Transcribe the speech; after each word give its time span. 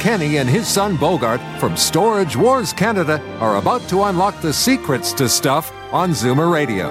Kenny 0.00 0.38
and 0.38 0.48
his 0.48 0.66
son 0.66 0.96
Bogart 0.96 1.42
from 1.60 1.76
Storage 1.76 2.34
Wars 2.34 2.72
Canada 2.72 3.20
are 3.38 3.58
about 3.58 3.86
to 3.90 4.04
unlock 4.04 4.40
the 4.40 4.50
secrets 4.50 5.12
to 5.12 5.28
stuff 5.28 5.70
on 5.92 6.12
Zoomer 6.12 6.50
Radio. 6.50 6.88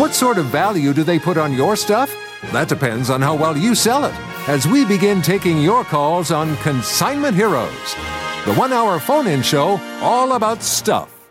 What 0.00 0.14
sort 0.14 0.38
of 0.38 0.46
value 0.46 0.92
do 0.92 1.02
they 1.02 1.18
put 1.18 1.36
on 1.36 1.52
your 1.52 1.74
stuff? 1.74 2.14
That 2.52 2.68
depends 2.68 3.10
on 3.10 3.20
how 3.22 3.34
well 3.34 3.56
you 3.56 3.74
sell 3.74 4.04
it. 4.04 4.14
As 4.48 4.68
we 4.68 4.84
begin 4.84 5.20
taking 5.20 5.60
your 5.60 5.82
calls 5.82 6.30
on 6.30 6.56
Consignment 6.58 7.34
Heroes, 7.34 7.94
the 8.44 8.54
one 8.54 8.72
hour 8.72 9.00
phone 9.00 9.26
in 9.26 9.42
show 9.42 9.80
all 10.00 10.34
about 10.34 10.62
stuff. 10.62 11.28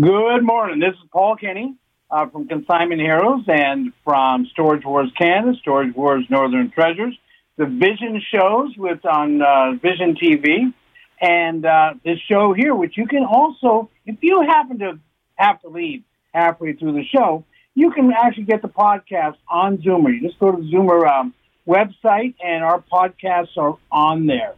Good 0.00 0.44
morning. 0.44 0.80
This 0.80 0.94
is 0.94 1.08
Paul 1.12 1.36
Kenny 1.36 1.76
uh, 2.10 2.26
from 2.30 2.48
Consignment 2.48 3.02
Heroes 3.02 3.44
and 3.48 3.92
from 4.02 4.46
Storage 4.46 4.86
Wars 4.86 5.12
Canada, 5.18 5.58
Storage 5.60 5.94
Wars 5.94 6.24
Northern 6.30 6.70
Treasures, 6.70 7.18
the 7.56 7.66
Vision 7.66 8.20
shows 8.32 8.72
with 8.76 9.04
on 9.06 9.40
uh, 9.40 9.72
Vision 9.80 10.16
TV, 10.20 10.72
and 11.20 11.64
uh, 11.64 11.94
this 12.04 12.18
show 12.30 12.52
here, 12.52 12.74
which 12.74 12.96
you 12.96 13.06
can 13.06 13.24
also, 13.24 13.90
if 14.04 14.16
you 14.20 14.42
happen 14.42 14.78
to 14.80 14.98
have 15.36 15.60
to 15.62 15.68
leave 15.68 16.02
halfway 16.32 16.72
through 16.72 16.92
the 16.92 17.04
show, 17.04 17.44
you 17.74 17.90
can 17.92 18.12
actually 18.12 18.44
get 18.44 18.62
the 18.62 18.68
podcast 18.68 19.36
on 19.48 19.78
Zoomer. 19.78 20.12
You 20.12 20.28
just 20.28 20.38
go 20.38 20.52
to 20.52 20.62
the 20.62 20.70
Zoomer 20.70 21.08
um, 21.08 21.34
website, 21.66 22.34
and 22.44 22.64
our 22.64 22.82
podcasts 22.92 23.56
are 23.56 23.78
on 23.90 24.26
there. 24.26 24.54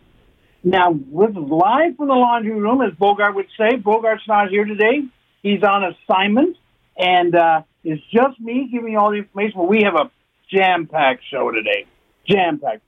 Now, 0.65 0.91
we're 0.91 1.28
live 1.28 1.97
from 1.97 2.09
the 2.09 2.15
laundry 2.15 2.53
room, 2.53 2.83
as 2.83 2.93
Bogart 2.99 3.34
would 3.37 3.47
say. 3.56 3.77
Bogart's 3.77 4.27
not 4.27 4.49
here 4.49 4.65
today. 4.65 5.03
He's 5.43 5.62
on 5.62 5.84
assignment, 5.84 6.56
and 6.99 7.34
uh, 7.37 7.62
it's 7.84 8.03
just 8.12 8.41
me 8.41 8.69
giving 8.73 8.93
you 8.93 8.99
all 8.99 9.11
the 9.11 9.19
information. 9.19 9.53
But 9.56 9.69
we 9.69 9.83
have 9.84 9.95
a 9.95 10.11
jam-packed 10.51 11.23
show 11.31 11.53
today. 11.53 11.87
Jam-packed. 12.27 12.83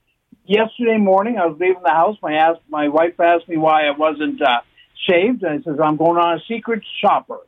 Yesterday 0.49 0.97
morning, 0.97 1.37
I 1.37 1.45
was 1.45 1.59
leaving 1.61 1.83
the 1.83 1.91
house. 1.91 2.17
My 2.23 2.55
my 2.71 2.89
wife 2.89 3.21
asked 3.21 3.51
me 3.51 3.59
why 3.59 3.87
I 3.87 3.91
wasn't 3.91 4.41
uh, 4.41 4.63
shaved, 5.07 5.43
and 5.43 5.61
I 5.61 5.63
says 5.63 5.79
I'm 5.79 5.99
going 5.99 6.17
on 6.17 6.39
a 6.39 6.41
secret 6.49 6.83
shopper. 7.03 7.41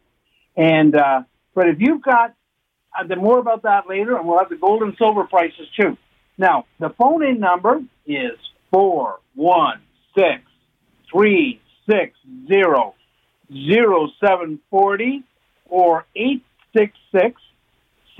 And 0.54 0.94
uh, 0.94 1.22
but 1.54 1.68
if 1.68 1.76
you've 1.78 2.02
got 2.02 2.34
uh, 2.94 3.06
the 3.06 3.16
more 3.16 3.38
about 3.38 3.62
that 3.62 3.88
later, 3.88 4.18
and 4.18 4.28
we'll 4.28 4.38
have 4.38 4.50
the 4.50 4.56
gold 4.56 4.82
and 4.82 4.94
silver 4.98 5.24
prices 5.24 5.66
too. 5.80 5.96
Now, 6.36 6.66
the 6.78 6.90
phone 6.90 7.24
in 7.24 7.40
number 7.40 7.80
is 8.06 8.32
four 8.70 9.20
one 9.34 9.80
six 10.14 10.42
three 11.10 11.58
six 11.88 12.18
zero 12.48 12.94
zero 13.50 14.08
seven 14.22 14.60
forty 14.70 15.24
or 15.70 16.04
eight 16.14 16.44
six 16.76 16.92
six 17.12 17.40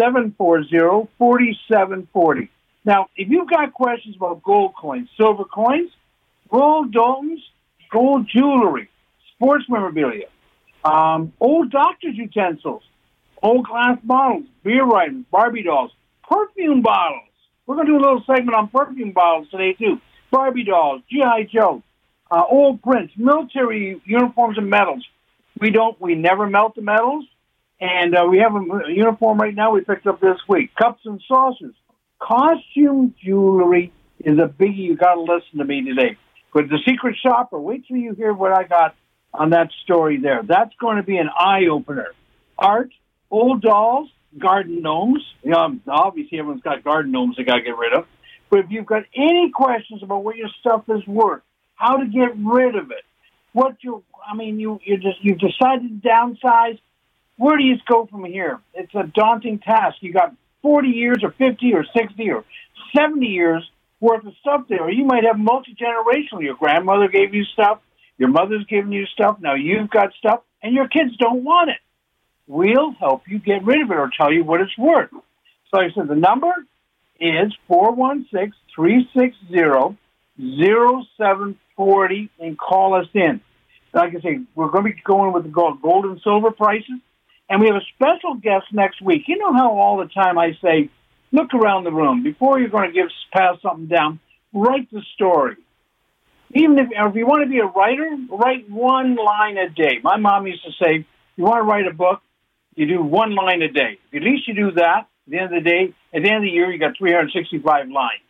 seven 0.00 0.34
four 0.38 0.64
zero 0.64 1.10
forty 1.18 1.58
seven 1.70 2.08
forty. 2.14 2.48
Now, 2.84 3.08
if 3.16 3.28
you've 3.28 3.48
got 3.48 3.72
questions 3.74 4.16
about 4.16 4.42
gold 4.42 4.72
coins, 4.74 5.08
silver 5.16 5.44
coins, 5.44 5.90
gold 6.48 6.92
domes, 6.92 7.40
gold 7.90 8.26
jewelry, 8.26 8.88
sports 9.34 9.64
memorabilia, 9.68 10.26
um, 10.84 11.32
old 11.40 11.70
doctor's 11.70 12.16
utensils, 12.16 12.82
old 13.42 13.66
glass 13.66 13.98
bottles, 14.02 14.44
beer 14.64 14.84
riders, 14.84 15.24
Barbie 15.30 15.62
dolls, 15.62 15.92
perfume 16.28 16.80
bottles. 16.80 17.28
We're 17.66 17.76
going 17.76 17.86
to 17.86 17.92
do 17.92 17.98
a 17.98 18.02
little 18.02 18.24
segment 18.26 18.54
on 18.54 18.68
perfume 18.68 19.12
bottles 19.12 19.48
today, 19.50 19.74
too. 19.74 20.00
Barbie 20.30 20.64
dolls, 20.64 21.02
G.I. 21.10 21.48
Joe, 21.52 21.82
uh, 22.30 22.42
old 22.48 22.82
prints, 22.82 23.12
military 23.16 24.00
uniforms 24.04 24.56
and 24.56 24.70
medals. 24.70 25.04
We 25.60 25.70
don't, 25.70 26.00
we 26.00 26.14
never 26.14 26.48
melt 26.48 26.76
the 26.76 26.82
medals. 26.82 27.26
And 27.80 28.14
uh, 28.14 28.26
we 28.28 28.38
have 28.38 28.54
a 28.54 28.92
uniform 28.92 29.38
right 29.38 29.54
now 29.54 29.72
we 29.72 29.80
picked 29.80 30.06
up 30.06 30.20
this 30.20 30.38
week. 30.48 30.74
Cups 30.74 31.00
and 31.04 31.20
saucers. 31.26 31.74
Costume 32.20 33.14
jewelry 33.24 33.92
is 34.20 34.38
a 34.38 34.46
biggie. 34.46 34.76
You 34.76 34.96
got 34.96 35.14
to 35.14 35.22
listen 35.22 35.58
to 35.58 35.64
me 35.64 35.82
today. 35.84 36.16
But 36.52 36.68
the 36.68 36.78
secret 36.86 37.16
shopper, 37.22 37.58
wait 37.58 37.86
till 37.86 37.96
you 37.96 38.14
hear 38.14 38.32
what 38.32 38.52
I 38.52 38.64
got 38.64 38.94
on 39.32 39.50
that 39.50 39.70
story 39.84 40.18
there. 40.18 40.42
That's 40.42 40.74
going 40.80 40.96
to 40.96 41.02
be 41.02 41.16
an 41.16 41.28
eye 41.28 41.66
opener. 41.70 42.08
Art, 42.58 42.90
old 43.30 43.62
dolls, 43.62 44.10
garden 44.38 44.82
gnomes. 44.82 45.24
You 45.42 45.50
know, 45.50 45.78
obviously, 45.88 46.38
everyone's 46.38 46.62
got 46.62 46.84
garden 46.84 47.12
gnomes 47.12 47.36
they 47.36 47.44
got 47.44 47.56
to 47.56 47.62
get 47.62 47.76
rid 47.76 47.94
of. 47.94 48.06
But 48.50 48.60
if 48.60 48.66
you've 48.70 48.86
got 48.86 49.04
any 49.14 49.50
questions 49.54 50.02
about 50.02 50.24
what 50.24 50.36
your 50.36 50.48
stuff 50.60 50.84
is 50.88 51.06
worth, 51.06 51.42
how 51.76 51.96
to 51.98 52.06
get 52.06 52.36
rid 52.36 52.74
of 52.74 52.90
it, 52.90 53.04
what 53.52 53.76
you, 53.80 54.02
I 54.28 54.34
mean, 54.34 54.60
you 54.60 54.80
you 54.84 54.96
just 54.96 55.22
you've 55.22 55.38
decided 55.38 56.02
to 56.02 56.08
downsize. 56.08 56.78
Where 57.36 57.56
do 57.56 57.64
you 57.64 57.76
go 57.88 58.06
from 58.06 58.24
here? 58.24 58.60
It's 58.74 58.94
a 58.94 59.04
daunting 59.04 59.60
task. 59.60 59.96
You 60.00 60.12
got 60.12 60.34
40 60.62 60.88
years 60.88 61.18
or 61.22 61.30
50 61.32 61.74
or 61.74 61.84
60 61.84 62.30
or 62.30 62.44
70 62.96 63.26
years 63.26 63.68
worth 64.00 64.24
of 64.24 64.34
stuff 64.40 64.62
there. 64.68 64.82
Or 64.82 64.90
you 64.90 65.04
might 65.04 65.24
have 65.24 65.38
multi 65.38 65.74
generational. 65.74 66.42
Your 66.42 66.56
grandmother 66.56 67.08
gave 67.08 67.34
you 67.34 67.44
stuff, 67.44 67.80
your 68.18 68.28
mother's 68.28 68.64
given 68.66 68.92
you 68.92 69.06
stuff, 69.06 69.38
now 69.40 69.54
you've 69.54 69.90
got 69.90 70.12
stuff, 70.18 70.40
and 70.62 70.74
your 70.74 70.88
kids 70.88 71.16
don't 71.18 71.44
want 71.44 71.70
it. 71.70 71.78
We'll 72.46 72.92
help 72.92 73.22
you 73.28 73.38
get 73.38 73.64
rid 73.64 73.82
of 73.82 73.90
it 73.90 73.96
or 73.96 74.10
tell 74.16 74.32
you 74.32 74.44
what 74.44 74.60
it's 74.60 74.76
worth. 74.76 75.10
So 75.12 75.80
I 75.80 75.90
said 75.94 76.08
the 76.08 76.16
number 76.16 76.52
is 77.20 77.54
416 77.68 78.52
360 78.74 79.96
0740 80.40 82.30
and 82.40 82.58
call 82.58 82.94
us 82.94 83.06
in. 83.14 83.40
Like 83.92 84.14
I 84.16 84.20
say, 84.20 84.40
we're 84.54 84.70
going 84.70 84.84
to 84.84 84.92
be 84.92 85.02
going 85.04 85.32
with 85.32 85.44
the 85.44 85.48
gold, 85.48 85.82
gold 85.82 86.04
and 86.06 86.20
silver 86.22 86.50
prices. 86.50 87.00
And 87.50 87.60
we 87.60 87.66
have 87.66 87.76
a 87.76 87.84
special 87.96 88.34
guest 88.34 88.66
next 88.72 89.02
week. 89.02 89.24
You 89.26 89.36
know 89.36 89.52
how 89.52 89.76
all 89.76 89.96
the 89.96 90.06
time 90.06 90.38
I 90.38 90.56
say, 90.62 90.88
look 91.32 91.52
around 91.52 91.82
the 91.82 91.90
room. 91.90 92.22
Before 92.22 92.60
you're 92.60 92.68
going 92.68 92.88
to 92.88 92.94
give 92.94 93.08
pass 93.32 93.56
something 93.60 93.86
down, 93.86 94.20
write 94.54 94.88
the 94.92 95.02
story. 95.14 95.56
Even 96.54 96.78
if, 96.78 96.88
if 96.92 97.16
you 97.16 97.26
want 97.26 97.42
to 97.42 97.48
be 97.48 97.58
a 97.58 97.66
writer, 97.66 98.08
write 98.30 98.70
one 98.70 99.16
line 99.16 99.58
a 99.58 99.68
day. 99.68 99.98
My 100.02 100.16
mom 100.16 100.46
used 100.46 100.64
to 100.64 100.70
say, 100.82 101.04
you 101.36 101.44
want 101.44 101.58
to 101.58 101.62
write 101.62 101.88
a 101.88 101.92
book, 101.92 102.22
you 102.76 102.86
do 102.86 103.02
one 103.02 103.34
line 103.34 103.62
a 103.62 103.68
day. 103.68 103.98
At 104.14 104.22
least 104.22 104.46
you 104.46 104.54
do 104.54 104.70
that. 104.72 105.08
At 105.26 105.30
the 105.30 105.38
end 105.38 105.54
of 105.54 105.64
the 105.64 105.68
day, 105.68 105.94
at 106.14 106.22
the 106.22 106.28
end 106.28 106.38
of 106.38 106.42
the 106.42 106.50
year, 106.50 106.70
you 106.70 106.78
got 106.78 106.96
365 106.98 107.88
lines. 107.88 108.20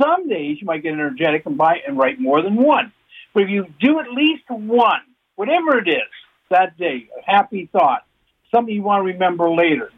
Some 0.00 0.28
days 0.28 0.58
you 0.60 0.66
might 0.66 0.82
get 0.82 0.92
energetic 0.92 1.44
and 1.44 1.58
buy 1.58 1.78
and 1.86 1.98
write 1.98 2.20
more 2.20 2.40
than 2.40 2.56
one. 2.56 2.92
But 3.34 3.44
if 3.44 3.50
you 3.50 3.66
do 3.80 3.98
at 3.98 4.10
least 4.12 4.44
one, 4.48 5.02
whatever 5.34 5.78
it 5.78 5.88
is, 5.88 6.10
that 6.50 6.76
day, 6.76 7.08
a 7.16 7.30
happy 7.30 7.68
thought, 7.70 8.04
something 8.50 8.74
you 8.74 8.82
want 8.82 9.00
to 9.06 9.12
remember 9.12 9.50
later. 9.50 9.90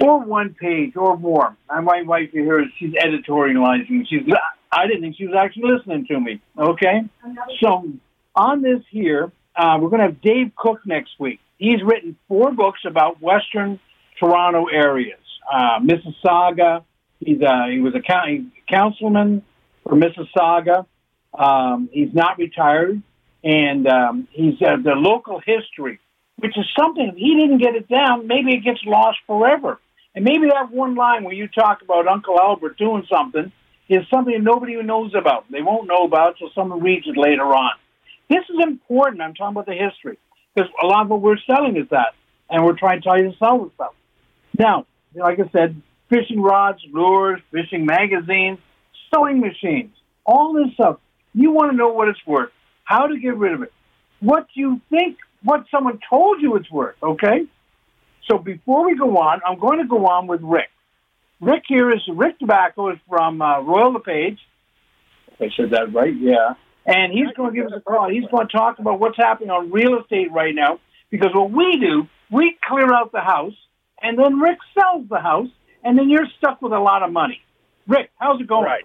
Or 0.00 0.20
one 0.20 0.54
page 0.54 0.96
or 0.96 1.16
more. 1.16 1.56
And 1.68 1.84
my 1.84 2.02
wife 2.02 2.30
here, 2.32 2.64
she's 2.78 2.92
editorializing. 2.92 4.06
She's 4.08 4.22
I 4.70 4.86
didn't 4.86 5.02
think 5.02 5.16
she 5.16 5.26
was 5.26 5.36
actually 5.36 5.72
listening 5.72 6.06
to 6.06 6.20
me. 6.20 6.40
Okay? 6.58 7.02
So 7.60 7.90
on 8.36 8.62
this 8.62 8.80
here, 8.90 9.32
uh, 9.56 9.78
we're 9.80 9.88
going 9.88 10.00
to 10.00 10.06
have 10.06 10.20
Dave 10.20 10.52
Cook 10.56 10.80
next 10.86 11.12
week. 11.18 11.40
He's 11.56 11.82
written 11.82 12.16
four 12.28 12.52
books 12.52 12.80
about 12.86 13.20
Western 13.20 13.80
Toronto 14.20 14.66
areas. 14.66 15.18
Uh, 15.50 15.80
Mississauga. 15.80 16.84
He's 17.20 17.40
a, 17.40 17.68
he 17.70 17.80
was 17.80 17.94
a 17.94 18.00
county 18.00 18.46
councilman 18.68 19.42
for 19.82 19.96
Mississauga. 19.96 20.86
Um, 21.36 21.88
he's 21.92 22.14
not 22.14 22.38
retired, 22.38 23.02
and 23.42 23.86
um, 23.86 24.28
he's 24.30 24.54
uh, 24.62 24.76
the 24.82 24.92
local 24.92 25.40
history, 25.44 25.98
which 26.38 26.56
is 26.56 26.64
something 26.78 27.08
if 27.08 27.16
he 27.16 27.34
didn't 27.34 27.58
get 27.58 27.74
it 27.74 27.88
down. 27.88 28.26
Maybe 28.26 28.54
it 28.54 28.64
gets 28.64 28.80
lost 28.84 29.18
forever. 29.26 29.80
And 30.14 30.24
maybe 30.24 30.48
that 30.48 30.70
one 30.70 30.94
line 30.94 31.24
where 31.24 31.34
you 31.34 31.48
talk 31.48 31.82
about 31.82 32.08
Uncle 32.08 32.38
Albert 32.40 32.78
doing 32.78 33.06
something 33.10 33.52
is 33.88 34.04
something 34.12 34.42
nobody 34.42 34.80
knows 34.82 35.14
about. 35.14 35.44
They 35.50 35.62
won't 35.62 35.88
know 35.88 36.04
about 36.04 36.36
so 36.38 36.48
someone 36.54 36.80
reads 36.80 37.06
it 37.06 37.16
later 37.16 37.44
on. 37.44 37.72
This 38.28 38.44
is 38.48 38.56
important. 38.62 39.22
I'm 39.22 39.34
talking 39.34 39.56
about 39.56 39.66
the 39.66 39.74
history 39.74 40.18
because 40.54 40.70
a 40.82 40.86
lot 40.86 41.02
of 41.02 41.08
what 41.08 41.22
we're 41.22 41.38
selling 41.46 41.76
is 41.76 41.88
that, 41.90 42.14
and 42.50 42.64
we're 42.64 42.78
trying 42.78 43.00
to 43.00 43.04
tell 43.04 43.18
you 43.18 43.30
to 43.30 43.36
sell 43.38 43.64
the 43.64 43.70
stuff. 43.74 43.94
Now, 44.58 44.86
like 45.14 45.38
I 45.40 45.48
said, 45.50 45.80
fishing 46.08 46.40
rods, 46.40 46.80
lures, 46.92 47.40
fishing 47.50 47.86
magazines, 47.86 48.58
sewing 49.12 49.40
machines, 49.40 49.94
all 50.24 50.52
this 50.52 50.72
stuff. 50.74 50.98
You 51.34 51.52
want 51.52 51.70
to 51.70 51.76
know 51.76 51.88
what 51.88 52.08
it's 52.08 52.24
worth, 52.26 52.50
how 52.84 53.06
to 53.06 53.18
get 53.18 53.36
rid 53.36 53.52
of 53.52 53.62
it, 53.62 53.72
what 54.20 54.46
do 54.54 54.60
you 54.60 54.80
think, 54.90 55.18
what 55.42 55.64
someone 55.70 55.98
told 56.08 56.40
you 56.40 56.56
it's 56.56 56.70
worth, 56.70 56.96
okay? 57.02 57.46
So 58.30 58.38
before 58.38 58.86
we 58.86 58.96
go 58.96 59.16
on, 59.16 59.40
I'm 59.46 59.58
going 59.58 59.78
to 59.78 59.86
go 59.86 60.06
on 60.06 60.26
with 60.26 60.40
Rick. 60.42 60.68
Rick 61.40 61.64
here 61.68 61.90
is 61.90 62.00
Rick 62.12 62.40
DeBacco 62.40 62.92
is 62.92 62.98
from 63.08 63.40
uh, 63.40 63.60
Royal 63.60 63.92
LePage. 63.92 64.38
I 65.40 65.48
said 65.56 65.70
that 65.70 65.94
right, 65.94 66.14
yeah. 66.14 66.54
And 66.84 67.12
he's 67.12 67.32
going 67.36 67.54
to 67.54 67.56
give 67.56 67.66
us 67.66 67.72
a 67.76 67.80
call. 67.80 68.10
He's 68.10 68.24
going 68.30 68.48
to 68.48 68.52
talk 68.52 68.78
about 68.78 68.98
what's 68.98 69.16
happening 69.16 69.50
on 69.50 69.70
real 69.70 70.00
estate 70.00 70.32
right 70.32 70.54
now. 70.54 70.80
Because 71.10 71.30
what 71.32 71.50
we 71.50 71.78
do, 71.78 72.06
we 72.30 72.56
clear 72.66 72.92
out 72.92 73.12
the 73.12 73.20
house, 73.20 73.54
and 74.02 74.18
then 74.18 74.40
Rick 74.40 74.58
sells 74.74 75.08
the 75.08 75.20
house, 75.20 75.48
and 75.84 75.98
then 75.98 76.10
you're 76.10 76.26
stuck 76.38 76.60
with 76.60 76.72
a 76.72 76.78
lot 76.78 77.02
of 77.02 77.12
money. 77.12 77.40
Rick, 77.86 78.10
how's 78.18 78.40
it 78.40 78.46
going? 78.46 78.64
Right. 78.64 78.84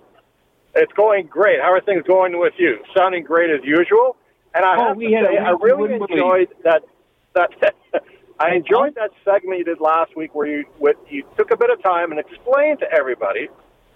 It's 0.76 0.94
going 0.94 1.28
great. 1.28 1.60
How 1.62 1.74
are 1.74 1.82
things 1.82 2.04
going 2.08 2.40
with 2.40 2.54
you? 2.58 2.78
Sounding 2.96 3.24
great 3.24 3.50
as 3.52 3.62
usual. 3.64 4.16
And 4.54 4.66
I 4.66 4.76
Oh, 4.78 4.88
have 4.90 4.98
we 4.98 5.10
to 5.10 5.16
had 5.16 5.26
say, 5.28 5.38
I 5.38 5.52
really 5.62 5.94
enjoyed 5.94 6.50
that. 6.64 6.84
That 7.34 7.50
I 8.40 8.56
enjoyed 8.56 8.96
that 8.96 9.12
segment 9.26 9.60
you 9.60 9.66
did 9.66 9.80
last 9.80 10.16
week, 10.16 10.36
where 10.36 10.48
you 10.48 10.66
with, 10.80 10.98
you 11.10 11.24
took 11.38 11.52
a 11.52 11.58
bit 11.58 11.70
of 11.72 11.82
time 11.82 12.12
and 12.12 12.20
explained 12.20 12.80
to 12.80 12.92
everybody 12.92 13.48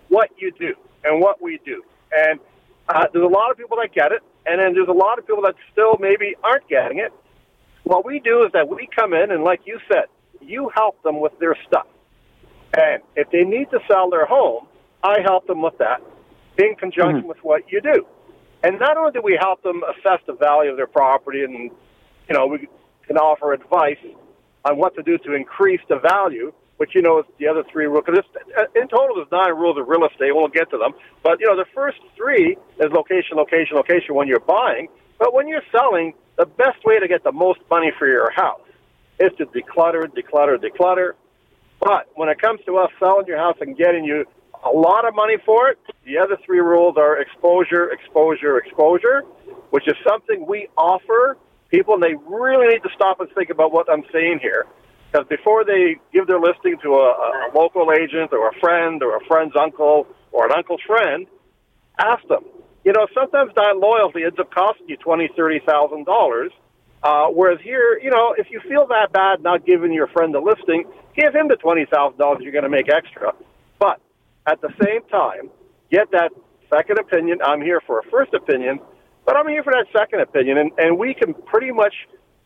what 0.10 0.30
you 0.38 0.52
do 0.58 0.74
and 1.04 1.20
what 1.22 1.42
we 1.42 1.60
do. 1.66 1.84
And 2.16 2.40
uh, 2.90 3.06
there's 3.14 3.26
a 3.26 3.28
lot 3.28 3.52
of 3.52 3.58
people 3.58 3.78
that 3.82 3.94
get 3.94 4.12
it, 4.12 4.22
and 4.46 4.60
then 4.60 4.74
there's 4.74 4.88
a 4.88 4.92
lot 4.94 5.20
of 5.20 5.28
people 5.28 5.44
that 5.44 5.56
still 5.72 5.98
maybe 6.00 6.36
aren't 6.44 6.68
getting 6.68 7.00
it. 7.00 7.12
What 7.84 8.06
we 8.06 8.20
do 8.20 8.44
is 8.44 8.52
that 8.54 8.68
we 8.70 8.88
come 8.96 9.14
in 9.14 9.32
and, 9.32 9.44
like 9.44 9.62
you 9.66 9.80
said, 9.92 10.06
you 10.42 10.70
help 10.74 11.02
them 11.04 11.20
with 11.20 11.38
their 11.40 11.56
stuff. 11.68 11.88
And 12.74 13.02
if 13.16 13.30
they 13.32 13.44
need 13.44 13.70
to 13.72 13.80
sell 13.88 14.10
their 14.10 14.26
home, 14.26 14.68
I 15.04 15.22
help 15.22 15.48
them 15.48 15.62
with 15.62 15.78
that 15.80 16.02
in 16.58 16.76
conjunction 16.76 17.28
with 17.28 17.38
what 17.44 17.72
you 17.72 17.82
do. 17.82 18.06
And 18.64 18.80
not 18.80 18.98
only 18.98 19.12
do 19.12 19.22
we 19.22 19.38
help 19.40 19.62
them 19.64 19.84
assess 19.84 20.20
the 20.26 20.34
value 20.34 20.72
of 20.72 20.78
their 20.78 20.88
property 20.88 21.44
and, 21.44 21.54
you 22.28 22.34
know, 22.36 22.48
we 22.48 22.68
can 23.06 23.18
offer 23.18 23.54
advice 23.54 23.98
on 24.66 24.78
what 24.78 24.96
to 24.96 25.04
do 25.04 25.18
to 25.20 25.34
increase 25.34 25.82
the 25.88 26.00
value, 26.00 26.52
which, 26.78 26.96
you 26.96 27.02
know, 27.02 27.20
is 27.20 27.26
the 27.40 27.48
other 27.48 27.64
three 27.72 27.86
rules. 27.86 28.04
Because 28.06 28.24
uh, 28.58 28.64
in 28.76 28.88
total, 28.88 29.16
there's 29.16 29.32
nine 29.32 29.56
rules 29.56 29.78
of 29.78 29.88
real 29.88 30.06
estate. 30.06 30.32
We'll 30.34 30.48
get 30.48 30.70
to 30.72 30.78
them. 30.78 30.94
But, 31.24 31.40
you 31.40 31.48
know, 31.48 31.56
the 31.56 31.70
first 31.74 32.00
three 32.16 32.58
is 32.80 32.92
location, 32.92 33.38
location, 33.38 33.78
location 33.78 34.16
when 34.16 34.28
you're 34.28 34.40
buying. 34.40 34.88
But 35.20 35.34
when 35.34 35.48
you're 35.48 35.66
selling, 35.72 36.14
the 36.38 36.46
best 36.46 36.84
way 36.84 37.00
to 37.00 37.08
get 37.08 37.24
the 37.24 37.32
most 37.32 37.60
money 37.70 37.92
for 37.98 38.08
your 38.08 38.30
house 38.32 38.62
is 39.20 39.32
to 39.38 39.46
declutter, 39.46 40.06
declutter, 40.08 40.58
declutter. 40.58 41.14
But 41.80 42.10
when 42.16 42.30
it 42.30 42.40
comes 42.42 42.60
to 42.66 42.78
us 42.78 42.92
selling 43.00 43.28
your 43.28 43.38
house 43.38 43.58
and 43.62 43.78
getting 43.78 44.04
you 44.04 44.26
a 44.74 44.76
lot 44.78 45.08
of 45.08 45.16
money 45.16 45.38
for 45.46 45.70
it, 45.70 45.80
the 46.06 46.18
other 46.18 46.38
three 46.46 46.60
rules 46.60 46.96
are 46.98 47.20
exposure, 47.20 47.90
exposure, 47.92 48.58
exposure, 48.58 49.22
which 49.70 49.88
is 49.88 49.96
something 50.08 50.46
we 50.48 50.68
offer 50.78 51.38
people, 51.70 51.96
and 51.96 52.04
they 52.04 52.16
really 52.28 52.68
need 52.68 52.84
to 52.84 52.90
stop 52.96 53.20
and 53.20 53.30
think 53.32 53.50
about 53.50 53.72
what 53.72 53.90
I'm 53.90 54.04
saying 54.12 54.40
here. 54.42 54.66
Because 55.12 55.28
before 55.28 55.64
they 55.64 55.98
give 56.14 56.28
their 56.28 56.40
listing 56.40 56.78
to 56.84 56.90
a, 56.96 57.10
a 57.10 57.52
local 57.56 57.92
agent 57.92 58.34
or 58.34 58.50
a 58.50 58.60
friend 58.60 59.02
or 59.04 59.18
a 59.18 59.24
friend's 59.26 59.56
uncle 59.56 60.08
or 60.32 60.46
an 60.46 60.52
uncle's 60.52 60.82
friend, 60.86 61.28
ask 61.98 62.26
them. 62.28 62.44
You 62.84 62.94
know, 62.94 63.08
sometimes 63.14 63.52
that 63.56 63.78
loyalty 63.78 64.24
ends 64.24 64.40
up 64.40 64.54
costing 64.54 64.88
you 64.90 64.98
twenty, 64.98 65.30
thirty 65.36 65.60
thousand 65.66 66.06
dollars. 66.06 66.52
Uh, 67.04 67.28
whereas 67.28 67.60
here, 67.62 68.00
you 68.02 68.10
know, 68.10 68.34
if 68.38 68.48
you 68.50 68.60
feel 68.68 68.88
that 68.88 69.12
bad 69.12 69.42
not 69.42 69.66
giving 69.66 69.94
your 69.94 70.08
friend 70.08 70.34
the 70.34 70.40
listing, 70.40 70.84
give 71.16 71.34
him 71.34 71.48
the 71.48 71.56
twenty 71.56 71.86
thousand 71.86 72.18
dollars 72.18 72.40
you're 72.42 72.52
going 72.52 72.64
to 72.64 72.70
make 72.70 72.90
extra. 72.90 73.34
But 73.80 74.02
at 74.48 74.62
the 74.62 74.70
same 74.84 75.04
time, 75.12 75.50
get 75.92 76.10
that 76.12 76.32
second 76.74 77.00
opinion. 77.00 77.40
I'm 77.46 77.62
here 77.62 77.82
for 77.86 78.00
a 78.00 78.04
first 78.10 78.34
opinion, 78.34 78.80
but 79.26 79.36
I'm 79.36 79.48
here 79.48 79.64
for 79.64 79.74
that 79.74 79.88
second 79.96 80.22
opinion, 80.22 80.58
and, 80.58 80.72
and 80.78 80.98
we 80.98 81.14
can 81.14 81.34
pretty 81.34 81.72
much 81.72 81.94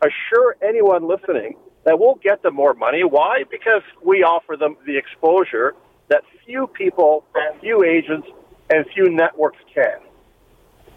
assure 0.02 0.58
anyone 0.62 1.08
listening 1.08 1.56
that 1.86 2.00
we'll 2.00 2.20
get 2.24 2.42
them 2.42 2.56
more 2.56 2.74
money. 2.74 3.04
Why? 3.04 3.44
Because 3.50 3.84
we 4.04 4.24
offer 4.24 4.56
them 4.58 4.78
the 4.86 4.98
exposure 4.98 5.76
that 6.10 6.24
few 6.46 6.68
people, 6.68 7.24
few 7.62 7.84
agents, 7.84 8.28
and 8.70 8.86
few 8.94 9.10
networks 9.10 9.60
can. 9.74 10.00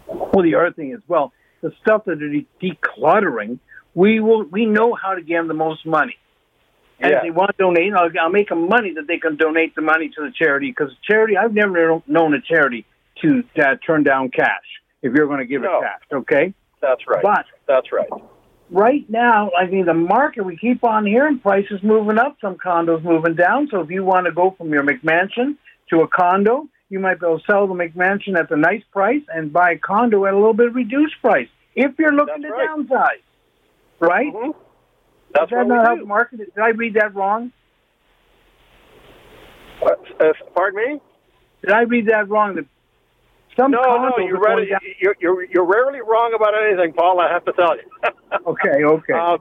Well, 0.07 0.43
the 0.43 0.55
other 0.55 0.71
thing 0.71 0.91
is, 0.91 1.01
well, 1.07 1.33
the 1.61 1.71
stuff 1.81 2.05
that 2.05 2.21
are 2.21 2.41
decluttering, 2.61 3.59
we 3.93 4.19
will 4.19 4.43
we 4.43 4.65
know 4.65 4.93
how 4.93 5.15
to 5.15 5.21
get 5.21 5.37
them 5.37 5.47
the 5.47 5.53
most 5.53 5.85
money. 5.85 6.15
And 6.99 7.11
Yeah. 7.11 7.17
if 7.17 7.23
they 7.23 7.31
want 7.31 7.51
to 7.51 7.57
donate, 7.57 7.93
I'll, 7.93 8.09
I'll 8.19 8.29
make 8.29 8.49
them 8.49 8.67
money 8.69 8.93
that 8.93 9.07
they 9.07 9.17
can 9.17 9.35
donate 9.35 9.75
the 9.75 9.81
money 9.81 10.09
to 10.09 10.21
the 10.21 10.31
charity. 10.31 10.69
Because 10.71 10.91
charity, 11.03 11.35
I've 11.37 11.53
never 11.53 12.01
known 12.07 12.33
a 12.33 12.41
charity 12.41 12.85
to 13.21 13.43
uh, 13.59 13.75
turn 13.85 14.03
down 14.03 14.29
cash 14.29 14.63
if 15.01 15.13
you're 15.13 15.27
going 15.27 15.39
to 15.39 15.45
give 15.45 15.61
No. 15.61 15.79
it 15.79 15.83
cash. 15.83 16.01
Okay, 16.13 16.53
That's 16.81 17.01
right. 17.07 17.21
but 17.23 17.45
That's 17.67 17.91
right. 17.91 18.09
right 18.69 19.09
now, 19.09 19.51
I 19.57 19.67
mean, 19.67 19.85
the 19.85 19.93
market, 19.93 20.45
we 20.45 20.57
keep 20.57 20.83
on 20.83 21.05
hearing 21.05 21.39
prices 21.39 21.81
moving 21.83 22.17
up, 22.17 22.37
some 22.41 22.55
condos 22.55 23.03
moving 23.03 23.35
down. 23.35 23.67
So 23.71 23.81
if 23.81 23.89
you 23.89 24.03
want 24.03 24.25
to 24.25 24.31
go 24.31 24.51
from 24.57 24.69
your 24.71 24.83
McMansion 24.83 25.57
to 25.89 26.01
a 26.01 26.07
condo, 26.07 26.67
you 26.89 26.99
might 26.99 27.19
be 27.19 27.25
able 27.25 27.39
to 27.39 27.45
sell 27.45 27.67
the 27.67 27.73
McMansion 27.73 28.37
at 28.37 28.47
the 28.49 28.55
nice 28.57 28.83
price 28.91 29.21
and 29.33 29.51
buy 29.51 29.71
a 29.71 29.77
condo 29.77 30.25
at 30.25 30.33
a 30.33 30.37
little 30.37 30.53
bit 30.53 30.73
reduced 30.73 31.15
price 31.21 31.47
if 31.75 31.91
you're 31.99 32.13
looking 32.13 32.41
That's 32.41 32.53
to 32.53 32.57
right. 32.57 32.69
downsize. 32.69 33.21
Right? 33.99 34.31
hmm 34.33 34.51
That's 35.35 35.51
Is 35.51 35.57
that 35.57 35.67
what 35.67 35.93
we 35.93 35.99
do. 35.99 36.05
market? 36.05 36.37
Did 36.37 36.59
I 36.61 36.69
read 36.69 36.93
that 36.95 37.13
wrong? 37.13 37.51
Uh, 39.83 39.89
uh, 40.19 40.33
pardon 40.55 40.93
me? 40.93 41.01
Did 41.61 41.71
I 41.71 41.81
read 41.81 42.07
that 42.07 42.29
wrong? 42.29 42.55
That 42.55 42.65
some 43.57 43.71
No, 43.71 43.81
no, 43.81 44.17
you 44.23 44.37
read 44.37 44.59
it. 44.59 44.69
down- 44.69 44.79
You're, 44.99 45.15
you're, 45.19 45.43
you're 45.45 45.65
rarely 45.65 45.99
wrong 46.01 46.33
about 46.33 46.53
anything, 46.61 46.93
Paul. 46.93 47.19
I 47.19 47.31
have 47.31 47.45
to 47.45 47.53
tell 47.53 47.75
you. 47.75 47.83
Okay, 48.47 48.83
okay. 48.83 49.13
Uh, 49.13 49.37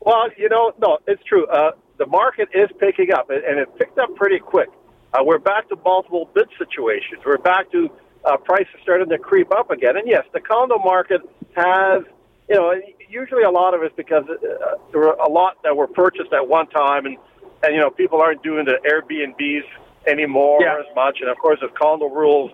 well, 0.00 0.28
you 0.36 0.48
know, 0.48 0.72
no, 0.80 0.98
it's 1.08 1.22
true. 1.24 1.46
Uh, 1.48 1.72
the 1.98 2.06
market 2.06 2.48
is 2.54 2.68
picking 2.78 3.12
up, 3.12 3.28
and 3.28 3.42
and 3.42 3.58
it 3.58 3.68
picked 3.76 3.98
up 3.98 4.14
pretty 4.14 4.38
quick. 4.38 4.68
Uh, 5.12 5.24
we're 5.24 5.38
back 5.38 5.68
to 5.70 5.76
multiple 5.84 6.30
bid 6.32 6.46
situations. 6.56 7.22
We're 7.26 7.38
back 7.38 7.72
to 7.72 7.90
uh, 8.24 8.36
prices 8.36 8.74
starting 8.82 9.08
to 9.08 9.18
creep 9.18 9.50
up 9.52 9.70
again. 9.70 9.96
And 9.96 10.06
yes, 10.06 10.24
the 10.32 10.40
condo 10.40 10.78
market 10.78 11.22
has, 11.56 12.04
you 12.48 12.54
know, 12.54 12.72
usually 13.08 13.42
a 13.42 13.50
lot 13.50 13.74
of 13.74 13.82
it's 13.82 13.94
because 13.96 14.24
uh, 14.28 14.76
there 14.92 15.00
were 15.00 15.12
a 15.14 15.28
lot 15.28 15.56
that 15.64 15.76
were 15.76 15.86
purchased 15.88 16.32
at 16.32 16.46
one 16.48 16.68
time, 16.68 17.06
and 17.06 17.16
and 17.62 17.74
you 17.74 17.80
know, 17.80 17.90
people 17.90 18.20
aren't 18.20 18.42
doing 18.42 18.64
the 18.66 18.78
Airbnbs 18.86 19.64
anymore 20.10 20.58
Yeah. 20.62 20.78
as 20.78 20.94
much. 20.94 21.18
And 21.20 21.30
of 21.30 21.38
course, 21.38 21.58
there's 21.60 21.72
condo 21.80 22.06
rules, 22.08 22.50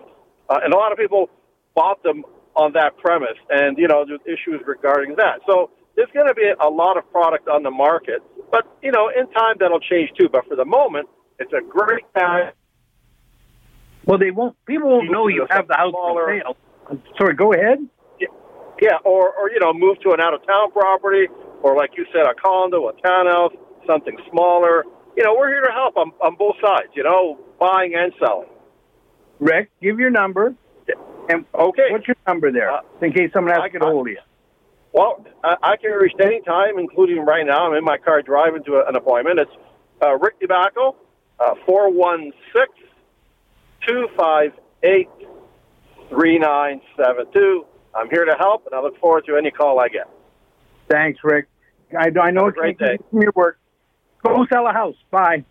uh, 0.49 0.59
and 0.63 0.73
a 0.73 0.77
lot 0.77 0.91
of 0.91 0.97
people 0.97 1.29
bought 1.75 2.01
them 2.03 2.23
on 2.55 2.73
that 2.73 2.97
premise, 2.97 3.37
and 3.49 3.77
you 3.77 3.87
know, 3.87 4.05
there's 4.07 4.21
issues 4.25 4.61
regarding 4.65 5.15
that. 5.17 5.41
So 5.47 5.71
there's 5.95 6.09
going 6.13 6.27
to 6.27 6.33
be 6.33 6.49
a 6.59 6.69
lot 6.69 6.97
of 6.97 7.09
product 7.11 7.47
on 7.47 7.63
the 7.63 7.71
market, 7.71 8.21
but 8.51 8.65
you 8.81 8.91
know, 8.91 9.09
in 9.09 9.29
time 9.31 9.55
that'll 9.59 9.79
change 9.79 10.09
too. 10.19 10.29
But 10.31 10.47
for 10.47 10.55
the 10.55 10.65
moment, 10.65 11.07
it's 11.39 11.53
a 11.53 11.61
great 11.61 12.05
time. 12.17 12.53
well, 14.05 14.17
they 14.17 14.31
won't. 14.31 14.55
People 14.65 14.89
won't 14.89 15.11
know 15.11 15.27
you 15.27 15.45
have 15.49 15.67
the 15.67 15.75
house 15.75 15.91
for 15.93 16.27
sale. 16.41 16.57
I'm 16.89 17.01
sorry. 17.17 17.35
Go 17.35 17.53
ahead. 17.53 17.87
Yeah, 18.83 18.97
or 19.05 19.31
or 19.31 19.49
you 19.49 19.59
know, 19.61 19.71
move 19.73 19.97
to 20.01 20.11
an 20.11 20.19
out 20.19 20.33
of 20.33 20.45
town 20.45 20.71
property, 20.71 21.27
or 21.61 21.75
like 21.77 21.91
you 21.95 22.05
said, 22.11 22.25
a 22.25 22.33
condo, 22.35 22.89
a 22.89 22.93
townhouse, 23.01 23.53
something 23.87 24.17
smaller. 24.29 24.83
You 25.15 25.23
know, 25.23 25.33
we're 25.37 25.47
here 25.47 25.61
to 25.61 25.71
help 25.71 25.95
on 25.95 26.11
on 26.21 26.35
both 26.35 26.55
sides. 26.61 26.89
You 26.93 27.03
know, 27.03 27.39
buying 27.59 27.95
and 27.95 28.11
selling. 28.19 28.49
Rick, 29.39 29.69
give 29.81 29.99
your 29.99 30.09
number. 30.09 30.53
And 31.29 31.45
Okay. 31.55 31.87
what's 31.91 32.05
your 32.05 32.17
number 32.27 32.51
there, 32.51 32.69
Uh, 32.69 32.81
in 33.01 33.13
case 33.13 33.31
someone 33.31 33.53
has 33.53 33.63
to 33.63 33.69
get 33.69 33.81
a 33.81 33.85
hold 33.85 34.07
of 34.07 34.11
you? 34.11 34.19
Well, 34.91 35.25
I, 35.41 35.55
I 35.63 35.77
can 35.77 35.91
be 35.91 35.95
reached 35.95 36.19
any 36.19 36.41
time, 36.41 36.77
including 36.77 37.23
right 37.25 37.45
now. 37.45 37.65
I'm 37.65 37.73
in 37.75 37.83
my 37.85 37.97
car 37.97 38.21
driving 38.21 38.61
to 38.65 38.75
a, 38.75 38.89
an 38.89 38.97
appointment. 38.97 39.39
It's 39.39 39.51
uh, 40.03 40.17
Rick 40.17 40.41
DeBacco, 40.41 40.95
uh, 41.39 41.55
416 41.65 42.89
258 43.87 45.07
3972. 46.09 47.65
I'm 47.95 48.09
here 48.09 48.25
to 48.25 48.35
help, 48.37 48.65
and 48.65 48.75
I 48.75 48.81
look 48.81 48.99
forward 48.99 49.25
to 49.27 49.35
any 49.37 49.51
call 49.51 49.79
I 49.79 49.87
get. 49.89 50.09
Thanks, 50.89 51.19
Rick. 51.23 51.47
I, 51.97 52.11
I 52.19 52.31
know 52.31 52.47
it's 52.47 52.57
great 52.57 52.77
day. 52.79 52.97
from 53.09 53.21
your 53.21 53.33
work. 53.35 53.59
Go 54.23 54.45
sell 54.51 54.67
a 54.67 54.73
house. 54.73 54.95
Bye. 55.11 55.45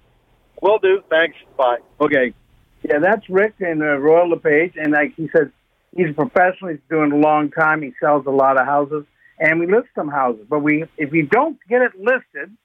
Will 0.60 0.78
do. 0.78 1.02
Thanks. 1.10 1.36
Bye. 1.56 1.78
Okay. 2.00 2.34
Yeah, 2.82 2.98
that's 2.98 3.28
Rick 3.28 3.54
in 3.60 3.80
uh, 3.80 3.96
Royal 3.96 4.30
LePage, 4.30 4.74
and 4.76 4.92
like 4.92 5.14
he 5.16 5.28
said, 5.36 5.52
he's 5.94 6.10
a 6.10 6.12
professional. 6.12 6.70
He's 6.70 6.80
doing 6.90 7.12
a 7.12 7.16
long 7.16 7.50
time. 7.50 7.82
He 7.82 7.92
sells 8.00 8.26
a 8.26 8.30
lot 8.30 8.60
of 8.60 8.66
houses, 8.66 9.04
and 9.38 9.60
we 9.60 9.66
list 9.66 9.88
some 9.94 10.08
houses. 10.08 10.46
But 10.48 10.60
we, 10.60 10.84
if 10.96 11.12
you 11.12 11.26
don't 11.26 11.58
get 11.68 11.82
it 11.82 11.92
listed, 11.96 12.56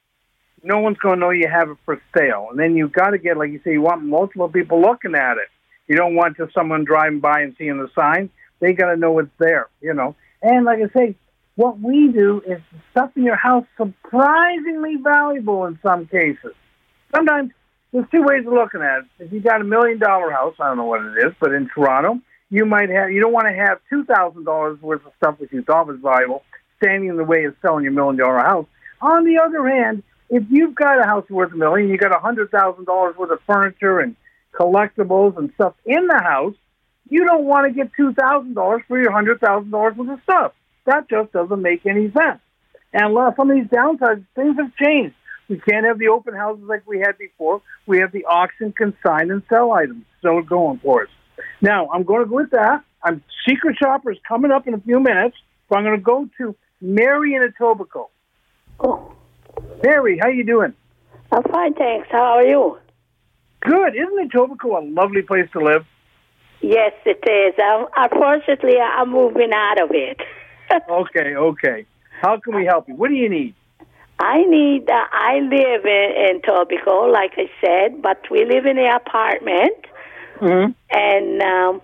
no 0.64 0.80
one's 0.80 0.98
going 0.98 1.16
to 1.16 1.20
know 1.20 1.30
you 1.30 1.48
have 1.48 1.70
it 1.70 1.78
for 1.86 2.02
sale. 2.18 2.48
And 2.50 2.60
then 2.60 2.76
you've 2.76 2.94
got 2.94 3.12
to 3.12 3.20
get, 3.20 3.38
like 3.38 3.52
you 3.52 3.62
say, 3.64 3.74
you 3.74 3.82
want 3.82 4.04
multiple 4.04 4.50
people 4.50 4.82
looking 4.82 5.14
at 5.14 5.34
it. 5.34 5.50
You 5.88 5.96
don't 5.96 6.16
want 6.16 6.38
just 6.38 6.54
someone 6.54 6.84
driving 6.84 7.20
by 7.20 7.42
and 7.42 7.56
seeing 7.58 7.78
the 7.78 7.90
sign. 7.96 8.30
They 8.60 8.74
got 8.74 8.92
to 8.92 8.98
know 8.98 9.20
it's 9.20 9.30
there, 9.40 9.68
you 9.82 9.94
know. 9.94 10.16
And 10.42 10.66
like 10.66 10.80
I 10.80 10.98
say, 10.98 11.16
what 11.56 11.80
we 11.80 12.10
do 12.10 12.42
is 12.46 12.60
stuff 12.92 13.12
in 13.16 13.24
your 13.24 13.36
house 13.36 13.66
surprisingly 13.78 14.96
valuable 15.04 15.66
in 15.66 15.80
some 15.82 16.06
cases. 16.06 16.54
Sometimes 17.16 17.52
there's 17.92 18.06
two 18.12 18.22
ways 18.24 18.46
of 18.46 18.54
looking 18.54 18.82
at 18.82 19.00
it. 19.00 19.06
If 19.20 19.32
you 19.32 19.40
got 19.40 19.62
a 19.62 19.64
million 19.64 19.98
dollar 19.98 20.32
house, 20.32 20.56
I 20.60 20.68
don't 20.68 20.78
know 20.78 20.86
what 20.86 21.02
it 21.02 21.18
is, 21.26 21.34
but 21.40 21.54
in 21.54 21.70
Toronto, 21.74 22.20
you 22.50 22.66
might 22.66 22.90
have 22.90 23.12
you 23.12 23.20
don't 23.20 23.34
want 23.34 23.48
to 23.48 23.56
have 23.56 23.80
two 23.90 24.06
thousand 24.06 24.44
dollars 24.46 24.82
worth 24.82 25.06
of 25.06 25.12
stuff 25.18 25.40
that 25.40 25.52
you 25.52 25.64
thought 25.64 25.88
was 25.88 26.00
valuable 26.02 26.44
standing 26.78 27.10
in 27.10 27.18
the 27.18 27.24
way 27.24 27.46
of 27.46 27.56
selling 27.62 27.84
your 27.84 27.94
million 27.94 28.18
dollar 28.18 28.40
house. 28.40 28.68
On 29.02 29.26
the 29.26 29.40
other 29.40 29.68
hand, 29.68 30.04
if 30.30 30.44
you've 30.50 30.76
got 30.76 31.00
a 31.00 31.04
house 31.08 31.30
worth 31.30 31.52
a 31.54 31.56
million, 31.56 31.90
you 31.90 31.98
got 31.98 32.16
a 32.16 32.20
hundred 32.20 32.52
thousand 32.52 32.86
dollars 32.86 33.16
worth 33.18 33.32
of 33.32 33.40
furniture 33.48 34.00
and 34.00 34.16
collectibles 34.54 35.38
and 35.38 35.52
stuff 35.56 35.74
in 35.86 36.08
the 36.08 36.22
house, 36.24 36.56
you 37.10 37.26
don't 37.26 37.46
want 37.46 37.68
to 37.68 37.74
get 37.74 37.92
two 37.96 38.14
thousand 38.14 38.54
dollars 38.54 38.82
for 38.88 39.00
your 39.00 39.12
hundred 39.12 39.40
thousand 39.40 39.72
dollars 39.72 39.96
worth 39.96 40.10
of 40.10 40.20
stuff. 40.24 40.54
That 40.86 41.10
just 41.10 41.32
doesn't 41.34 41.62
make 41.62 41.86
any 41.86 42.12
sense. 42.12 42.40
And 42.94 43.16
some 43.36 43.52
of 43.52 43.56
these 43.56 43.68
downsides, 43.68 44.26
things 44.36 44.56
have 44.58 44.76
changed. 44.76 45.16
We 45.50 45.60
can't 45.60 45.86
have 45.86 46.00
the 46.00 46.08
open 46.10 46.34
houses 46.34 46.64
like 46.68 46.88
we 46.88 47.00
had 47.00 47.18
before. 47.18 47.62
We 47.86 48.00
have 48.00 48.12
the 48.12 48.26
auction, 48.26 48.74
consign, 48.74 49.32
and 49.32 49.44
sell 49.50 49.72
items 49.72 50.06
still 50.20 50.42
going 50.42 50.80
for 50.80 51.04
us. 51.04 51.10
Now, 51.62 51.90
I'm 51.90 52.04
going 52.04 52.24
to 52.24 52.30
go 52.30 52.36
with 52.36 52.52
that. 52.52 52.84
I'm 53.04 53.24
Secret 53.48 53.78
Shopper 53.82 54.12
is 54.12 54.18
coming 54.28 54.52
up 54.52 54.68
in 54.68 54.74
a 54.74 54.80
few 54.80 55.00
minutes, 55.00 55.38
so 55.70 55.78
I'm 55.78 55.84
going 55.84 55.98
to 55.98 56.04
go 56.04 56.28
to 56.40 56.56
Mary 56.82 57.36
in 57.36 57.44
Etobicoke. 57.44 58.10
Oh, 58.80 59.14
Mary, 59.84 60.20
how 60.22 60.30
you 60.30 60.46
doing? 60.46 60.74
I'm 61.32 61.44
fine, 61.44 61.74
thanks. 61.74 62.08
How 62.12 62.38
are 62.38 62.44
you? 62.44 62.78
Good. 63.62 63.96
Isn't 63.96 64.32
Etobicoke 64.32 64.82
a 64.82 64.86
lovely 64.86 65.22
place 65.22 65.50
to 65.54 65.60
live? 65.60 65.86
Yes, 66.62 66.94
it 67.06 67.24
is. 67.28 67.54
Um, 67.60 67.88
unfortunately, 67.96 68.78
I'm 68.80 69.12
moving 69.12 69.52
out 69.54 69.82
of 69.82 69.90
it. 69.92 70.20
Okay, 70.90 71.36
okay. 71.36 71.86
How 72.22 72.40
can 72.40 72.56
we 72.56 72.66
help 72.66 72.90
you? 72.90 72.96
What 72.96 73.08
do 73.10 73.16
you 73.16 73.30
need? 73.30 73.56
I 74.20 74.44
need. 74.44 74.90
Uh, 74.90 75.06
I 75.12 75.40
live 75.40 75.86
in, 75.86 76.12
in 76.30 76.42
Tobico, 76.42 77.12
like 77.12 77.34
I 77.38 77.50
said, 77.62 78.02
but 78.02 78.20
we 78.32 78.44
live 78.46 78.66
in 78.66 78.78
an 78.78 78.94
apartment, 78.94 79.78
Mm-hmm. 80.42 80.72
and 80.92 81.42
um, 81.42 81.82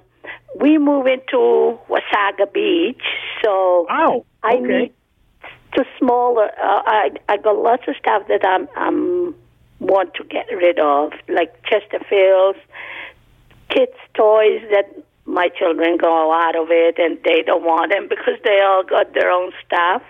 we 0.59 0.77
move 0.77 1.07
into 1.07 1.79
Wasaga 1.89 2.51
Beach. 2.53 3.01
So 3.43 3.87
I 3.89 4.21
okay. 4.43 4.61
need 4.61 4.93
to 5.73 5.85
smaller. 5.97 6.45
Uh, 6.45 6.81
I 6.85 7.09
I 7.29 7.37
got 7.37 7.57
lots 7.57 7.83
of 7.87 7.95
stuff 7.97 8.27
that 8.27 8.45
I'm 8.45 8.67
I'm 8.75 9.35
want 9.79 10.13
to 10.15 10.23
get 10.23 10.47
rid 10.55 10.79
of, 10.79 11.13
like 11.27 11.53
Chesterfields, 11.63 12.59
kids' 13.73 13.91
toys 14.13 14.61
that 14.71 14.85
my 15.25 15.49
children 15.57 15.97
go 15.97 16.31
out 16.33 16.55
of 16.55 16.67
it 16.69 16.95
and 16.97 17.17
they 17.23 17.41
don't 17.45 17.63
want 17.63 17.91
them 17.91 18.07
because 18.09 18.35
they 18.43 18.59
all 18.61 18.83
got 18.83 19.13
their 19.13 19.29
own 19.31 19.51
stuff. 19.65 20.01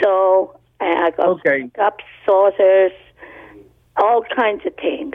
So 0.00 0.58
uh, 0.80 0.84
I 0.84 1.10
got 1.10 1.28
Okay. 1.40 1.70
cups, 1.76 2.04
saucers, 2.24 2.92
all 3.96 4.22
kinds 4.34 4.62
of 4.66 4.74
things. 4.76 5.14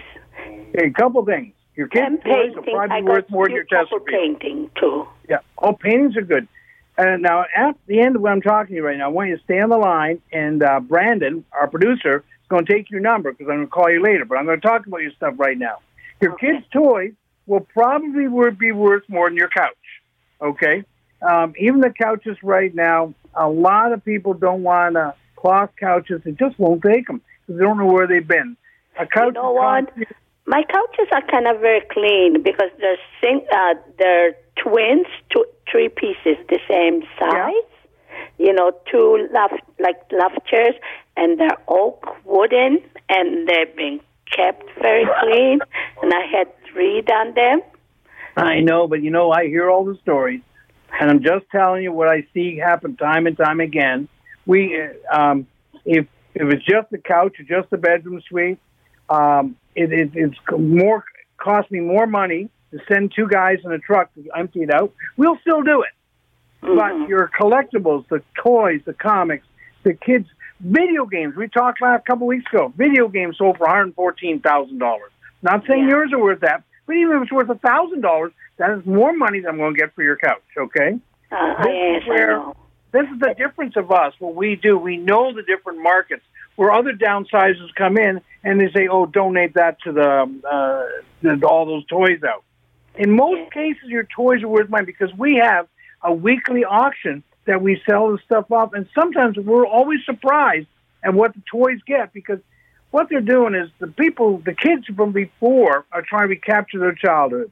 Okay, 0.76 0.88
a 0.88 0.92
couple 0.92 1.26
things. 1.26 1.54
Your 1.76 1.88
kids' 1.88 2.06
and 2.08 2.24
toys 2.24 2.54
painting. 2.56 2.74
probably 2.74 3.02
be 3.02 3.08
worth 3.08 3.30
more 3.30 3.46
than 3.48 3.56
your 3.56 3.64
Chesterfield. 3.66 4.08
painting 4.08 4.70
too. 4.80 5.08
Yeah. 5.30 5.38
Oh, 5.58 5.74
paintings 5.74 6.18
are 6.18 6.22
good. 6.22 6.48
And 6.98 7.22
now, 7.22 7.46
at 7.56 7.76
the 7.86 8.00
end 8.00 8.16
of 8.16 8.24
what 8.24 8.32
I'm 8.32 8.42
talking 8.42 8.70
to 8.70 8.76
you 8.78 8.84
right 8.86 8.98
now, 8.98 9.06
I 9.06 9.08
want 9.10 9.30
you 9.30 9.38
to 9.38 9.44
stay 9.44 9.60
on 9.60 9.70
the 9.70 9.78
line, 9.78 10.20
and 10.32 10.64
uh, 10.64 10.80
Brandon, 10.80 11.46
our 11.52 11.68
producer, 11.68 12.18
is 12.42 12.48
going 12.50 12.66
to 12.66 12.74
take 12.74 12.90
your 12.90 13.02
number 13.02 13.32
because 13.32 13.46
I'm 13.52 13.58
going 13.58 13.68
to 13.68 13.72
call 13.72 13.92
you 13.92 14.02
later. 14.02 14.26
But 14.26 14.40
I'm 14.40 14.46
going 14.46 14.60
to 14.60 14.68
talk 14.68 14.88
about 14.88 15.02
your 15.04 15.12
stuff 15.12 15.36
right 15.38 15.58
now. 15.58 15.78
Your 16.22 16.34
Okay. 16.34 16.54
kids' 16.54 16.66
toys 16.74 17.14
will 17.48 17.62
probably 17.62 18.28
wor- 18.28 18.52
be 18.52 18.72
worth 18.72 19.04
more 19.08 19.30
than 19.30 19.38
your 19.38 19.50
couch. 19.50 19.74
Okay. 20.42 20.84
Um, 21.28 21.54
even 21.58 21.80
the 21.80 21.90
couches 21.90 22.38
right 22.44 22.74
now, 22.76 23.14
a 23.34 23.50
lot 23.50 23.92
of 23.92 24.04
people 24.06 24.34
don't 24.34 24.62
want 24.64 24.98
uh, 24.98 25.14
cloth 25.36 25.72
couches. 25.80 26.22
They 26.24 26.32
just 26.32 26.60
won't 26.60 26.84
take 26.84 27.08
them 27.08 27.22
because 27.42 27.60
they 27.60 27.66
don't 27.66 27.78
know 27.78 27.92
where 27.92 28.08
they've 28.08 28.28
been. 28.28 28.56
A 29.00 29.08
couch. 29.08 29.34
know 29.34 29.52
what? 29.52 29.92
My 30.46 30.64
couches 30.64 31.08
are 31.12 31.26
kind 31.30 31.48
of 31.48 31.60
very 31.60 31.82
clean 31.92 32.42
because 32.44 32.70
they're 32.80 32.98
sing, 33.22 33.46
uh, 33.52 33.74
they're 33.98 34.36
twins, 34.62 35.08
two, 35.32 35.46
three 35.70 35.90
pieces 35.90 36.38
the 36.50 36.60
same 36.70 37.04
size. 37.20 37.54
You 38.38 38.54
know, 38.54 38.72
two 38.90 39.28
love 39.32 39.52
like 39.80 39.98
love 40.12 40.32
chairs, 40.50 40.74
and 41.16 41.40
they're 41.40 41.58
oak 41.68 42.06
wooden, 42.26 42.80
and 43.10 43.48
they've 43.48 43.76
been 43.76 44.00
kept 44.36 44.64
very 44.82 45.06
clean. 45.22 45.60
And 46.02 46.14
I 46.14 46.26
had 46.26 46.48
three 46.78 47.04
on 47.12 47.34
them. 47.34 47.62
I 48.36 48.60
know, 48.60 48.88
but 48.88 49.02
you 49.02 49.10
know, 49.10 49.32
I 49.32 49.48
hear 49.48 49.70
all 49.70 49.84
the 49.84 49.98
stories, 50.04 50.42
and 51.00 51.10
I'm 51.10 51.24
just 51.24 51.46
telling 51.52 51.82
you 51.84 51.92
what 51.92 52.08
I 52.08 52.28
see 52.34 52.58
happen 52.58 52.96
time 52.96 53.26
and 53.26 53.36
time 53.36 53.60
again. 53.60 54.08
We, 54.46 54.80
uh, 54.80 55.16
um, 55.20 55.48
if 55.86 56.06
if 56.36 56.54
it's 56.54 56.66
just 56.66 56.90
the 56.92 57.00
couch 57.00 57.40
or 57.40 57.44
just 57.44 57.70
the 57.72 57.78
bedroom 57.78 58.22
suite, 58.30 58.60
um, 59.10 59.56
it, 59.76 59.92
it, 59.92 60.12
it's 60.14 60.38
more 60.58 61.04
cost 61.38 61.72
me 61.72 61.80
more 61.80 62.06
money 62.06 62.50
to 62.72 62.80
send 62.88 63.14
two 63.16 63.28
guys 63.28 63.58
in 63.64 63.72
a 63.72 63.80
truck 63.80 64.14
to 64.14 64.24
empty 64.36 64.62
it 64.62 64.72
out. 64.72 64.94
We'll 65.18 65.40
still 65.42 65.64
do 65.64 65.82
it, 65.82 65.94
but 66.62 67.10
your 67.10 67.32
collectibles, 67.40 68.08
the 68.10 68.22
toys, 68.44 68.82
the 68.86 68.94
comics, 68.94 69.48
the 69.84 69.94
kids' 69.94 70.28
video 70.60 71.06
games. 71.06 71.36
We 71.36 71.48
talked 71.48 71.82
last 71.82 72.06
couple 72.06 72.28
weeks 72.28 72.46
ago. 72.54 72.72
Video 72.78 73.08
games 73.08 73.38
sold 73.40 73.58
for 73.58 73.66
one 73.66 73.76
hundred 73.76 73.96
fourteen 73.96 74.42
thousand 74.42 74.78
dollars. 74.78 75.12
Not 75.42 75.66
saying 75.68 75.84
Yeah. 75.84 75.90
yours 75.90 76.14
are 76.14 76.20
worth 76.20 76.42
that, 76.42 76.64
but 76.88 76.96
even 76.96 77.18
if 77.18 77.24
it's 77.24 77.32
worth 77.32 77.50
a 77.50 77.56
thousand 77.56 78.02
dollars, 78.02 78.32
that 78.58 78.72
is 78.72 78.86
more 78.86 79.16
money 79.16 79.42
than 79.42 79.52
I'm 79.52 79.58
going 79.58 79.76
to 79.76 79.80
get 79.80 79.94
for 79.94 80.02
your 80.04 80.16
couch. 80.16 80.42
Okay. 80.58 80.98
Uh, 81.32 81.64
This 81.64 81.68
yes, 81.74 82.02
is 82.04 82.08
where- 82.08 82.44
This 82.94 83.04
is 83.14 83.20
the 83.20 83.36
difference 83.38 83.76
of 83.76 83.92
us. 83.92 84.14
What 84.18 84.34
we 84.34 84.56
do, 84.56 84.78
we 84.78 84.96
know 84.98 85.34
the 85.34 85.44
different 85.44 85.84
markets 85.84 86.24
where 86.56 86.72
other 86.72 86.94
downsizers 86.94 87.76
come 87.76 87.98
in 87.98 88.22
and 88.44 88.60
they 88.60 88.72
say, 88.72 88.88
"Oh, 88.88 89.06
donate 89.06 89.54
that 89.56 89.80
to 89.82 89.92
the, 89.92 90.10
uh, 90.50 90.86
the 91.22 91.46
all 91.46 91.66
those 91.66 91.86
toys 91.86 92.24
out." 92.24 92.44
In 92.96 93.12
most 93.12 93.52
cases, 93.52 93.84
your 93.90 94.06
toys 94.06 94.42
are 94.42 94.48
worth 94.48 94.70
money 94.70 94.86
because 94.86 95.14
we 95.16 95.36
have 95.36 95.68
a 96.02 96.14
weekly 96.14 96.64
auction 96.64 97.24
that 97.46 97.62
we 97.62 97.82
sell 97.88 98.12
the 98.12 98.18
stuff 98.20 98.52
off, 98.52 98.74
and 98.74 98.88
sometimes 98.96 99.38
we're 99.38 99.68
always 99.68 100.00
surprised 100.06 100.68
at 101.04 101.14
what 101.14 101.34
the 101.34 101.42
toys 101.52 101.80
get 101.86 102.14
because 102.14 102.40
what 102.92 103.10
they're 103.10 103.22
doing 103.22 103.56
is 103.56 103.70
the 103.80 103.88
people, 103.88 104.38
the 104.40 104.54
kids 104.54 104.86
from 104.96 105.12
before, 105.12 105.86
are 105.92 106.02
trying 106.02 106.24
to 106.24 106.30
recapture 106.30 106.80
their 106.80 106.94
childhood. 106.94 107.52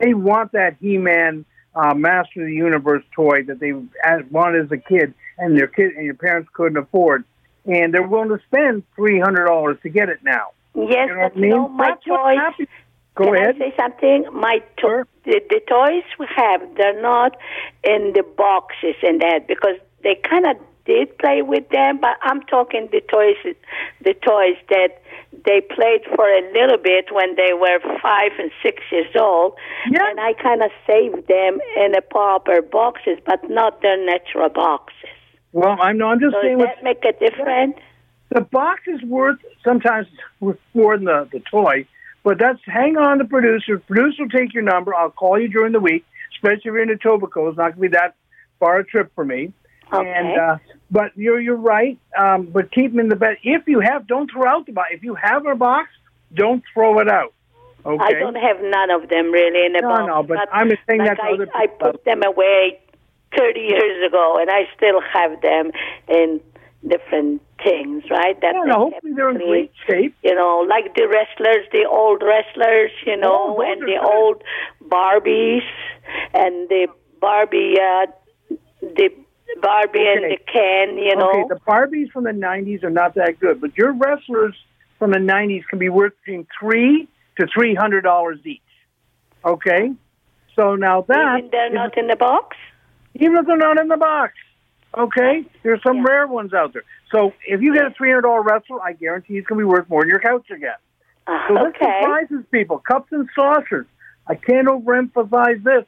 They 0.00 0.14
want 0.14 0.52
that 0.52 0.76
He-Man 0.80 1.44
uh, 1.74 1.94
Master 1.94 2.40
of 2.42 2.46
the 2.46 2.54
Universe 2.54 3.04
toy 3.14 3.42
that 3.44 3.58
they 3.60 3.72
as 4.04 4.22
wanted 4.30 4.64
as 4.66 4.72
a 4.72 4.76
kid, 4.78 5.14
and 5.36 5.56
their 5.56 5.66
kid 5.66 5.92
and 5.96 6.04
your 6.04 6.14
parents 6.14 6.48
couldn't 6.52 6.76
afford, 6.78 7.24
and 7.66 7.92
they're 7.92 8.06
willing 8.06 8.28
to 8.30 8.40
spend 8.46 8.84
three 8.96 9.20
hundred 9.20 9.46
dollars 9.46 9.78
to 9.82 9.88
get 9.88 10.08
it 10.08 10.20
now. 10.22 10.48
Yes, 10.74 11.08
You 11.08 11.14
know 11.16 11.28
but 11.28 11.36
I 11.36 11.40
mean? 11.40 11.50
no, 11.50 11.68
my 11.68 11.88
That's 11.90 12.04
toys. 12.04 12.66
Go 13.14 13.24
Can 13.24 13.34
ahead. 13.34 13.56
I 13.56 13.58
say 13.58 13.74
something? 13.76 14.24
My 14.32 14.58
to- 14.58 14.80
Sure. 14.80 15.06
the, 15.24 15.40
the 15.50 15.60
toys 15.68 16.04
we 16.20 16.26
have, 16.36 16.62
they're 16.76 17.00
not 17.02 17.36
in 17.82 18.12
the 18.14 18.22
boxes 18.36 18.94
and 19.02 19.20
that 19.20 19.48
because 19.48 19.74
they 20.04 20.14
kind 20.14 20.46
of 20.46 20.56
did 20.88 21.16
play 21.18 21.42
with 21.42 21.68
them, 21.68 21.98
but 22.00 22.16
I'm 22.22 22.40
talking 22.42 22.88
the 22.90 23.02
toys, 23.02 23.36
the 24.02 24.14
toys 24.14 24.56
that 24.70 25.02
they 25.44 25.60
played 25.60 26.02
for 26.16 26.26
a 26.26 26.42
little 26.52 26.78
bit 26.82 27.12
when 27.12 27.36
they 27.36 27.52
were 27.52 27.78
five 28.02 28.32
and 28.38 28.50
six 28.62 28.82
years 28.90 29.14
old, 29.14 29.54
Yeah. 29.90 30.08
and 30.10 30.18
I 30.18 30.32
kind 30.32 30.62
of 30.62 30.70
saved 30.86 31.28
them 31.28 31.60
in 31.76 31.94
a 31.94 32.00
proper 32.00 32.62
boxes, 32.62 33.18
but 33.26 33.48
not 33.50 33.82
their 33.82 34.02
natural 34.04 34.48
boxes. 34.48 35.10
Well, 35.52 35.76
I'm 35.80 35.98
no, 35.98 36.08
I'm 36.08 36.20
just 36.20 36.34
So 36.34 36.42
saying 36.42 36.58
does 36.58 36.68
that 36.68 36.82
make 36.82 37.04
a 37.04 37.12
difference? 37.12 37.76
the 38.30 38.40
box 38.42 38.82
is 38.86 39.02
worth 39.02 39.38
sometimes 39.64 40.06
worth 40.40 40.58
more 40.74 40.96
than 40.96 41.04
the, 41.06 41.28
the 41.32 41.40
toy, 41.50 41.86
but 42.24 42.38
that's 42.38 42.60
hang 42.64 42.96
on 42.96 43.18
to 43.18 43.24
producer. 43.24 43.78
Producer 43.78 44.22
will 44.24 44.30
take 44.30 44.52
your 44.54 44.62
number. 44.62 44.94
I'll 44.94 45.10
call 45.10 45.38
you 45.40 45.48
during 45.48 45.72
the 45.72 45.80
week, 45.80 46.04
especially 46.34 46.58
if 46.58 46.64
you're 46.64 46.82
in 46.82 46.88
Etobicoke. 46.88 47.48
It's 47.50 47.56
not 47.58 47.76
going 47.76 47.76
to 47.76 47.80
be 47.80 47.88
that 47.88 48.14
far 48.58 48.78
a 48.78 48.84
trip 48.84 49.12
for 49.14 49.24
me. 49.24 49.52
Okay. 49.92 50.12
And 50.16 50.38
uh, 50.38 50.58
but 50.90 51.16
you're 51.16 51.40
you're 51.40 51.56
right. 51.56 51.98
Um, 52.18 52.46
but 52.46 52.70
keep 52.72 52.90
them 52.92 53.00
in 53.00 53.08
the 53.08 53.16
bed. 53.16 53.36
If 53.42 53.66
you 53.66 53.80
have, 53.80 54.06
don't 54.06 54.30
throw 54.30 54.46
out 54.46 54.66
the 54.66 54.72
box. 54.72 54.88
If 54.92 55.02
you 55.02 55.14
have 55.14 55.46
a 55.46 55.54
box, 55.54 55.88
don't 56.34 56.62
throw 56.74 56.98
it 57.00 57.08
out. 57.08 57.32
Okay. 57.86 58.04
I 58.04 58.12
don't 58.18 58.34
have 58.36 58.56
none 58.60 58.90
of 58.90 59.08
them 59.08 59.30
really 59.30 59.64
in 59.64 59.76
a 59.76 59.80
No, 59.80 59.88
box. 59.88 60.04
no, 60.06 60.22
but 60.22 60.48
I'm 60.52 60.70
saying 60.88 61.00
like 61.00 61.16
that 61.16 61.20
I, 61.20 61.32
other 61.32 61.48
I 61.54 61.66
put 61.68 62.04
them 62.04 62.22
away 62.24 62.80
30 63.36 63.60
years 63.60 64.06
ago, 64.06 64.36
and 64.40 64.50
I 64.50 64.68
still 64.76 65.00
have 65.00 65.40
them 65.40 65.70
in 66.08 66.40
different 66.86 67.40
things, 67.62 68.04
right? 68.10 68.38
That 68.40 68.54
Yeah, 68.54 68.64
no, 68.66 68.90
hopefully 68.90 69.12
they're 69.14 69.30
in 69.30 69.38
great 69.38 69.72
shape. 69.88 70.14
You 70.22 70.34
know, 70.34 70.66
like 70.68 70.94
the 70.96 71.08
wrestlers, 71.08 71.66
the 71.72 71.86
old 71.90 72.22
wrestlers, 72.22 72.90
you 73.06 73.16
know, 73.16 73.56
Oh, 73.58 73.62
and 73.62 73.80
the 73.82 73.98
good. 73.98 74.04
old 74.04 74.42
Barbies, 74.84 75.62
and 76.34 76.68
the 76.68 76.88
Barbie, 77.20 77.76
uh, 77.80 78.06
Barbie 79.60 80.06
and 80.06 80.24
the 80.24 80.38
Ken, 80.52 80.96
you 80.98 81.14
know. 81.16 81.30
Okay, 81.30 81.44
the 81.48 81.60
Barbies 81.66 82.10
from 82.10 82.24
the 82.24 82.30
'90s 82.30 82.82
are 82.84 82.90
not 82.90 83.14
that 83.14 83.38
good, 83.40 83.60
but 83.60 83.76
your 83.76 83.92
wrestlers 83.92 84.54
from 84.98 85.10
the 85.12 85.18
'90s 85.18 85.64
can 85.68 85.78
be 85.78 85.88
worth 85.88 86.12
between 86.24 86.46
three 86.58 87.08
to 87.38 87.46
three 87.52 87.74
hundred 87.74 88.02
dollars 88.02 88.38
each. 88.44 88.60
Okay, 89.44 89.92
so 90.56 90.74
now 90.76 91.02
that 91.02 91.38
Even 91.38 91.50
they're 91.50 91.70
not 91.72 91.96
in 91.96 92.06
the 92.08 92.16
box. 92.16 92.56
even 93.14 93.36
if 93.36 93.46
they're 93.46 93.56
not 93.56 93.78
in 93.80 93.88
the 93.88 93.96
box. 93.96 94.34
Okay, 94.96 95.44
there's 95.62 95.82
some 95.82 95.98
Yeah. 95.98 96.04
rare 96.08 96.26
ones 96.26 96.52
out 96.54 96.72
there. 96.72 96.82
So 97.12 97.32
if 97.46 97.60
you 97.60 97.74
get 97.74 97.86
a 97.86 97.90
three 97.90 98.08
hundred 98.10 98.22
dollar 98.22 98.42
wrestler, 98.42 98.80
I 98.82 98.94
guarantee 98.94 99.34
he's 99.34 99.44
going 99.44 99.58
to 99.60 99.66
be 99.66 99.70
worth 99.70 99.88
more 99.88 100.02
than 100.02 100.08
your 100.08 100.20
couch 100.20 100.50
again. 100.50 100.74
Uh, 101.26 101.46
So 101.48 101.54
this 101.54 101.62
okay. 101.76 102.00
surprises 102.00 102.44
people. 102.50 102.78
Cups 102.78 103.12
and 103.12 103.28
saucers. 103.34 103.86
I 104.26 104.34
can't 104.34 104.66
overemphasize 104.66 105.62
this. 105.62 105.84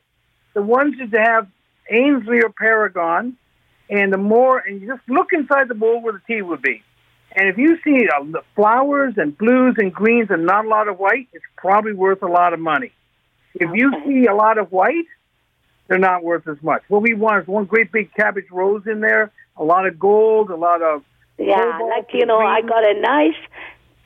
The 0.54 0.62
ones 0.62 0.94
that 0.98 1.20
have 1.20 1.46
Aynsley 1.90 2.42
or 2.44 2.50
Paragon, 2.50 3.36
and 3.90 4.12
the 4.12 4.18
more, 4.18 4.58
and 4.58 4.80
you 4.80 4.86
just 4.86 5.06
look 5.08 5.32
inside 5.32 5.68
the 5.68 5.74
bowl 5.74 6.00
where 6.00 6.12
the 6.12 6.20
tea 6.26 6.40
would 6.40 6.62
be. 6.62 6.82
And 7.32 7.48
if 7.48 7.58
you 7.58 7.76
see 7.84 8.08
uh, 8.08 8.24
the 8.24 8.42
flowers 8.54 9.14
and 9.16 9.36
blues 9.36 9.74
and 9.78 9.92
greens 9.92 10.28
and 10.30 10.46
not 10.46 10.64
a 10.64 10.68
lot 10.68 10.88
of 10.88 10.98
white, 10.98 11.28
it's 11.32 11.44
probably 11.56 11.92
worth 11.92 12.22
a 12.22 12.28
lot 12.28 12.52
of 12.52 12.60
money. 12.60 12.92
If 13.54 13.70
you 13.74 13.92
see 14.06 14.26
a 14.26 14.34
lot 14.34 14.58
of 14.58 14.70
white, 14.70 15.06
they're 15.88 15.98
not 15.98 16.22
worth 16.22 16.46
as 16.46 16.56
much. 16.62 16.82
What 16.88 17.02
we 17.02 17.14
want 17.14 17.42
is 17.42 17.48
one 17.48 17.64
great 17.64 17.90
big 17.90 18.14
cabbage 18.14 18.46
rose 18.50 18.86
in 18.86 19.00
there, 19.00 19.32
a 19.56 19.64
lot 19.64 19.86
of 19.86 19.98
gold, 19.98 20.50
a 20.50 20.56
lot 20.56 20.82
of 20.82 21.02
Yeah, 21.36 21.78
like 21.96 22.10
you 22.12 22.26
know, 22.26 22.38
I 22.38 22.62
got 22.62 22.84
a 22.84 23.00
nice 23.00 23.40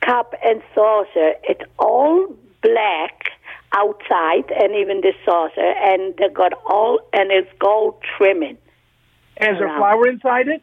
cup 0.01 0.33
and 0.43 0.63
saucer. 0.73 1.33
It's 1.43 1.61
all 1.77 2.35
black 2.63 3.29
outside, 3.73 4.51
and 4.51 4.73
even 4.75 5.01
the 5.01 5.13
saucer, 5.23 5.61
and 5.61 6.15
they 6.17 6.29
got 6.29 6.53
all 6.65 6.99
and 7.13 7.31
it's 7.31 7.51
gold 7.59 7.95
trimming. 8.17 8.57
Has 9.37 9.57
a 9.59 9.63
Around. 9.63 9.77
flower 9.79 10.07
inside 10.07 10.47
it? 10.47 10.61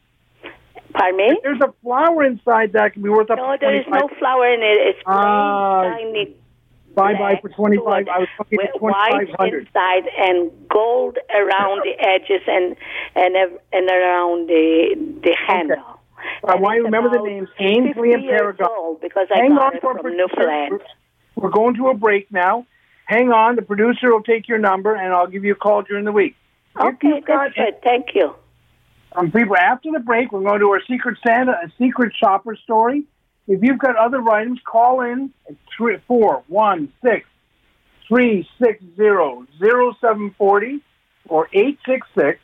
Pardon 0.93 1.17
me? 1.17 1.41
There's 1.43 1.61
a 1.61 1.73
flower 1.83 2.25
inside 2.25 2.73
that 2.73 2.93
can 2.95 3.03
be 3.03 3.09
worth 3.09 3.31
up 3.31 3.39
No, 3.39 3.53
to 3.53 3.59
there 3.61 3.77
is 3.81 3.87
no 3.89 4.09
flower 4.19 4.47
in 4.53 4.61
it. 4.61 4.95
It's 4.97 5.03
plain, 5.05 5.17
Ah, 5.17 5.83
tiny 5.85 6.37
Bye 6.95 7.15
bye 7.15 7.39
for 7.41 7.49
25. 7.49 8.07
I 8.09 8.19
was 8.19 8.29
talking 8.37 8.59
with 8.61 8.83
white 8.83 9.11
2500 9.13 9.67
inside 9.67 10.05
and 10.19 10.51
gold 10.69 11.17
around 11.35 11.81
the 11.85 11.95
edges 11.99 12.43
and 12.47 12.77
and 13.15 13.35
and 13.73 13.91
around 13.91 14.49
the 14.49 14.95
the 15.23 15.35
handle. 15.47 15.79
I 16.47 16.53
And 16.55 16.63
want 16.63 16.77
you 16.77 16.83
to 16.83 16.85
remember 16.85 17.09
the 17.11 17.23
names 17.25 17.49
Aynsley 17.59 18.13
and 18.13 18.23
50 18.23 18.29
Paragon. 18.29 18.69
old 18.77 19.01
because 19.01 19.27
I 19.35 19.39
Hang 19.39 19.55
got 19.55 19.69
on 19.73 19.77
it 19.77 19.81
from. 19.81 20.17
Newfoundland. 20.17 20.81
We're 21.37 21.49
going 21.51 21.75
to 21.77 21.89
a 21.89 21.95
break 21.95 22.31
now. 22.31 22.67
Hang 23.07 23.33
on. 23.33 23.57
The 23.57 23.63
producer 23.63 24.13
will 24.13 24.23
take 24.23 24.47
your 24.47 24.59
number, 24.59 24.95
and 24.95 25.15
I'll 25.15 25.27
give 25.27 25.45
you 25.45 25.53
a 25.53 25.57
call 25.57 25.81
during 25.83 26.05
the 26.05 26.13
week. 26.13 26.37
Okay, 26.79 27.09
you've 27.09 27.25
got 27.25 27.45
that's 27.45 27.55
good. 27.57 27.83
Thank 27.83 28.15
you. 28.15 28.35
Um, 29.15 29.31
people 29.31 29.57
after 29.57 29.91
the 29.93 30.01
break, 30.01 30.33
we're 30.33 30.43
going 30.43 30.61
to 30.61 30.69
our 30.71 30.83
secret 30.89 31.19
Santa, 31.27 31.53
a 31.53 31.71
secret 31.79 32.13
shopper 32.19 32.57
story. 32.57 33.05
If 33.47 33.63
you've 33.63 33.79
got 33.79 33.97
other 33.97 34.27
items, 34.31 34.61
call 34.65 35.01
in 35.01 35.33
at 35.49 35.57
three, 35.77 35.99
four 36.07 36.45
one 36.47 36.93
six 37.03 37.27
three 38.09 38.49
six 38.63 38.83
zero 38.97 39.47
zero 39.59 39.95
seven 40.01 40.35
forty 40.39 40.81
or 41.29 41.49
eight 41.53 41.79
six 41.87 42.07
six 42.17 42.41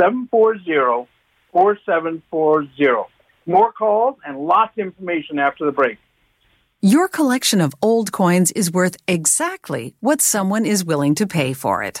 seven 0.00 0.28
four 0.30 0.58
zero 0.62 1.08
four 1.52 1.78
seven 1.84 2.22
four 2.30 2.66
zero. 2.76 3.08
More 3.46 3.72
calls 3.72 4.16
and 4.24 4.38
lots 4.38 4.72
of 4.78 4.86
information 4.86 5.38
after 5.38 5.64
the 5.64 5.72
break. 5.72 5.98
Your 6.80 7.08
collection 7.08 7.60
of 7.60 7.74
old 7.82 8.12
coins 8.12 8.52
is 8.52 8.70
worth 8.70 8.96
exactly 9.08 9.96
what 9.98 10.20
someone 10.20 10.64
is 10.64 10.84
willing 10.84 11.16
to 11.16 11.26
pay 11.26 11.52
for 11.52 11.82
it. 11.82 12.00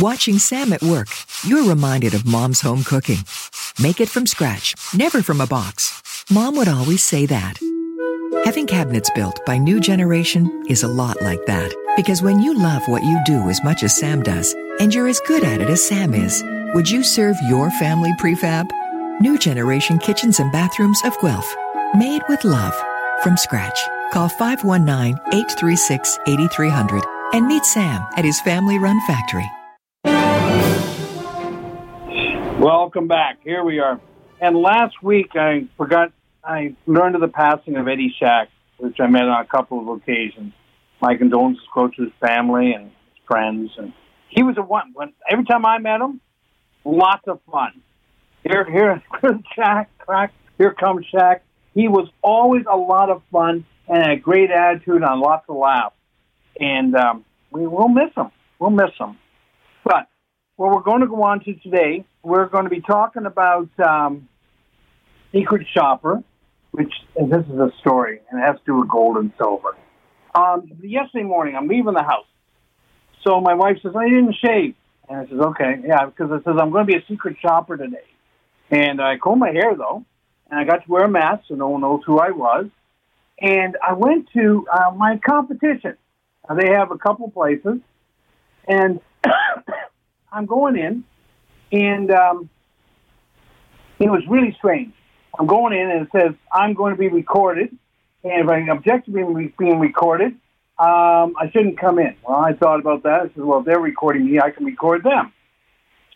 Watching 0.00 0.40
Sam 0.40 0.72
at 0.72 0.82
work, 0.82 1.06
you're 1.46 1.68
reminded 1.68 2.14
of 2.14 2.26
mom's 2.26 2.60
home 2.60 2.82
cooking. 2.82 3.18
Make 3.78 4.00
it 4.00 4.08
from 4.08 4.26
scratch, 4.26 4.74
never 4.92 5.22
from 5.22 5.40
a 5.40 5.46
box. 5.46 6.02
Mom 6.28 6.56
would 6.56 6.66
always 6.66 7.00
say 7.00 7.26
that. 7.26 7.60
Having 8.44 8.66
cabinets 8.66 9.08
built 9.14 9.38
by 9.46 9.56
New 9.56 9.78
Generation 9.78 10.64
is 10.68 10.82
a 10.82 10.88
lot 10.88 11.22
like 11.22 11.46
that. 11.46 11.72
Because 11.94 12.22
when 12.22 12.40
you 12.40 12.58
love 12.58 12.82
what 12.88 13.04
you 13.04 13.20
do 13.24 13.48
as 13.48 13.62
much 13.62 13.84
as 13.84 13.96
Sam 13.96 14.20
does, 14.20 14.52
and 14.80 14.92
you're 14.92 15.06
as 15.06 15.20
good 15.28 15.44
at 15.44 15.60
it 15.60 15.70
as 15.70 15.86
Sam 15.86 16.12
is, 16.12 16.42
would 16.74 16.90
you 16.90 17.04
serve 17.04 17.36
your 17.46 17.70
family 17.72 18.10
prefab? 18.18 18.68
New 19.20 19.38
Generation 19.38 19.98
Kitchens 19.98 20.40
and 20.40 20.50
Bathrooms 20.50 21.00
of 21.04 21.16
Guelph. 21.20 21.54
Made 21.96 22.22
with 22.28 22.44
love. 22.44 22.74
From 23.22 23.36
scratch. 23.36 23.78
Call 24.12 24.28
519-836-8300 24.28 27.04
and 27.32 27.46
meet 27.46 27.64
Sam 27.64 28.04
at 28.16 28.24
his 28.24 28.40
family 28.40 28.80
run 28.80 29.00
factory. 29.06 29.48
Welcome 32.64 33.08
back. 33.08 33.38
Here 33.42 33.64
we 33.64 33.78
are. 33.78 34.00
And 34.40 34.56
last 34.56 35.02
week 35.02 35.30
I 35.34 35.66
forgot, 35.76 36.12
I 36.42 36.74
learned 36.86 37.14
of 37.14 37.20
the 37.20 37.28
passing 37.28 37.76
of 37.76 37.88
Eddie 37.88 38.14
Shack, 38.18 38.48
which 38.78 39.00
I 39.00 39.06
met 39.06 39.24
on 39.24 39.40
a 39.42 39.46
couple 39.46 39.80
of 39.80 39.88
occasions. 39.88 40.52
My 41.00 41.16
condolences 41.16 41.64
go 41.74 41.88
to 41.88 42.02
his 42.02 42.12
family 42.20 42.72
and 42.72 42.84
his 42.84 42.92
friends. 43.26 43.70
And 43.76 43.92
he 44.28 44.42
was 44.42 44.56
a 44.56 44.62
one, 44.62 44.92
when, 44.94 45.12
every 45.28 45.44
time 45.44 45.66
I 45.66 45.78
met 45.78 46.00
him, 46.00 46.20
lots 46.84 47.26
of 47.26 47.40
fun. 47.50 47.82
Here, 48.44 48.64
here, 48.64 49.02
Shack, 49.54 49.90
crack, 49.98 50.32
here 50.58 50.72
comes 50.72 51.06
Shack. 51.06 51.42
He 51.74 51.88
was 51.88 52.08
always 52.22 52.64
a 52.70 52.76
lot 52.76 53.10
of 53.10 53.22
fun 53.32 53.66
and 53.88 54.12
a 54.12 54.16
great 54.16 54.50
attitude 54.50 55.02
and 55.02 55.20
lots 55.20 55.44
of 55.48 55.56
laughs. 55.56 55.96
And 56.60 56.94
um, 56.94 57.24
we 57.50 57.66
will 57.66 57.88
miss 57.88 58.14
him. 58.16 58.30
We'll 58.58 58.70
miss 58.70 58.92
him. 58.98 59.18
But 59.84 60.08
what 60.56 60.72
we're 60.74 60.82
going 60.82 61.02
to 61.02 61.06
go 61.06 61.22
on 61.22 61.40
to 61.40 61.54
today, 61.54 62.04
we're 62.22 62.46
going 62.46 62.64
to 62.64 62.70
be 62.70 62.80
talking 62.80 63.26
about 63.26 63.68
um, 63.78 64.28
Secret 65.32 65.66
Shopper, 65.72 66.22
which 66.70 66.92
and 67.16 67.30
this 67.30 67.44
is 67.46 67.58
a 67.58 67.70
story, 67.80 68.20
and 68.30 68.40
it 68.40 68.44
has 68.44 68.56
to 68.56 68.62
do 68.66 68.80
with 68.80 68.88
gold 68.88 69.16
and 69.18 69.32
silver. 69.36 69.76
Um, 70.34 70.72
yesterday 70.82 71.24
morning, 71.24 71.54
I'm 71.54 71.68
leaving 71.68 71.94
the 71.94 72.02
house. 72.02 72.26
So 73.22 73.40
my 73.40 73.54
wife 73.54 73.78
says, 73.82 73.92
I 73.96 74.08
didn't 74.08 74.34
shave. 74.34 74.74
And 75.08 75.18
I 75.18 75.26
says, 75.26 75.38
okay, 75.38 75.76
yeah, 75.86 76.06
because 76.06 76.30
it 76.32 76.44
says 76.44 76.56
I'm 76.58 76.70
going 76.70 76.86
to 76.86 76.92
be 76.92 76.98
a 76.98 77.04
secret 77.06 77.36
shopper 77.40 77.76
today. 77.76 78.04
And 78.70 79.00
I 79.00 79.18
combed 79.18 79.40
my 79.40 79.50
hair, 79.50 79.74
though, 79.76 80.04
and 80.50 80.58
I 80.58 80.64
got 80.64 80.84
to 80.84 80.90
wear 80.90 81.04
a 81.04 81.08
mask 81.08 81.44
so 81.48 81.54
no 81.54 81.68
one 81.68 81.82
knows 81.82 82.00
who 82.06 82.18
I 82.18 82.30
was. 82.30 82.66
And 83.40 83.76
I 83.86 83.92
went 83.92 84.28
to 84.34 84.66
uh, 84.72 84.90
my 84.92 85.18
competition. 85.18 85.96
Uh, 86.48 86.54
they 86.54 86.70
have 86.70 86.90
a 86.90 86.98
couple 86.98 87.30
places. 87.30 87.80
And 88.66 89.00
I'm 90.34 90.46
going 90.46 90.76
in, 90.76 91.04
and 91.70 92.10
um, 92.10 92.50
it 94.00 94.10
was 94.10 94.22
really 94.28 94.54
strange. 94.58 94.92
I'm 95.38 95.46
going 95.46 95.72
in, 95.72 95.90
and 95.90 96.06
it 96.06 96.08
says 96.12 96.34
I'm 96.52 96.74
going 96.74 96.92
to 96.92 96.98
be 96.98 97.08
recorded, 97.08 97.70
and 98.24 98.44
if 98.44 98.48
I 98.48 98.58
object 98.72 99.06
to 99.06 99.12
being, 99.12 99.52
being 99.56 99.78
recorded, 99.78 100.32
um, 100.76 101.36
I 101.38 101.50
shouldn't 101.52 101.78
come 101.78 102.00
in. 102.00 102.16
Well, 102.26 102.38
I 102.38 102.52
thought 102.52 102.80
about 102.80 103.04
that. 103.04 103.20
I 103.20 103.24
said, 103.28 103.44
well, 103.44 103.60
if 103.60 103.66
they're 103.66 103.78
recording 103.78 104.26
me, 104.26 104.40
I 104.40 104.50
can 104.50 104.64
record 104.64 105.04
them. 105.04 105.32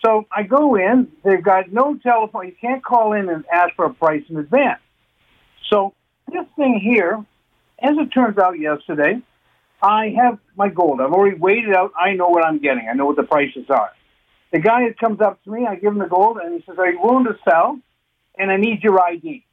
So 0.05 0.27
I 0.35 0.43
go 0.43 0.75
in. 0.75 1.13
They've 1.25 1.43
got 1.43 1.73
no 1.73 1.97
telephone. 1.97 2.47
You 2.47 2.55
can't 2.61 2.85
call 2.85 3.13
in 3.13 3.29
and 3.29 3.45
ask 3.53 3.75
for 3.77 3.85
a 3.85 3.95
price 3.95 4.25
in 4.29 4.37
advance. 4.37 4.81
So 5.71 5.95
this 6.27 6.47
thing 6.57 6.81
here, 6.83 7.25
as 7.81 7.97
it 7.97 8.09
turns 8.09 8.39
out 8.39 8.59
yesterday, 8.59 9.21
I 9.81 10.15
have 10.17 10.39
my 10.57 10.69
gold. 10.69 11.01
I've 11.01 11.13
already 11.13 11.37
weighed 11.37 11.69
it 11.69 11.77
out. 11.77 11.93
I 11.97 12.15
know 12.15 12.29
what 12.29 12.45
I'm 12.45 12.59
getting. 12.59 12.89
I 12.89 12.95
know 12.95 13.07
what 13.07 13.17
the 13.17 13.23
prices 13.23 13.67
are. 13.71 13.91
The 14.53 14.61
guy 14.61 14.89
that 14.89 14.99
comes 14.99 15.21
up 15.21 15.43
to 15.45 15.51
me, 15.51 15.67
I 15.67 15.75
give 15.75 15.93
him 15.93 15.99
the 15.99 16.07
gold, 16.07 16.39
and 16.43 16.55
he 16.55 16.65
says, 16.65 16.79
"Are 16.79 16.91
you 16.91 17.01
willing 17.01 17.25
to 17.25 17.39
sell?" 17.49 17.79
And 18.39 18.51
I 18.51 18.57
need 18.57 18.83
your 18.83 19.01
ID. 19.01 19.45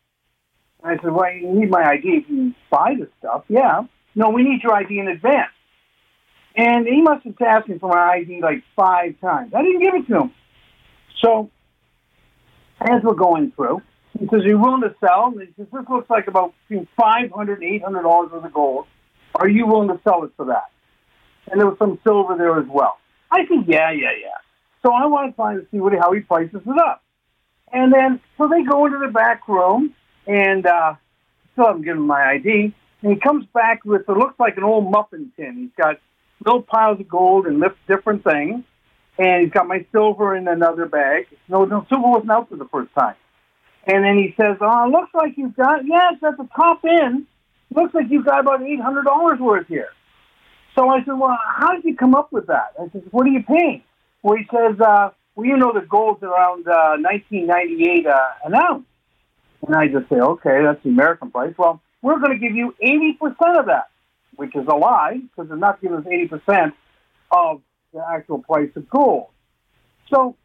And 0.84 0.92
I 0.92 1.02
said, 1.02 1.12
"Well, 1.12 1.32
you 1.34 1.48
need 1.48 1.70
my 1.70 1.84
ID 1.84 2.18
if 2.18 2.30
you 2.30 2.54
buy 2.70 2.96
the 2.98 3.10
stuff." 3.20 3.44
Yeah. 3.50 3.86
No, 4.16 4.30
we 4.30 4.44
need 4.44 4.64
your 4.64 4.74
ID 4.74 5.00
in 5.00 5.08
advance. 5.10 5.52
And 6.56 6.88
he 6.88 7.02
must 7.02 7.26
have 7.26 7.36
asked 7.42 7.68
me 7.68 7.78
for 7.78 7.90
my 7.90 8.14
ID 8.14 8.42
like 8.42 8.64
five 8.76 9.20
times. 9.20 9.54
I 9.54 9.62
didn't 9.62 9.82
give 9.82 9.94
it 9.96 10.08
to 10.08 10.22
him. 10.22 10.32
So 11.22 11.50
as 12.80 13.04
we're 13.04 13.14
going 13.14 13.52
through, 13.52 13.82
he 14.18 14.26
says, 14.28 14.42
Are 14.44 14.48
you 14.48 14.58
willing 14.58 14.82
to 14.82 14.96
sell? 15.02 15.28
And 15.28 15.42
he 15.42 15.48
says, 15.58 15.68
This 15.72 15.90
looks 15.90 16.10
like 16.10 16.28
about 16.28 16.54
between 16.68 16.88
$500 16.98 17.32
and 17.32 17.84
$800 17.84 18.32
worth 18.32 18.46
of 18.46 18.54
gold. 18.54 18.86
Are 19.36 19.50
you 19.50 19.68
willing 19.68 19.90
to 19.90 20.00
sell 20.04 20.24
it 20.24 20.32
for 20.38 20.46
that? 20.46 20.72
And 21.52 21.60
there 21.60 21.68
was 21.68 21.78
some 21.78 22.00
silver 22.06 22.36
there 22.38 22.58
as 22.58 22.68
well. 22.70 22.98
I 23.32 23.46
said, 23.48 23.66
Yeah, 23.68 23.92
yeah, 23.92 24.12
yeah. 24.22 24.38
So 24.86 24.94
I 24.94 25.08
want 25.08 25.32
to 25.32 25.36
find 25.36 25.60
to 25.60 25.68
see 25.72 25.80
what, 25.80 25.94
how 25.94 26.12
he 26.12 26.20
prices 26.20 26.62
it 26.64 26.78
up. 26.78 27.02
And 27.74 27.92
then, 27.92 28.20
so 28.38 28.48
they 28.48 28.64
go 28.64 28.86
into 28.86 29.00
the 29.00 29.12
back 29.12 29.48
room, 29.48 29.96
and 30.28 30.66
uh, 30.66 30.94
still 31.54 31.66
haven't 31.66 31.82
given 31.82 32.02
him 32.02 32.08
my 32.08 32.34
ID. 32.34 32.74
And 33.02 33.14
he 33.14 33.20
comes 33.20 33.46
back 33.48 33.84
with 33.84 34.08
what 34.08 34.18
looks 34.18 34.40
like 34.40 34.58
an 34.58 34.64
old 34.64 34.92
muffin 34.92 35.32
tin. 35.36 35.58
He's 35.58 35.84
got 35.84 36.00
little 36.46 36.62
piles 36.62 37.00
of 37.00 37.08
gold 37.08 37.48
and 37.48 37.64
different 37.88 38.24
things. 38.24 38.64
And 39.18 39.44
he's 39.44 39.52
got 39.52 39.68
my 39.68 39.86
silver 39.92 40.36
in 40.36 40.48
another 40.48 40.86
bag. 40.86 41.28
No, 41.48 41.66
no 41.66 41.86
silver 41.90 42.08
wasn't 42.08 42.32
out 42.32 42.50
for 42.50 42.58
the 42.58 42.66
first 42.66 42.94
time. 42.94 43.16
And 43.88 44.04
then 44.04 44.18
he 44.18 44.36
says, 44.38 44.58
"Oh, 44.62 44.86
it 44.86 44.92
looks 44.92 45.14
like 45.14 45.38
you've 45.38 45.56
got 45.56 45.86
yes 45.86 46.16
at 46.24 46.38
the 46.38 46.48
top 46.56 46.82
end. 46.84 47.26
Looks 47.74 47.94
like 47.94 48.08
you've 48.10 48.26
got 48.26 48.42
about 48.42 48.62
eight 48.62 48.82
hundred 48.82 49.04
dollars 49.04 49.40
worth 49.40 49.68
here." 49.68 49.90
So 50.76 50.90
I 50.90 51.00
said, 51.06 51.14
"Well, 51.14 51.38
how 51.58 51.76
did 51.76 51.86
you 51.86 51.96
come 51.96 52.14
up 52.14 52.32
with 52.34 52.48
that?" 52.48 52.74
I 52.80 52.90
said, 52.92 53.04
"What 53.12 53.26
are 53.26 53.30
you 53.30 53.44
paying?" 53.44 53.84
Well, 54.26 54.38
he 54.38 54.46
says, 54.52 54.82
uh, 54.82 55.12
"Well, 55.36 55.46
you 55.46 55.56
know 55.56 55.72
the 55.72 55.86
gold's 55.86 56.24
around 56.24 56.68
uh, 56.68 56.96
nineteen 56.98 57.46
ninety 57.46 57.88
eight 57.88 58.08
uh, 58.08 58.20
an 58.44 58.56
ounce." 58.56 58.88
And 59.68 59.76
I 59.76 59.88
just 59.88 60.10
say, 60.10 60.16
"Okay, 60.16 60.64
that's 60.64 60.82
the 60.82 60.90
American 60.90 61.30
price." 61.30 61.54
Well, 61.60 61.80
we're 62.02 62.18
going 62.18 62.34
to 62.34 62.40
give 62.40 62.56
you 62.56 62.74
80% 62.84 63.60
of 63.60 63.66
that, 63.68 63.90
which 64.36 64.56
is 64.56 64.66
a 64.68 64.76
lie 64.76 65.20
because 65.22 65.48
they're 65.48 65.58
not 65.58 65.80
giving 65.82 65.98
us 65.98 66.06
80% 66.06 66.74
of 67.32 67.62
the 67.94 68.04
actual 68.08 68.40
price 68.40 68.70
of 68.76 68.90
gold. 68.90 69.28
So 70.14 70.36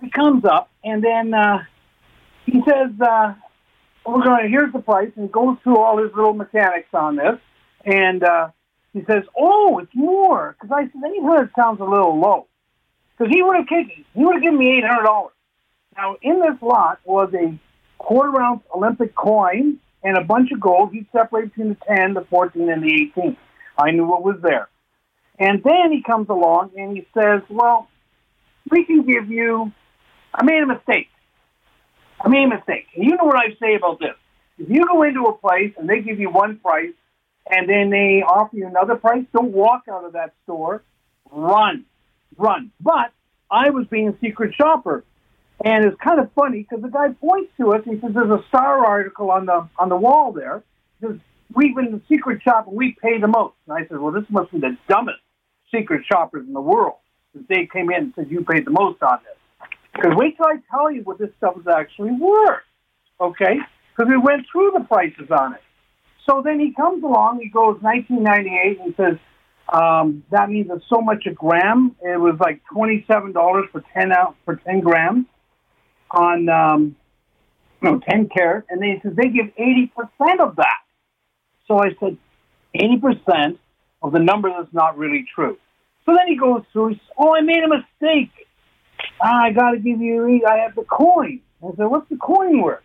he 0.00 0.10
comes 0.10 0.44
up 0.44 0.70
and 0.84 1.02
then 1.02 1.34
uh, 1.34 1.64
he 2.46 2.62
says, 2.68 2.92
uh, 3.00 3.34
we're 4.06 4.22
going 4.22 4.44
to, 4.44 4.48
here's 4.48 4.72
the 4.72 4.78
price, 4.78 5.10
and 5.16 5.32
goes 5.32 5.56
through 5.64 5.78
all 5.78 6.00
his 6.00 6.12
little 6.14 6.34
mechanics 6.34 6.90
on 6.92 7.16
this. 7.16 7.40
And 7.84 8.22
uh, 8.22 8.50
he 8.92 9.02
says, 9.10 9.24
oh, 9.36 9.80
it's 9.80 9.94
more. 9.94 10.56
Because 10.60 10.72
I 10.72 10.82
said, 10.82 11.10
800 11.18 11.50
sounds 11.56 11.80
a 11.80 11.84
little 11.84 12.20
low. 12.20 12.46
Because 13.16 13.32
he 13.32 13.42
would 13.42 13.56
have 13.56 13.66
kicked, 13.66 13.88
me, 13.88 14.04
he 14.14 14.24
would 14.24 14.36
have 14.36 14.42
given 14.42 14.58
me 14.58 14.82
$800. 14.82 15.30
Now, 15.96 16.16
in 16.22 16.40
this 16.40 16.60
lot 16.60 16.98
was 17.04 17.32
a 17.34 17.58
quarter 17.98 18.40
ounce 18.40 18.62
Olympic 18.74 19.14
coin 19.14 19.78
and 20.02 20.18
a 20.18 20.24
bunch 20.24 20.50
of 20.52 20.60
gold. 20.60 20.92
He 20.92 21.06
separated 21.12 21.50
between 21.50 21.68
the 21.70 21.96
10, 21.96 22.14
the 22.14 22.22
14, 22.22 22.70
and 22.70 22.82
the 22.82 23.10
18. 23.16 23.36
I 23.78 23.90
knew 23.92 24.06
what 24.06 24.22
was 24.22 24.36
there. 24.42 24.68
And 25.38 25.62
then 25.62 25.92
he 25.92 26.02
comes 26.02 26.28
along 26.28 26.72
and 26.76 26.96
he 26.96 27.06
says, 27.14 27.42
well, 27.48 27.88
we 28.70 28.84
can 28.84 29.04
give 29.04 29.30
you, 29.30 29.72
I 30.32 30.44
made 30.44 30.62
a 30.62 30.66
mistake. 30.66 31.08
I 32.20 32.28
made 32.28 32.44
a 32.44 32.56
mistake. 32.56 32.86
And 32.94 33.04
you 33.04 33.16
know 33.16 33.24
what 33.24 33.36
I 33.36 33.54
say 33.60 33.74
about 33.74 33.98
this. 33.98 34.14
If 34.58 34.68
you 34.70 34.86
go 34.86 35.02
into 35.02 35.22
a 35.22 35.36
place 35.36 35.72
and 35.76 35.88
they 35.88 36.00
give 36.00 36.20
you 36.20 36.30
one 36.30 36.58
price 36.58 36.92
and 37.50 37.68
then 37.68 37.90
they 37.90 38.22
offer 38.22 38.56
you 38.56 38.66
another 38.66 38.94
price, 38.94 39.24
don't 39.32 39.52
walk 39.52 39.84
out 39.90 40.04
of 40.04 40.12
that 40.12 40.34
store. 40.44 40.82
Run. 41.30 41.84
Run. 42.38 42.70
But 42.80 43.12
I 43.50 43.70
was 43.70 43.86
being 43.86 44.08
a 44.08 44.18
secret 44.20 44.54
shopper. 44.54 45.04
And 45.64 45.84
it's 45.84 45.96
kind 46.00 46.18
of 46.18 46.30
funny 46.32 46.62
because 46.62 46.82
the 46.82 46.88
guy 46.88 47.08
points 47.20 47.52
to 47.58 47.72
us. 47.72 47.82
He 47.84 47.98
says, 48.00 48.12
"There's 48.12 48.30
a 48.30 48.42
star 48.48 48.84
article 48.84 49.30
on 49.30 49.46
the 49.46 49.68
on 49.78 49.88
the 49.88 49.96
wall 49.96 50.32
there." 50.32 50.62
He 51.00 51.06
says, 51.06 51.16
"We've 51.54 51.74
been 51.74 51.92
the 51.92 52.00
secret 52.08 52.42
shopper. 52.42 52.70
We 52.70 52.96
pay 53.00 53.18
the 53.18 53.28
most." 53.28 53.54
And 53.66 53.78
I 53.78 53.86
said, 53.86 53.98
"Well, 53.98 54.12
this 54.12 54.28
must 54.30 54.50
be 54.50 54.58
the 54.58 54.76
dumbest 54.88 55.20
secret 55.72 56.04
shoppers 56.10 56.46
in 56.46 56.52
the 56.52 56.60
world." 56.60 56.96
Because 57.32 57.46
they 57.48 57.66
came 57.66 57.90
in 57.90 57.96
and 57.96 58.12
said, 58.14 58.30
"You 58.30 58.44
paid 58.44 58.64
the 58.66 58.72
most 58.72 59.02
on 59.02 59.20
this." 59.22 59.68
Because 59.94 60.16
wait 60.16 60.36
till 60.36 60.46
I 60.46 60.56
tell 60.70 60.90
you 60.90 61.02
what 61.02 61.18
this 61.18 61.30
stuff 61.36 61.56
is 61.56 61.68
actually 61.68 62.12
worth. 62.12 62.64
Okay? 63.20 63.60
Because 63.96 64.10
we 64.10 64.16
went 64.16 64.46
through 64.50 64.72
the 64.72 64.84
prices 64.84 65.30
on 65.30 65.54
it. 65.54 65.62
So 66.28 66.42
then 66.42 66.58
he 66.58 66.72
comes 66.72 67.04
along. 67.04 67.40
He 67.40 67.48
goes 67.48 67.80
1998 67.80 68.80
and 68.80 68.94
says, 68.96 69.18
um, 69.74 70.24
"That 70.30 70.48
means 70.50 70.68
it's 70.70 70.84
so 70.88 71.00
much 71.00 71.26
a 71.26 71.32
gram. 71.32 71.96
It 72.02 72.20
was 72.20 72.36
like 72.40 72.62
twenty-seven 72.72 73.32
dollars 73.32 73.66
for 73.72 73.82
ten 73.94 74.12
out 74.12 74.36
for 74.44 74.56
ten 74.56 74.80
grams." 74.80 75.26
on 76.14 76.48
um, 76.48 76.96
no 77.82 78.00
10 78.08 78.28
carat, 78.34 78.64
and 78.70 78.80
they 78.80 79.00
said 79.02 79.16
they 79.16 79.28
give 79.28 79.46
80% 79.58 80.40
of 80.40 80.56
that. 80.56 80.80
So 81.66 81.78
I 81.78 81.90
said, 82.00 82.16
80% 82.74 83.58
of 84.02 84.12
the 84.12 84.18
number 84.18 84.50
that's 84.50 84.72
not 84.72 84.96
really 84.96 85.24
true. 85.34 85.58
So 86.06 86.14
then 86.14 86.28
he 86.28 86.36
goes 86.36 86.62
through, 86.72 86.96
oh, 87.18 87.34
I 87.34 87.40
made 87.40 87.62
a 87.62 87.68
mistake. 87.68 88.30
Ah, 89.22 89.44
I 89.44 89.52
got 89.52 89.72
to 89.72 89.78
give 89.78 90.00
you, 90.00 90.44
I 90.46 90.58
have 90.58 90.74
the 90.74 90.82
coin. 90.82 91.40
I 91.62 91.70
said, 91.76 91.86
what's 91.86 92.08
the 92.10 92.16
coin 92.16 92.60
worth? 92.60 92.82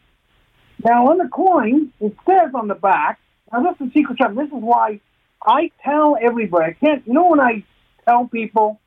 Now, 0.83 1.07
on 1.09 1.17
the 1.17 1.27
coin, 1.27 1.91
it 1.99 2.15
says 2.25 2.51
on 2.53 2.67
the 2.67 2.75
back, 2.75 3.19
now 3.51 3.61
this 3.63 3.87
is 3.87 3.93
secret 3.93 4.17
shop. 4.17 4.33
This 4.35 4.47
is 4.47 4.53
why 4.53 5.01
I 5.41 5.71
tell 5.83 6.17
everybody, 6.21 6.65
I 6.65 6.73
can't, 6.73 7.05
you 7.07 7.13
know, 7.13 7.27
when 7.27 7.39
I 7.39 7.63
tell 8.05 8.27
people 8.27 8.79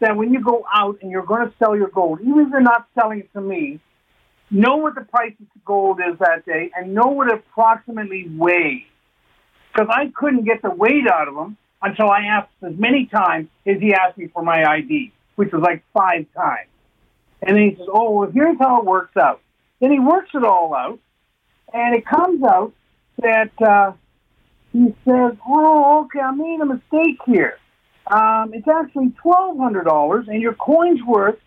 that 0.00 0.16
when 0.16 0.32
you 0.32 0.40
go 0.40 0.64
out 0.72 0.98
and 1.02 1.10
you're 1.10 1.24
going 1.24 1.48
to 1.48 1.54
sell 1.58 1.76
your 1.76 1.88
gold, 1.88 2.20
even 2.20 2.40
if 2.40 2.48
you're 2.50 2.60
not 2.60 2.86
selling 2.98 3.20
it 3.20 3.32
to 3.32 3.40
me, 3.40 3.80
know 4.50 4.76
what 4.76 4.94
the 4.94 5.00
price 5.00 5.34
of 5.40 5.64
gold 5.64 6.00
is 6.00 6.18
that 6.20 6.44
day 6.46 6.70
and 6.76 6.94
know 6.94 7.06
what 7.06 7.28
it 7.28 7.34
approximately 7.34 8.28
weighs. 8.28 8.84
Because 9.72 9.88
I 9.90 10.12
couldn't 10.14 10.44
get 10.44 10.62
the 10.62 10.70
weight 10.70 11.08
out 11.08 11.26
of 11.26 11.34
him 11.34 11.56
until 11.82 12.08
I 12.08 12.20
asked 12.20 12.50
as 12.62 12.74
many 12.76 13.06
times 13.06 13.48
as 13.66 13.80
he 13.80 13.94
asked 13.94 14.16
me 14.16 14.28
for 14.28 14.42
my 14.42 14.64
ID, 14.64 15.12
which 15.36 15.52
was 15.52 15.62
like 15.62 15.82
five 15.92 16.26
times. 16.36 16.68
And 17.42 17.56
then 17.56 17.70
he 17.70 17.76
says, 17.76 17.86
Oh, 17.92 18.10
well, 18.10 18.30
here's 18.30 18.58
how 18.58 18.80
it 18.80 18.84
works 18.84 19.16
out. 19.16 19.40
Then 19.80 19.90
he 19.90 19.98
works 19.98 20.30
it 20.34 20.44
all 20.44 20.74
out, 20.74 20.98
and 21.72 21.94
it 21.94 22.06
comes 22.06 22.42
out 22.42 22.72
that 23.18 23.50
uh, 23.60 23.92
he 24.74 24.94
says, 25.06 25.38
Oh, 25.48 26.04
okay, 26.06 26.20
I 26.20 26.32
made 26.32 26.60
a 26.62 26.66
mistake 26.66 27.20
here 27.26 27.58
um, 28.08 28.52
it's 28.54 28.68
actually 28.68 29.12
twelve 29.22 29.58
hundred 29.58 29.84
dollars, 29.84 30.26
and 30.28 30.42
your 30.42 30.54
coin's 30.54 31.00
worth 31.06 31.38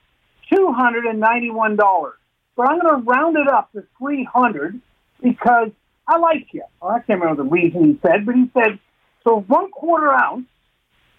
two 0.52 0.74
hundred 0.74 1.06
and 1.06 1.20
ninety-one 1.20 1.76
dollars. 1.76 2.16
But 2.56 2.70
I'm 2.70 2.82
going 2.82 3.04
to 3.04 3.12
round 3.12 3.38
it 3.38 3.48
up 3.48 3.72
to 3.74 3.86
three 4.00 4.26
hundred 4.26 4.82
because 5.22 5.70
I 6.08 6.18
like 6.18 6.48
you. 6.54 6.64
Well, 6.82 6.92
I 6.92 7.00
can't 7.02 7.22
remember 7.22 7.44
the 7.44 7.50
reason 7.50 7.86
he 7.86 8.00
said, 8.02 8.26
but 8.26 8.36
he 8.36 8.50
said 8.54 8.80
so 9.24 9.42
one 9.42 9.72
quarter 9.72 10.12
ounce, 10.12 10.48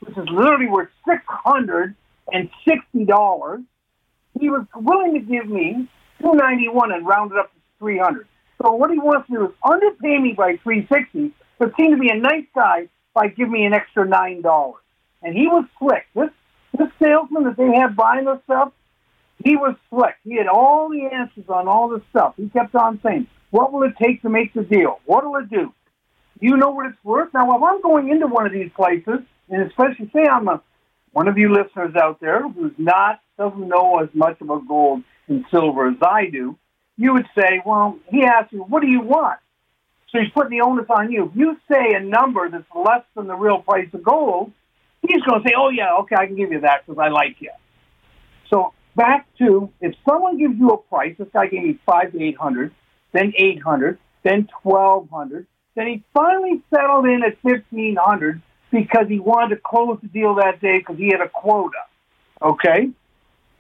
which 0.00 0.18
is 0.18 0.28
literally 0.32 0.68
worth 0.68 0.90
six 1.08 1.22
hundred 1.28 1.94
and 2.32 2.50
sixty 2.68 3.04
dollars. 3.04 3.60
He 4.40 4.50
was 4.50 4.66
willing 4.74 5.14
to 5.14 5.20
give 5.20 5.48
me 5.48 5.88
two 6.20 6.34
ninety-one 6.34 6.92
and 6.92 7.06
round 7.06 7.32
it 7.32 7.38
up 7.38 7.52
to 7.52 7.60
three 7.78 7.98
hundred. 7.98 8.26
So 8.62 8.72
what 8.72 8.90
he 8.90 8.98
wants 8.98 9.28
to 9.28 9.34
do 9.34 9.46
is 9.46 9.52
underpay 9.64 10.18
me 10.18 10.34
by 10.36 10.56
three 10.64 10.88
sixty, 10.92 11.32
but 11.58 11.74
seem 11.76 11.92
to 11.92 11.98
be 11.98 12.10
a 12.10 12.16
nice 12.16 12.46
guy 12.54 12.88
by 13.14 13.28
giving 13.28 13.52
me 13.52 13.64
an 13.64 13.72
extra 13.72 14.06
nine 14.06 14.42
dollars 14.42 14.82
and 15.22 15.36
he 15.36 15.46
was 15.46 15.64
slick. 15.78 16.06
This 16.14 16.30
this 16.76 16.88
salesman 17.02 17.44
that 17.44 17.56
they 17.56 17.72
had 17.74 17.96
buying 17.96 18.26
this 18.26 18.38
stuff, 18.44 18.72
he 19.44 19.56
was 19.56 19.74
slick. 19.90 20.16
He 20.24 20.36
had 20.36 20.46
all 20.46 20.88
the 20.88 21.06
answers 21.06 21.48
on 21.48 21.66
all 21.66 21.88
this 21.88 22.02
stuff. 22.10 22.34
He 22.36 22.48
kept 22.48 22.74
on 22.74 23.00
saying, 23.02 23.26
"What 23.50 23.72
will 23.72 23.82
it 23.82 23.96
take 24.00 24.22
to 24.22 24.28
make 24.28 24.52
the 24.54 24.62
deal? 24.62 25.00
What 25.04 25.24
will 25.24 25.36
it 25.36 25.50
do? 25.50 25.72
You 26.40 26.56
know 26.56 26.70
what 26.70 26.86
it's 26.86 27.04
worth." 27.04 27.32
Now, 27.34 27.56
if 27.56 27.62
I'm 27.62 27.80
going 27.80 28.10
into 28.10 28.26
one 28.26 28.46
of 28.46 28.52
these 28.52 28.70
places, 28.72 29.20
and 29.48 29.62
especially 29.62 30.10
say 30.12 30.26
I'm 30.26 30.48
a 30.48 30.62
one 31.12 31.26
of 31.26 31.38
you 31.38 31.52
listeners 31.52 31.96
out 31.96 32.20
there 32.20 32.46
who's 32.48 32.74
not 32.78 33.20
doesn't 33.38 33.68
know 33.68 33.98
as 34.00 34.08
much 34.14 34.40
about 34.40 34.68
gold 34.68 35.02
and 35.28 35.44
silver 35.50 35.88
as 35.88 35.96
I 36.02 36.26
do, 36.26 36.56
you 36.96 37.12
would 37.14 37.28
say, 37.36 37.62
"Well, 37.64 37.98
he 38.10 38.24
asked 38.24 38.52
you, 38.52 38.62
what 38.62 38.82
do 38.82 38.88
you 38.88 39.00
want?" 39.00 39.38
So 40.10 40.18
he's 40.20 40.30
putting 40.32 40.58
the 40.58 40.64
onus 40.64 40.86
on 40.88 41.12
you. 41.12 41.26
If 41.26 41.36
you 41.36 41.56
say 41.70 41.94
a 41.94 42.00
number 42.00 42.48
that's 42.48 42.64
less 42.74 43.04
than 43.14 43.26
the 43.26 43.34
real 43.34 43.58
price 43.58 43.88
of 43.92 44.02
gold, 44.02 44.52
he's 45.02 45.22
going 45.22 45.42
to 45.42 45.48
say, 45.48 45.54
"Oh 45.56 45.68
yeah, 45.68 45.96
okay, 46.00 46.16
I 46.16 46.26
can 46.26 46.36
give 46.36 46.50
you 46.50 46.60
that 46.60 46.86
because 46.86 46.98
I 46.98 47.08
like 47.08 47.36
you." 47.40 47.50
So 48.48 48.72
back 48.96 49.26
to 49.38 49.70
if 49.80 49.94
someone 50.08 50.38
gives 50.38 50.58
you 50.58 50.70
a 50.70 50.78
price, 50.78 51.14
this 51.18 51.28
guy 51.32 51.46
gave 51.46 51.62
me 51.62 51.78
five 51.84 52.12
to 52.12 52.22
eight 52.22 52.38
hundred, 52.38 52.72
then 53.12 53.32
eight 53.36 53.62
hundred, 53.62 53.98
then 54.22 54.48
twelve 54.62 55.10
hundred, 55.10 55.46
then 55.74 55.86
he 55.88 56.04
finally 56.14 56.62
settled 56.74 57.04
in 57.06 57.22
at 57.22 57.36
fifteen 57.42 57.96
hundred 58.00 58.40
because 58.70 59.08
he 59.08 59.18
wanted 59.18 59.56
to 59.56 59.60
close 59.62 59.98
the 60.02 60.08
deal 60.08 60.34
that 60.36 60.60
day 60.60 60.78
because 60.78 60.96
he 60.96 61.08
had 61.08 61.20
a 61.20 61.28
quota. 61.28 61.84
Okay, 62.40 62.90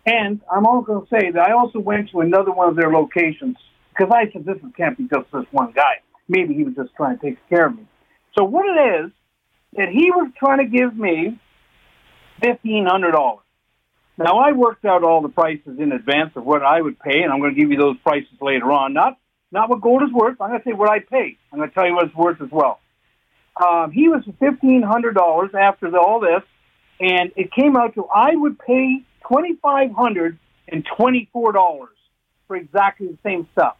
and 0.06 0.40
I'm 0.50 0.64
also 0.64 0.86
going 0.86 1.06
to 1.06 1.08
say 1.10 1.30
that 1.30 1.46
I 1.46 1.52
also 1.52 1.78
went 1.78 2.10
to 2.10 2.20
another 2.20 2.52
one 2.52 2.70
of 2.70 2.76
their 2.76 2.90
locations 2.90 3.58
because 3.90 4.10
I 4.10 4.30
said 4.32 4.46
this 4.46 4.56
can't 4.76 4.96
be 4.96 5.04
just 5.04 5.30
this 5.30 5.44
one 5.50 5.72
guy. 5.72 6.00
Maybe 6.28 6.54
he 6.54 6.64
was 6.64 6.74
just 6.74 6.94
trying 6.96 7.18
to 7.18 7.24
take 7.24 7.48
care 7.48 7.66
of 7.66 7.76
me. 7.76 7.86
So 8.36 8.44
what 8.44 8.66
it 8.66 9.04
is 9.04 9.12
that 9.76 9.88
he 9.88 10.10
was 10.10 10.30
trying 10.38 10.58
to 10.58 10.64
give 10.66 10.96
me 10.96 11.38
fifteen 12.42 12.86
hundred 12.86 13.12
dollars. 13.12 13.44
Now 14.16 14.38
I 14.38 14.52
worked 14.52 14.84
out 14.84 15.04
all 15.04 15.22
the 15.22 15.28
prices 15.28 15.78
in 15.78 15.92
advance 15.92 16.32
of 16.36 16.44
what 16.44 16.62
I 16.62 16.80
would 16.80 16.98
pay, 16.98 17.22
and 17.22 17.32
I'm 17.32 17.40
going 17.40 17.54
to 17.54 17.60
give 17.60 17.70
you 17.70 17.78
those 17.78 17.96
prices 17.98 18.32
later 18.40 18.70
on. 18.72 18.92
Not 18.92 19.18
not 19.50 19.70
what 19.70 19.80
gold 19.80 20.02
is 20.02 20.12
worth. 20.12 20.40
I'm 20.40 20.50
going 20.50 20.60
to 20.60 20.68
say 20.68 20.74
what 20.74 20.90
I 20.90 20.98
pay. 21.00 21.38
I'm 21.52 21.58
going 21.58 21.70
to 21.70 21.74
tell 21.74 21.86
you 21.86 21.94
what 21.94 22.06
it's 22.06 22.14
worth 22.14 22.40
as 22.42 22.50
well. 22.50 22.80
Um, 23.56 23.90
he 23.90 24.08
was 24.08 24.22
fifteen 24.38 24.82
hundred 24.82 25.14
dollars 25.14 25.50
after 25.58 25.90
the, 25.90 25.98
all 25.98 26.20
this, 26.20 26.42
and 27.00 27.32
it 27.36 27.52
came 27.52 27.76
out 27.76 27.94
to 27.94 28.06
I 28.06 28.34
would 28.34 28.58
pay 28.58 29.02
twenty 29.26 29.56
five 29.56 29.90
hundred 29.92 30.38
and 30.68 30.86
twenty 30.96 31.28
four 31.32 31.52
dollars 31.52 31.96
for 32.46 32.56
exactly 32.56 33.06
the 33.08 33.18
same 33.24 33.48
stuff. 33.52 33.76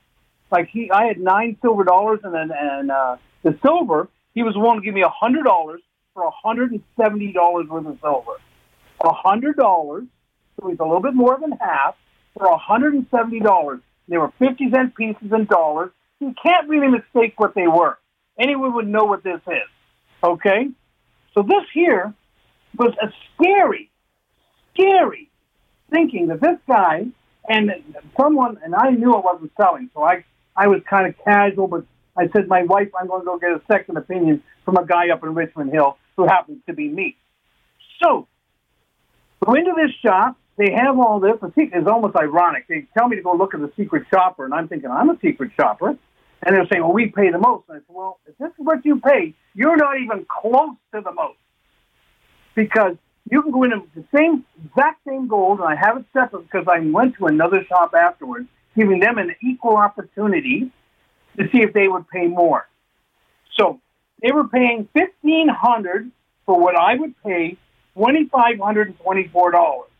Like 0.51 0.69
he, 0.69 0.91
I 0.91 1.07
had 1.07 1.19
nine 1.19 1.57
silver 1.61 1.85
dollars, 1.85 2.21
and 2.23 2.35
then 2.35 2.51
and 2.51 2.91
uh, 2.91 3.17
the 3.43 3.59
silver 3.63 4.09
he 4.35 4.43
was 4.43 4.55
willing 4.57 4.81
to 4.81 4.85
give 4.85 4.95
me 4.95 5.03
a 5.03 5.09
hundred 5.09 5.45
dollars 5.45 5.81
for 6.15 6.23
a 6.25 6.31
hundred 6.31 6.73
and 6.73 6.83
seventy 7.01 7.33
dollars 7.33 7.67
worth 7.69 7.87
of 7.87 7.99
silver. 8.01 8.33
A 9.05 9.13
hundred 9.13 9.57
dollars, 9.57 10.05
so 10.59 10.69
he's 10.69 10.79
a 10.81 10.85
little 10.85 11.03
bit 11.03 11.15
more 11.15 11.39
than 11.41 11.53
half 11.53 11.97
for 12.37 12.47
a 12.47 12.57
hundred 12.57 12.95
and 12.95 13.07
seventy 13.11 13.41
dollars. 13.41 13.81
They 14.09 14.17
were 14.17 14.33
fifty 14.39 14.71
cent 14.71 14.95
pieces 14.95 15.31
in 15.33 15.45
dollars. 15.45 15.91
You 16.21 16.35
can't 16.43 16.69
really 16.69 16.89
mistake 16.89 17.39
what 17.39 17.55
they 17.55 17.69
were. 17.69 17.99
Anyone 18.39 18.75
would 18.75 18.89
know 18.89 19.05
what 19.05 19.23
this 19.23 19.41
is. 19.47 19.69
Okay? 20.23 20.69
So 21.35 21.43
this 21.43 21.65
here 21.73 22.13
was 22.77 22.95
a 23.01 23.13
scary, 23.35 23.91
scary 24.73 25.31
thinking 25.91 26.29
that 26.29 26.41
this 26.41 26.59
guy 26.67 27.07
and 27.49 27.71
someone 28.21 28.59
and 28.65 28.75
I 28.75 28.91
knew 28.91 29.17
it 29.17 29.25
wasn't 29.25 29.53
selling, 29.57 29.91
so 29.95 30.03
I 30.03 30.25
I 30.59 30.67
was 30.67 30.83
kind 30.89 31.07
of 31.07 31.15
casual 31.25 31.69
but 31.69 31.85
I 32.19 32.29
said, 32.35 32.49
my 32.49 32.65
wife, 32.65 32.89
I'm 33.01 33.07
going 33.07 33.21
to 33.21 33.25
go 33.25 33.39
get 33.39 33.53
a 33.53 33.63
second 33.71 33.97
opinion 33.97 34.43
from 34.65 34.77
a 34.77 34.85
guy 34.85 35.11
up 35.11 35.23
in 35.23 35.35
Richmond 35.35 35.71
Hill 35.71 35.97
who 36.17 36.27
happens 36.27 36.59
to 36.67 36.73
be 36.73 36.89
me. 36.89 37.17
So, 38.03 38.27
go 39.45 39.55
into 39.55 39.73
this 39.77 39.93
shop. 40.05 40.37
They 40.57 40.73
have 40.73 40.99
all 40.99 41.21
this. 41.21 41.37
Is 41.57 41.87
almost 41.87 42.17
ironic. 42.17 42.67
They 42.67 42.89
tell 42.99 43.07
me 43.07 43.15
to 43.17 43.23
go 43.23 43.35
look 43.35 43.55
at 43.55 43.61
the 43.61 43.71
secret 43.77 44.07
shopper, 44.13 44.45
and 44.45 44.53
I'm 44.53 44.67
thinking, 44.67 44.91
I'm 44.91 45.11
a 45.11 45.19
secret 45.23 45.53
shopper. 45.57 45.97
And 46.43 46.57
they're 46.57 46.67
saying, 46.71 46.83
well, 46.83 46.93
we 46.93 47.07
pay 47.07 47.31
the 47.31 47.39
most. 47.39 47.65
And 47.69 47.77
I 47.77 47.79
said, 47.79 47.95
well, 47.95 48.19
if 48.27 48.37
this 48.39 48.49
is 48.49 48.67
what 48.67 48.85
you 48.85 49.01
pay, 49.01 49.35
you're 49.55 49.77
not 49.77 50.01
even 50.01 50.27
close 50.29 50.75
to 50.93 51.01
the 51.01 51.13
most. 51.13 51.39
Because 52.57 52.97
you 53.31 53.43
can 53.43 53.53
go 53.53 53.63
in 53.63 53.71
the 53.95 54.05
same 54.13 54.45
exact 54.65 55.05
same 55.07 55.29
gold, 55.29 55.61
and 55.61 55.69
I 55.69 55.77
have 55.77 55.99
it 55.99 56.05
separate 56.13 56.51
because 56.51 56.67
I 56.69 56.81
went 56.81 57.17
to 57.19 57.27
another 57.27 57.65
shop 57.69 57.95
afterwards, 57.95 58.49
giving 58.79 59.01
them 59.01 59.19
an 59.19 59.35
equal 59.43 59.77
opportunity 59.77 60.71
to 61.37 61.45
see 61.51 61.61
if 61.67 61.73
they 61.73 61.89
would 61.89 62.09
pay 62.09 62.27
more. 62.29 62.67
So 63.59 63.81
they 64.23 64.33
were 64.33 64.47
paying 64.49 64.89
fifteen 64.93 65.49
hundred 65.49 66.11
for 66.47 66.59
what 66.59 66.77
I 66.77 66.95
would 66.95 67.15
pay 67.23 67.59
twenty 67.95 68.25
five 68.27 68.59
hundred 68.59 68.89
and 68.89 69.01
twenty 69.01 69.29
four 69.29 69.51
dollars. 69.51 69.91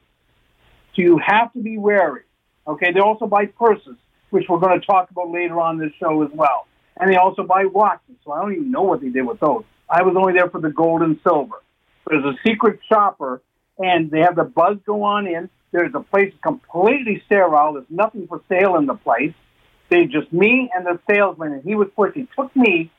So 0.95 1.03
you 1.03 1.21
have 1.25 1.53
to 1.55 1.61
be 1.61 1.77
wary. 1.77 2.23
Okay, 2.67 2.93
they 2.93 3.01
also 3.01 3.27
buy 3.27 3.47
purses, 3.47 3.97
which 4.31 4.45
we're 4.49 4.59
going 4.59 4.81
to 4.81 4.87
talk 4.87 5.11
about 5.11 5.31
later 5.31 5.61
on 5.61 5.79
this 5.79 5.93
show 6.01 6.23
as 6.23 6.31
well. 6.33 6.67
And 7.01 7.11
they 7.11 7.17
also 7.17 7.43
buy 7.43 7.65
watches. 7.65 8.17
So 8.25 8.33
I 8.33 8.41
don't 8.41 8.53
even 8.53 8.71
know 8.71 8.83
what 8.83 9.01
they 9.01 9.09
did 9.09 9.23
with 9.23 9.41
those. 9.41 9.65
I 9.89 10.03
was 10.03 10.15
only 10.17 10.35
there 10.35 10.51
for 10.51 10.61
the 10.61 10.71
gold 10.71 11.03
and 11.03 11.19
silver. 11.27 11.63
There's 12.07 12.25
a 12.25 12.35
secret 12.47 12.81
shopper, 12.91 13.43
and 13.79 14.11
they 14.11 14.21
have 14.21 14.37
the 14.37 14.45
buzz 14.45 14.79
go 14.85 15.05
on 15.05 15.27
in. 15.27 15.49
There's 15.71 15.93
a 15.95 16.01
place 16.01 16.33
completely 16.43 17.23
sterile. 17.27 17.75
There's 17.75 17.87
nothing 17.91 18.27
for 18.27 18.41
sale 18.49 18.77
in 18.77 18.87
the 18.87 18.95
place. 18.95 19.35
They 19.91 20.05
just 20.05 20.33
me 20.33 20.71
and 20.75 20.85
the 20.85 20.99
salesman, 21.11 21.53
and 21.53 21.63
he 21.63 21.75
was 21.75 21.89
pushing. 21.95 22.23
It 22.23 22.29
took 22.37 22.55
me 22.57 22.91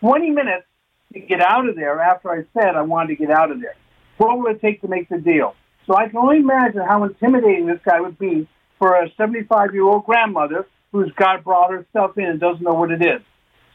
20 0.00 0.30
minutes 0.30 0.66
to 1.12 1.20
get 1.20 1.40
out 1.40 1.68
of 1.68 1.76
there 1.76 2.00
after 2.00 2.30
I 2.30 2.44
said 2.52 2.74
I 2.74 2.82
wanted 2.82 3.08
to 3.08 3.26
get 3.26 3.30
out 3.30 3.50
of 3.50 3.60
there. 3.60 3.76
What 4.18 4.38
would 4.38 4.56
it 4.56 4.60
take 4.60 4.80
to 4.82 4.88
make 4.88 5.08
the 5.08 5.18
deal? 5.18 5.54
So 5.86 5.96
I 5.96 6.08
can 6.08 6.16
only 6.16 6.38
imagine 6.38 6.80
how 6.80 7.04
intimidating 7.04 7.66
this 7.66 7.80
guy 7.84 8.00
would 8.00 8.18
be 8.18 8.48
for 8.78 8.94
a 8.94 9.10
75 9.16 9.74
year 9.74 9.84
old 9.84 10.04
grandmother 10.04 10.66
who's 10.92 11.12
got 11.12 11.44
brought 11.44 11.72
her 11.72 11.86
stuff 11.90 12.16
in 12.16 12.24
and 12.24 12.40
doesn't 12.40 12.62
know 12.62 12.74
what 12.74 12.90
it 12.90 13.02
is. 13.02 13.20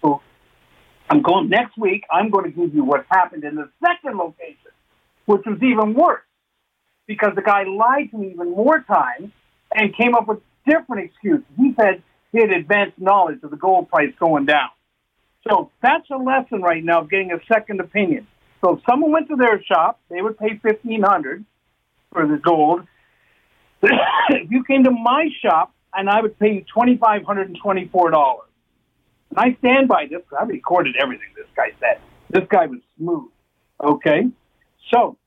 So 0.01 0.21
I'm 1.09 1.21
going 1.21 1.49
next 1.49 1.77
week. 1.77 2.03
I'm 2.11 2.29
going 2.29 2.45
to 2.45 2.51
give 2.51 2.73
you 2.73 2.83
what 2.83 3.05
happened 3.11 3.43
in 3.43 3.55
the 3.55 3.69
second 3.85 4.17
location, 4.17 4.71
which 5.25 5.41
was 5.45 5.59
even 5.61 5.93
worse 5.93 6.21
because 7.09 7.33
the 7.35 7.41
guy 7.41 7.63
lied 7.63 8.11
to 8.11 8.17
me 8.17 8.29
even 8.29 8.51
more 8.51 8.81
times 8.81 9.31
and 9.73 9.97
came 9.97 10.13
up 10.13 10.27
with 10.27 10.37
different 10.65 11.05
excuses. 11.05 11.43
He 11.57 11.73
said 11.75 12.03
he 12.31 12.39
had 12.39 12.51
advanced 12.51 12.99
knowledge 12.99 13.39
of 13.41 13.49
the 13.49 13.57
gold 13.57 13.89
price 13.89 14.13
going 14.19 14.45
down. 14.45 14.69
So 15.49 15.71
that's 15.81 16.07
a 16.11 16.17
lesson 16.17 16.61
right 16.61 16.83
now 16.83 17.01
of 17.01 17.09
getting 17.09 17.31
a 17.31 17.39
second 17.51 17.79
opinion. 17.79 18.27
So 18.63 18.75
if 18.75 18.81
someone 18.87 19.11
went 19.11 19.27
to 19.29 19.35
their 19.35 19.59
shop, 19.63 19.99
they 20.09 20.21
would 20.21 20.37
pay 20.37 20.59
fifteen 20.61 21.01
hundred 21.01 21.45
for 22.13 22.27
the 22.27 22.37
gold. 22.37 22.85
if 23.81 24.51
you 24.51 24.63
came 24.65 24.83
to 24.83 24.91
my 24.91 25.29
shop, 25.41 25.73
and 25.95 26.09
I 26.09 26.21
would 26.21 26.37
pay 26.37 26.53
you 26.53 26.65
twenty 26.71 26.97
five 26.97 27.23
hundred 27.23 27.47
and 27.47 27.57
twenty 27.57 27.87
four 27.87 28.11
dollars. 28.11 28.49
And 29.31 29.39
I 29.39 29.57
stand 29.59 29.87
by 29.87 30.05
this. 30.05 30.21
I 30.39 30.43
recorded 30.43 30.95
everything 31.01 31.29
this 31.35 31.47
guy 31.55 31.71
said. 31.79 32.01
This 32.29 32.47
guy 32.49 32.67
was 32.67 32.81
smooth. 32.97 33.31
Okay, 33.81 34.27
so 34.93 35.17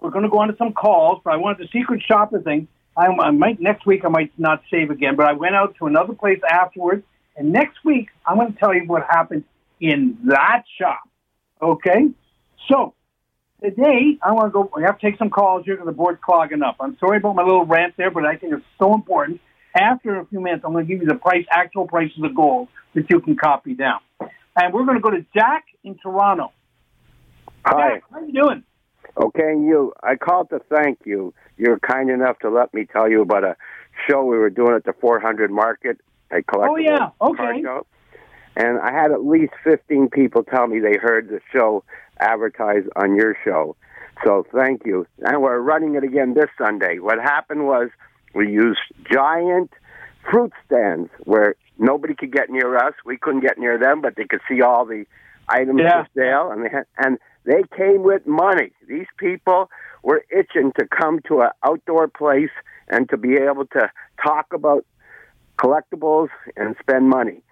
we're 0.00 0.10
going 0.10 0.24
to 0.24 0.30
go 0.30 0.38
on 0.38 0.48
to 0.48 0.56
some 0.56 0.72
calls. 0.72 1.20
But 1.24 1.34
I 1.34 1.36
wanted 1.36 1.58
the 1.58 1.68
secret 1.78 2.02
shopper 2.06 2.40
thing. 2.40 2.68
I, 2.96 3.06
I 3.06 3.30
might 3.30 3.60
next 3.60 3.86
week. 3.86 4.04
I 4.04 4.08
might 4.08 4.32
not 4.38 4.62
save 4.70 4.90
again. 4.90 5.16
But 5.16 5.26
I 5.26 5.32
went 5.32 5.54
out 5.54 5.76
to 5.78 5.86
another 5.86 6.14
place 6.14 6.40
afterwards, 6.48 7.04
and 7.36 7.52
next 7.52 7.84
week 7.84 8.08
I'm 8.26 8.36
going 8.36 8.52
to 8.52 8.58
tell 8.58 8.74
you 8.74 8.84
what 8.86 9.04
happened 9.08 9.44
in 9.80 10.18
that 10.24 10.64
shop. 10.78 11.02
Okay, 11.62 12.10
so 12.68 12.94
today 13.62 14.18
I 14.22 14.32
want 14.32 14.48
to 14.48 14.50
go. 14.50 14.70
We 14.74 14.82
have 14.82 14.98
to 14.98 15.10
take 15.10 15.18
some 15.18 15.30
calls 15.30 15.64
here 15.64 15.74
because 15.74 15.86
the 15.86 15.92
board's 15.92 16.18
clogging 16.22 16.62
up. 16.62 16.76
I'm 16.80 16.96
sorry 16.98 17.18
about 17.18 17.36
my 17.36 17.42
little 17.42 17.66
rant 17.66 17.94
there, 17.96 18.10
but 18.10 18.24
I 18.24 18.36
think 18.36 18.54
it's 18.54 18.64
so 18.78 18.94
important. 18.94 19.40
After 19.74 20.18
a 20.18 20.26
few 20.26 20.40
minutes, 20.40 20.64
I'm 20.64 20.72
going 20.72 20.86
to 20.86 20.92
give 20.92 21.02
you 21.02 21.06
the 21.06 21.14
price, 21.14 21.46
actual 21.50 21.86
prices 21.86 22.16
of 22.16 22.22
the 22.22 22.34
gold 22.34 22.68
that 22.94 23.08
you 23.08 23.20
can 23.20 23.36
copy 23.36 23.74
down. 23.74 24.00
And 24.56 24.74
we're 24.74 24.84
going 24.84 24.96
to 24.96 25.02
go 25.02 25.10
to 25.10 25.24
Jack 25.32 25.64
in 25.84 25.96
Toronto. 25.96 26.52
Hi. 27.64 27.94
Jack, 27.94 28.02
how 28.10 28.20
you 28.20 28.32
doing? 28.32 28.64
Okay, 29.16 29.50
and 29.52 29.66
you. 29.66 29.92
I 30.02 30.16
called 30.16 30.50
to 30.50 30.60
thank 30.74 31.00
you. 31.04 31.34
You're 31.56 31.78
kind 31.78 32.10
enough 32.10 32.38
to 32.40 32.50
let 32.50 32.72
me 32.72 32.86
tell 32.86 33.08
you 33.10 33.22
about 33.22 33.44
a 33.44 33.56
show 34.08 34.24
we 34.24 34.38
were 34.38 34.50
doing 34.50 34.74
at 34.74 34.84
the 34.84 34.92
400 35.00 35.50
Market. 35.50 35.98
I 36.30 36.40
collectible 36.42 36.68
Oh, 36.70 36.76
yeah. 36.76 37.10
Okay. 37.20 37.62
show. 37.62 37.86
And 38.56 38.78
I 38.78 38.92
had 38.92 39.10
at 39.12 39.24
least 39.24 39.52
15 39.64 40.08
people 40.10 40.42
tell 40.44 40.66
me 40.66 40.80
they 40.80 40.96
heard 41.00 41.28
the 41.28 41.40
show 41.52 41.84
advertised 42.18 42.88
on 42.96 43.14
your 43.16 43.36
show. 43.44 43.76
So 44.24 44.46
thank 44.54 44.84
you. 44.84 45.06
And 45.18 45.40
we're 45.42 45.58
running 45.60 45.94
it 45.94 46.04
again 46.04 46.34
this 46.34 46.50
Sunday. 46.58 46.98
What 46.98 47.18
happened 47.18 47.66
was 47.66 47.88
we 48.34 48.50
used 48.50 48.80
giant 49.10 49.70
fruit 50.30 50.52
stands 50.66 51.10
where 51.24 51.54
nobody 51.78 52.14
could 52.14 52.32
get 52.32 52.50
near 52.50 52.76
us. 52.76 52.94
We 53.04 53.16
couldn't 53.16 53.40
get 53.40 53.58
near 53.58 53.78
them, 53.78 54.00
but 54.02 54.16
they 54.16 54.24
could 54.24 54.40
see 54.48 54.60
all 54.62 54.84
the 54.84 55.04
items 55.48 55.80
Yeah. 55.82 56.04
for 56.04 56.08
sale. 56.16 56.50
And 56.52 56.64
they 56.64 56.68
had, 56.70 56.84
and 56.98 57.18
they 57.50 57.64
came 57.76 58.04
with 58.04 58.24
money. 58.26 58.70
These 58.86 59.08
people 59.18 59.70
were 60.04 60.24
itching 60.30 60.72
to 60.78 60.86
come 60.86 61.18
to 61.26 61.40
an 61.40 61.50
outdoor 61.64 62.06
place 62.06 62.54
and 62.88 63.08
to 63.10 63.16
be 63.16 63.34
able 63.34 63.66
to 63.66 63.90
talk 64.24 64.46
about 64.52 64.86
collectibles 65.58 66.28
and 66.56 66.76
spend 66.80 67.08
money. 67.08 67.42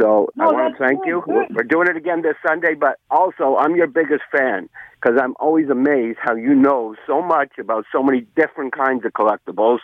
So 0.00 0.28
No, 0.34 0.48
I 0.48 0.52
want 0.52 0.76
to 0.76 0.84
thank 0.84 1.06
you. 1.06 1.22
good. 1.24 1.54
We're 1.54 1.62
doing 1.62 1.86
it 1.88 1.96
again 1.96 2.22
this 2.22 2.34
Sunday, 2.46 2.74
but 2.74 2.98
also 3.10 3.56
I'm 3.56 3.76
your 3.76 3.86
biggest 3.86 4.24
fan 4.32 4.68
because 5.00 5.16
I'm 5.22 5.34
always 5.38 5.68
amazed 5.70 6.18
how 6.20 6.34
you 6.34 6.54
know 6.54 6.96
so 7.06 7.22
much 7.22 7.52
about 7.58 7.84
so 7.92 8.02
many 8.02 8.26
different 8.36 8.72
kinds 8.76 9.04
of 9.06 9.12
collectibles. 9.12 9.78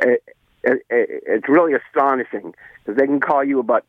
It, 0.00 0.22
it, 0.62 0.82
it, 0.90 1.22
it's 1.26 1.48
really 1.48 1.72
astonishing 1.72 2.54
because 2.84 2.98
they 2.98 3.06
can 3.06 3.20
call 3.20 3.42
you 3.42 3.58
about 3.58 3.84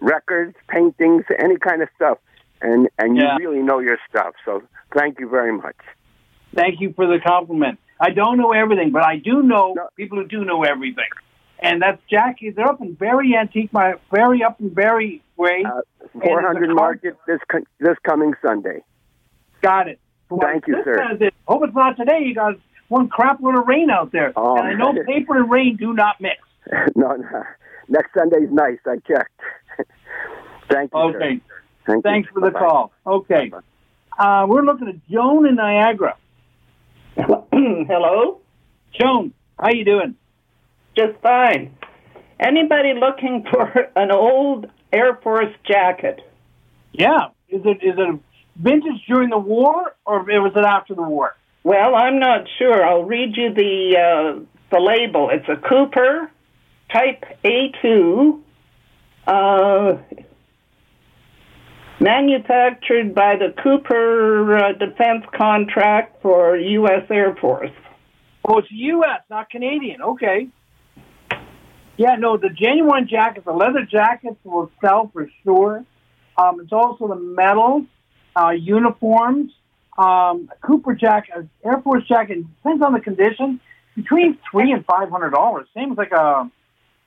records, 0.00 0.56
paintings, 0.68 1.24
any 1.38 1.58
kind 1.58 1.80
of 1.80 1.88
stuff, 1.94 2.18
and 2.64 2.88
and 2.98 3.16
Yeah. 3.16 3.36
you 3.38 3.48
really 3.48 3.62
know 3.62 3.78
your 3.78 3.98
stuff. 4.08 4.34
So 4.44 4.62
thank 4.96 5.20
you 5.20 5.28
very 5.28 5.52
much. 5.52 5.76
Thank 6.54 6.80
you 6.80 6.92
for 6.94 7.06
the 7.06 7.18
compliment. 7.20 7.78
I 8.00 8.10
don't 8.10 8.38
know 8.38 8.52
everything, 8.52 8.90
but 8.90 9.04
I 9.04 9.16
do 9.18 9.42
know 9.42 9.74
No. 9.76 9.88
people 9.96 10.18
who 10.18 10.26
do 10.26 10.44
know 10.44 10.62
everything. 10.64 11.10
And 11.60 11.80
that's 11.80 12.00
Jackie. 12.10 12.50
They're 12.50 12.66
up 12.68 12.80
in 12.80 12.94
Barrie 12.94 13.36
Antique, 13.36 13.72
my 13.72 13.94
very 14.12 14.42
up 14.42 14.60
in 14.60 14.70
Barrie 14.70 15.22
way. 15.36 15.64
Uh, 15.64 15.80
a 16.04 16.20
400 16.20 16.74
Market 16.74 17.16
this 17.26 17.40
this 17.78 17.96
coming 18.02 18.34
Sunday. 18.42 18.82
Got 19.62 19.88
it. 19.88 19.98
Thank 20.40 20.66
you, 20.66 20.82
sir. 20.84 21.16
it. 21.20 21.34
Hope 21.46 21.62
it's 21.64 21.74
not 21.74 21.96
today. 21.96 22.20
You 22.24 22.34
got 22.34 22.54
one 22.88 23.08
crap 23.08 23.40
load 23.40 23.56
of 23.56 23.66
rain 23.66 23.88
out 23.90 24.10
there. 24.12 24.32
Oh, 24.36 24.56
and 24.56 24.66
I 24.68 24.72
know 24.74 24.92
paper 25.06 25.36
and 25.38 25.50
rain 25.50 25.76
do 25.76 25.92
not 25.94 26.20
mix. 26.20 26.38
no, 26.96 27.14
no, 27.16 27.42
next 27.88 28.12
Sunday's 28.14 28.50
nice. 28.50 28.78
I 28.86 28.96
checked. 29.06 29.40
thank 30.68 30.90
you. 30.92 31.12
sir. 31.12 31.40
Okay. 31.88 31.92
Thank 31.92 32.04
Thanks 32.04 32.28
you. 32.28 32.40
for 32.40 32.40
the 32.40 32.52
Bye-bye. 32.52 32.66
call. 32.66 32.92
Okay. 33.06 33.52
Uh, 34.18 34.46
we're 34.48 34.62
looking 34.62 34.88
at 34.88 35.06
Joan 35.08 35.46
in 35.46 35.56
Niagara. 35.56 36.16
Hello? 37.16 38.40
Joan, 38.98 39.32
how 39.58 39.70
you 39.70 39.84
doing? 39.84 40.16
Just 40.96 41.18
fine. 41.22 41.76
Anybody 42.38 42.94
looking 42.94 43.44
for 43.50 43.88
an 43.96 44.10
old 44.12 44.66
Air 44.92 45.16
Force 45.22 45.52
jacket? 45.66 46.20
Yeah. 46.92 47.28
Is 47.48 47.62
it 47.64 47.82
is 47.82 47.94
it 47.98 48.20
vintage 48.56 49.04
during 49.08 49.30
the 49.30 49.38
war 49.38 49.94
or 50.04 50.22
was 50.22 50.52
it 50.56 50.64
after 50.64 50.94
the 50.94 51.02
war? 51.02 51.36
Well, 51.64 51.94
I'm 51.94 52.18
not 52.18 52.46
sure. 52.58 52.84
I'll 52.84 53.02
read 53.04 53.36
you 53.36 53.52
the 53.52 53.96
uh, 53.96 54.44
the 54.70 54.80
label. 54.80 55.30
It's 55.30 55.48
a 55.48 55.56
Cooper 55.56 56.30
Type 56.92 57.24
A2, 57.44 58.40
uh, 59.26 59.96
manufactured 62.04 63.14
by 63.14 63.34
the 63.36 63.54
Cooper 63.62 64.58
uh, 64.58 64.72
Defense 64.72 65.24
Contract 65.34 66.20
for 66.20 66.54
U.S. 66.56 67.06
Air 67.10 67.34
Force. 67.40 67.70
Oh, 68.46 68.58
it's 68.58 68.68
U.S., 68.70 69.22
not 69.30 69.48
Canadian. 69.48 70.02
Okay. 70.02 70.48
Yeah, 71.96 72.16
no, 72.18 72.36
the 72.36 72.50
genuine 72.50 73.08
jackets, 73.08 73.46
the 73.46 73.52
leather 73.52 73.86
jackets 73.90 74.36
will 74.44 74.70
sell 74.84 75.10
for 75.12 75.30
sure. 75.44 75.82
Um, 76.36 76.60
it's 76.60 76.72
also 76.72 77.08
the 77.08 77.16
medals, 77.16 77.84
uh, 78.36 78.50
uniforms, 78.50 79.52
um, 79.96 80.50
Cooper 80.60 80.94
jacket, 80.94 81.48
Air 81.64 81.80
Force 81.80 82.06
jacket, 82.06 82.44
depends 82.56 82.82
on 82.82 82.92
the 82.92 83.00
condition, 83.00 83.60
between 83.96 84.36
three 84.50 84.72
and 84.72 84.84
five 84.84 85.08
hundred 85.08 85.30
dollars. 85.30 85.68
Same 85.72 85.92
as 85.92 85.98
like 85.98 86.12
a, 86.12 86.50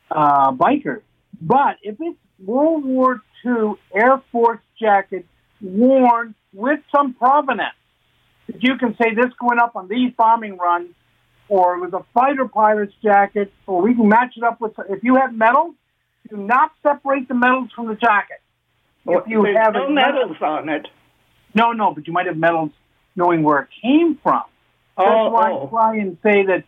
biker. 0.10 1.02
But 1.40 1.78
if 1.84 1.98
it's 2.00 2.18
World 2.40 2.86
War 2.86 3.22
II 3.46 3.74
Air 3.94 4.22
Force 4.32 4.60
jacket 4.80 5.26
worn 5.62 6.36
with 6.54 6.80
some 6.96 7.14
provenance, 7.14 7.76
that 8.48 8.64
you 8.64 8.78
can 8.78 8.96
say 9.02 9.14
this 9.14 9.32
going 9.40 9.60
up 9.60 9.76
on 9.76 9.88
these 9.88 10.12
bombing 10.18 10.58
runs, 10.58 10.90
or 11.50 11.76
it 11.76 11.80
was 11.80 11.94
a 11.94 12.04
fighter 12.14 12.48
pilot's 12.48 12.94
jacket, 13.04 13.52
or 13.66 13.82
we 13.82 13.94
can 13.96 14.08
match 14.08 14.34
it 14.38 14.44
up 14.44 14.60
with. 14.62 14.74
If 14.90 15.04
you 15.04 15.16
have 15.16 15.34
medals, 15.34 15.76
do 16.30 16.38
not 16.38 16.72
separate 16.84 17.28
the 17.28 17.34
medals 17.36 17.70
from 17.76 17.88
the 17.88 17.96
jacket. 17.96 18.42
If 19.06 19.24
you 19.28 19.44
There's 19.44 19.58
have 19.58 19.74
no 19.74 19.90
medals 19.90 20.38
on 20.42 20.68
it. 20.70 20.88
no, 21.54 21.72
no, 21.72 21.94
but 21.94 22.06
you 22.08 22.14
might 22.14 22.26
have 22.26 22.36
medals 22.38 22.72
knowing 23.16 23.42
where 23.44 23.62
it 23.62 23.70
came 23.82 24.18
from. 24.22 24.44
That's 24.98 25.08
Oh, 25.10 25.30
why 25.30 25.52
oh. 25.52 25.66
I 25.66 25.70
try 25.70 25.96
and 25.98 26.18
say 26.24 26.46
that. 26.48 26.64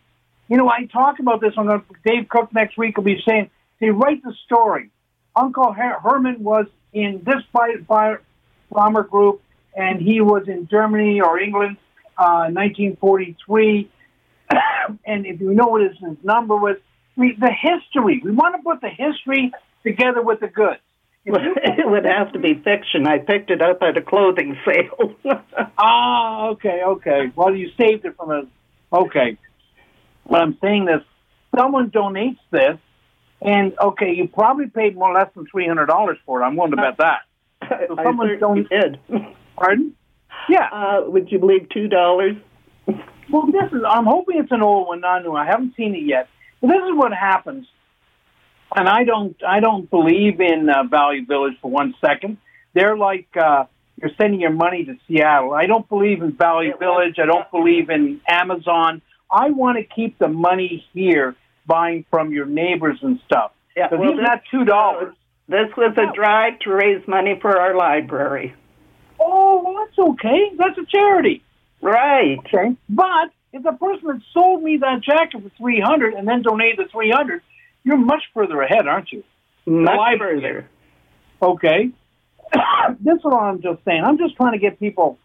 You 0.47 0.57
know, 0.57 0.67
I 0.69 0.85
talk 0.85 1.19
about 1.19 1.41
this 1.41 1.53
on 1.57 1.67
Dave 2.05 2.27
Cook 2.27 2.51
next 2.53 2.77
week 2.77 2.97
will 2.97 3.03
be 3.03 3.21
saying, 3.27 3.49
"They 3.79 3.89
write 3.89 4.23
the 4.23 4.33
story." 4.45 4.89
Uncle 5.35 5.71
Her- 5.71 5.99
Herman 5.99 6.43
was 6.43 6.65
in 6.93 7.21
this 7.25 7.43
by, 7.53 7.75
by 7.87 8.15
bomber 8.71 9.03
group, 9.03 9.41
and 9.75 10.01
he 10.01 10.21
was 10.21 10.47
in 10.47 10.67
Germany 10.67 11.21
or 11.21 11.39
England, 11.39 11.77
uh, 12.17 12.49
1943. 12.51 13.89
and 15.05 15.25
if 15.25 15.39
you 15.39 15.53
know 15.53 15.67
what 15.67 15.81
his, 15.81 15.97
his 15.99 16.17
number 16.23 16.55
was, 16.55 16.77
we, 17.15 17.35
the 17.39 17.51
history. 17.51 18.21
We 18.23 18.31
want 18.31 18.55
to 18.55 18.63
put 18.63 18.81
the 18.81 18.89
history 18.89 19.51
together 19.83 20.21
with 20.21 20.39
the 20.39 20.47
goods. 20.47 20.79
Put 21.27 21.41
it 21.63 21.87
would 21.89 22.05
have 22.05 22.33
to 22.33 22.39
be 22.39 22.55
fiction. 22.55 23.05
I 23.07 23.19
picked 23.19 23.51
it 23.51 23.61
up 23.61 23.81
at 23.81 23.97
a 23.97 24.01
clothing 24.01 24.57
sale. 24.65 25.15
Ah, 25.81 26.47
okay, 26.49 26.81
okay. 26.85 27.31
Well, 27.35 27.55
you 27.55 27.69
saved 27.79 28.03
it 28.03 28.17
from 28.17 28.31
a. 28.31 28.43
Okay. 28.91 29.37
But 30.29 30.41
I'm 30.41 30.57
saying 30.61 30.85
this 30.85 31.01
someone 31.57 31.89
donates 31.89 32.39
this, 32.51 32.77
and 33.41 33.73
okay, 33.79 34.13
you 34.13 34.27
probably 34.27 34.67
paid 34.67 34.95
more 34.95 35.13
less 35.13 35.29
than 35.35 35.45
$300 35.47 36.17
for 36.25 36.41
it. 36.41 36.45
I'm 36.45 36.55
willing 36.55 36.71
to 36.71 36.77
bet 36.77 36.97
that. 36.97 37.19
So 37.87 37.99
I 37.99 38.03
certainly 38.03 38.63
did. 38.63 38.99
Pardon? 39.55 39.93
Yeah. 40.47 40.69
Uh, 40.71 41.01
would 41.07 41.31
you 41.31 41.39
believe 41.39 41.67
two 41.69 41.87
dollars? 41.87 42.35
Well, 43.31 43.45
this 43.45 43.71
is. 43.71 43.83
I'm 43.87 44.05
hoping 44.05 44.39
it's 44.39 44.51
an 44.51 44.63
old 44.63 44.87
one, 44.87 45.01
not 45.01 45.21
new. 45.21 45.35
I 45.35 45.45
haven't 45.45 45.75
seen 45.75 45.93
it 45.93 46.03
yet. 46.03 46.27
But 46.61 46.69
this 46.69 46.77
is 46.77 46.95
what 46.95 47.13
happens, 47.13 47.67
and 48.75 48.89
I 48.89 49.03
don't. 49.03 49.35
I 49.47 49.59
don't 49.59 49.87
believe 49.87 50.41
in 50.41 50.67
uh, 50.67 50.85
Value 50.89 51.27
Village 51.27 51.53
for 51.61 51.69
one 51.69 51.93
second. 52.01 52.37
They're 52.73 52.97
like 52.97 53.27
uh, 53.39 53.65
you're 54.01 54.11
sending 54.19 54.39
your 54.39 54.51
money 54.51 54.85
to 54.85 54.95
Seattle. 55.07 55.53
I 55.53 55.67
don't 55.67 55.87
believe 55.87 56.21
in 56.21 56.31
Value 56.31 56.75
Village. 56.77 57.19
I 57.21 57.25
don't 57.25 57.49
believe 57.51 57.89
in 57.91 58.21
Amazon. 58.27 59.01
I 59.31 59.51
want 59.51 59.77
to 59.77 59.83
keep 59.83 60.17
the 60.17 60.27
money 60.27 60.85
here, 60.93 61.35
buying 61.69 62.03
from 62.09 62.33
your 62.33 62.45
neighbors 62.45 62.97
and 63.01 63.21
stuff. 63.25 63.51
Yeah, 63.77 63.87
well, 63.91 64.11
even 64.11 64.17
this- 64.17 64.41
two 64.51 64.65
dollars. 64.65 65.15
This 65.47 65.75
was 65.75 65.97
a 65.97 66.13
drive 66.13 66.59
to 66.59 66.71
raise 66.71 67.07
money 67.07 67.39
for 67.41 67.59
our 67.59 67.75
library. 67.75 68.53
Oh, 69.19 69.63
well, 69.63 69.83
that's 69.83 69.97
okay. 69.97 70.51
That's 70.55 70.77
a 70.77 70.85
charity. 70.85 71.41
Right. 71.81 72.37
Okay. 72.37 72.75
But 72.87 73.31
if 73.51 73.63
the 73.63 73.71
person 73.71 74.07
that 74.09 74.21
sold 74.31 74.61
me 74.61 74.77
that 74.77 75.01
jacket 75.01 75.41
for 75.41 75.49
three 75.57 75.81
hundred 75.81 76.13
and 76.13 76.27
then 76.27 76.43
donated 76.43 76.85
the 76.85 76.91
three 76.91 77.09
hundred, 77.09 77.41
you're 77.83 77.97
much 77.97 78.21
further 78.33 78.61
ahead, 78.61 78.87
aren't 78.87 79.11
you? 79.11 79.23
Much 79.65 79.97
library. 79.97 80.41
further. 80.41 80.69
Okay. 81.41 81.89
this 82.99 83.17
is 83.17 83.23
what 83.23 83.41
I'm 83.41 83.61
just 83.61 83.83
saying. 83.85 84.03
I'm 84.03 84.19
just 84.19 84.35
trying 84.35 84.53
to 84.53 84.59
get 84.59 84.79
people 84.79 85.17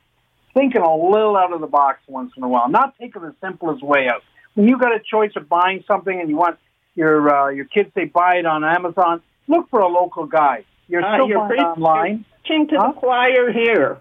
thinking 0.55 0.81
a 0.81 0.97
little 0.97 1.37
out 1.37 1.53
of 1.53 1.61
the 1.61 1.67
box 1.67 2.01
once 2.07 2.33
in 2.37 2.43
a 2.43 2.49
while, 2.49 2.69
not 2.71 2.95
taking 2.99 3.23
the 3.23 3.35
simplest 3.43 3.83
way 3.83 4.09
out. 4.09 4.23
When 4.55 4.69
you 4.69 4.79
got 4.79 4.93
a 4.95 5.01
choice 5.01 5.33
of 5.37 5.49
buying 5.49 5.85
something 5.87 6.19
and 6.21 6.29
you 6.29 6.37
want 6.37 6.59
your 6.95 7.29
uh, 7.35 7.49
your 7.49 7.65
kids 7.65 7.91
say 7.95 8.05
buy 8.05 8.37
it 8.37 8.47
on 8.47 8.65
Amazon, 8.65 9.21
look 9.49 9.69
for 9.71 9.81
a 9.81 9.89
local 9.89 10.27
guy. 10.27 10.65
You're 10.89 11.05
Uh, 11.05 11.15
still 11.17 11.29
you're 11.29 11.39
buying 11.39 11.51
pre- 11.51 11.61
online. 11.61 12.25
Preaching 12.45 12.69
to 12.69 12.77
Huh? 12.77 12.93
the 12.93 13.01
choir 13.01 13.53
here. 13.53 13.99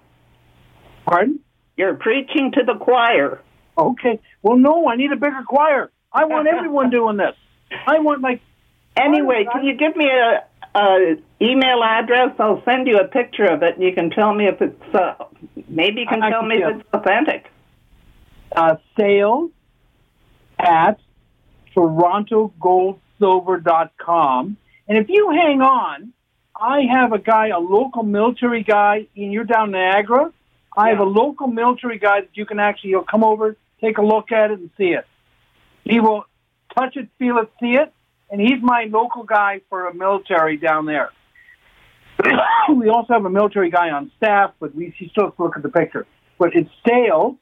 Pardon? 1.05 1.39
You're 1.75 1.95
preaching 1.95 2.51
to 2.51 2.63
the 2.63 2.75
choir. 2.75 3.41
Okay. 3.77 4.19
Well, 4.43 4.57
no, 4.57 4.87
I 4.87 4.95
need 4.95 5.11
a 5.11 5.15
bigger 5.15 5.43
choir. 5.47 5.91
I 6.11 6.25
want 6.25 6.47
everyone 6.47 6.89
doing 6.99 7.17
this. 7.17 7.35
I 7.87 7.99
want 7.99 8.21
like 8.21 8.41
Anyway, 8.95 9.47
can 9.51 9.63
you 9.63 9.73
give 9.73 9.95
me 9.95 10.07
a, 10.07 10.43
a 10.79 11.15
email 11.41 11.81
address? 11.83 12.35
I'll 12.37 12.61
send 12.63 12.87
you 12.87 12.99
a 12.99 13.07
picture 13.07 13.45
of 13.45 13.63
it, 13.63 13.73
and 13.75 13.83
you 13.83 13.91
can 13.91 14.11
tell 14.11 14.31
me 14.35 14.45
if 14.47 14.61
it's. 14.61 14.93
Uh, 14.93 15.15
maybe 15.67 16.01
you 16.01 16.07
can 16.07 16.21
I 16.21 16.29
tell 16.29 16.41
can 16.41 16.49
me 16.49 16.57
if 16.61 16.75
it's 16.75 16.89
authentic. 16.93 17.49
uh, 18.55 18.75
sales 18.99 19.49
at 20.63 20.99
torontogoldsilver.com. 21.75 24.57
And 24.87 24.97
if 24.97 25.09
you 25.09 25.31
hang 25.31 25.61
on, 25.61 26.13
I 26.55 26.81
have 26.91 27.13
a 27.13 27.19
guy, 27.19 27.47
a 27.47 27.59
local 27.59 28.03
military 28.03 28.63
guy, 28.63 29.07
in 29.15 29.31
you're 29.31 29.43
down 29.43 29.71
Niagara. 29.71 30.31
I 30.75 30.89
have 30.89 30.99
a 30.99 31.05
local 31.05 31.47
military 31.47 31.99
guy 31.99 32.21
that 32.21 32.29
you 32.33 32.45
can 32.45 32.59
actually, 32.59 32.91
he'll 32.91 33.03
come 33.03 33.23
over, 33.23 33.57
take 33.81 33.97
a 33.97 34.01
look 34.01 34.31
at 34.31 34.51
it, 34.51 34.59
and 34.59 34.69
see 34.77 34.93
it. 34.93 35.05
He 35.83 35.99
will 35.99 36.25
touch 36.75 36.95
it, 36.95 37.09
feel 37.19 37.37
it, 37.37 37.51
see 37.59 37.75
it, 37.75 37.93
and 38.29 38.39
he's 38.39 38.61
my 38.61 38.85
local 38.85 39.23
guy 39.23 39.61
for 39.69 39.87
a 39.87 39.93
military 39.93 40.57
down 40.57 40.85
there. 40.85 41.11
we 42.73 42.89
also 42.89 43.13
have 43.13 43.25
a 43.25 43.29
military 43.29 43.69
guy 43.69 43.89
on 43.89 44.11
staff, 44.17 44.51
but 44.59 44.73
we 44.73 44.93
he 44.97 45.09
still 45.09 45.25
has 45.25 45.33
to 45.35 45.43
look 45.43 45.57
at 45.57 45.63
the 45.63 45.69
picture. 45.69 46.05
But 46.37 46.55
it's 46.55 46.69
sales, 46.87 47.35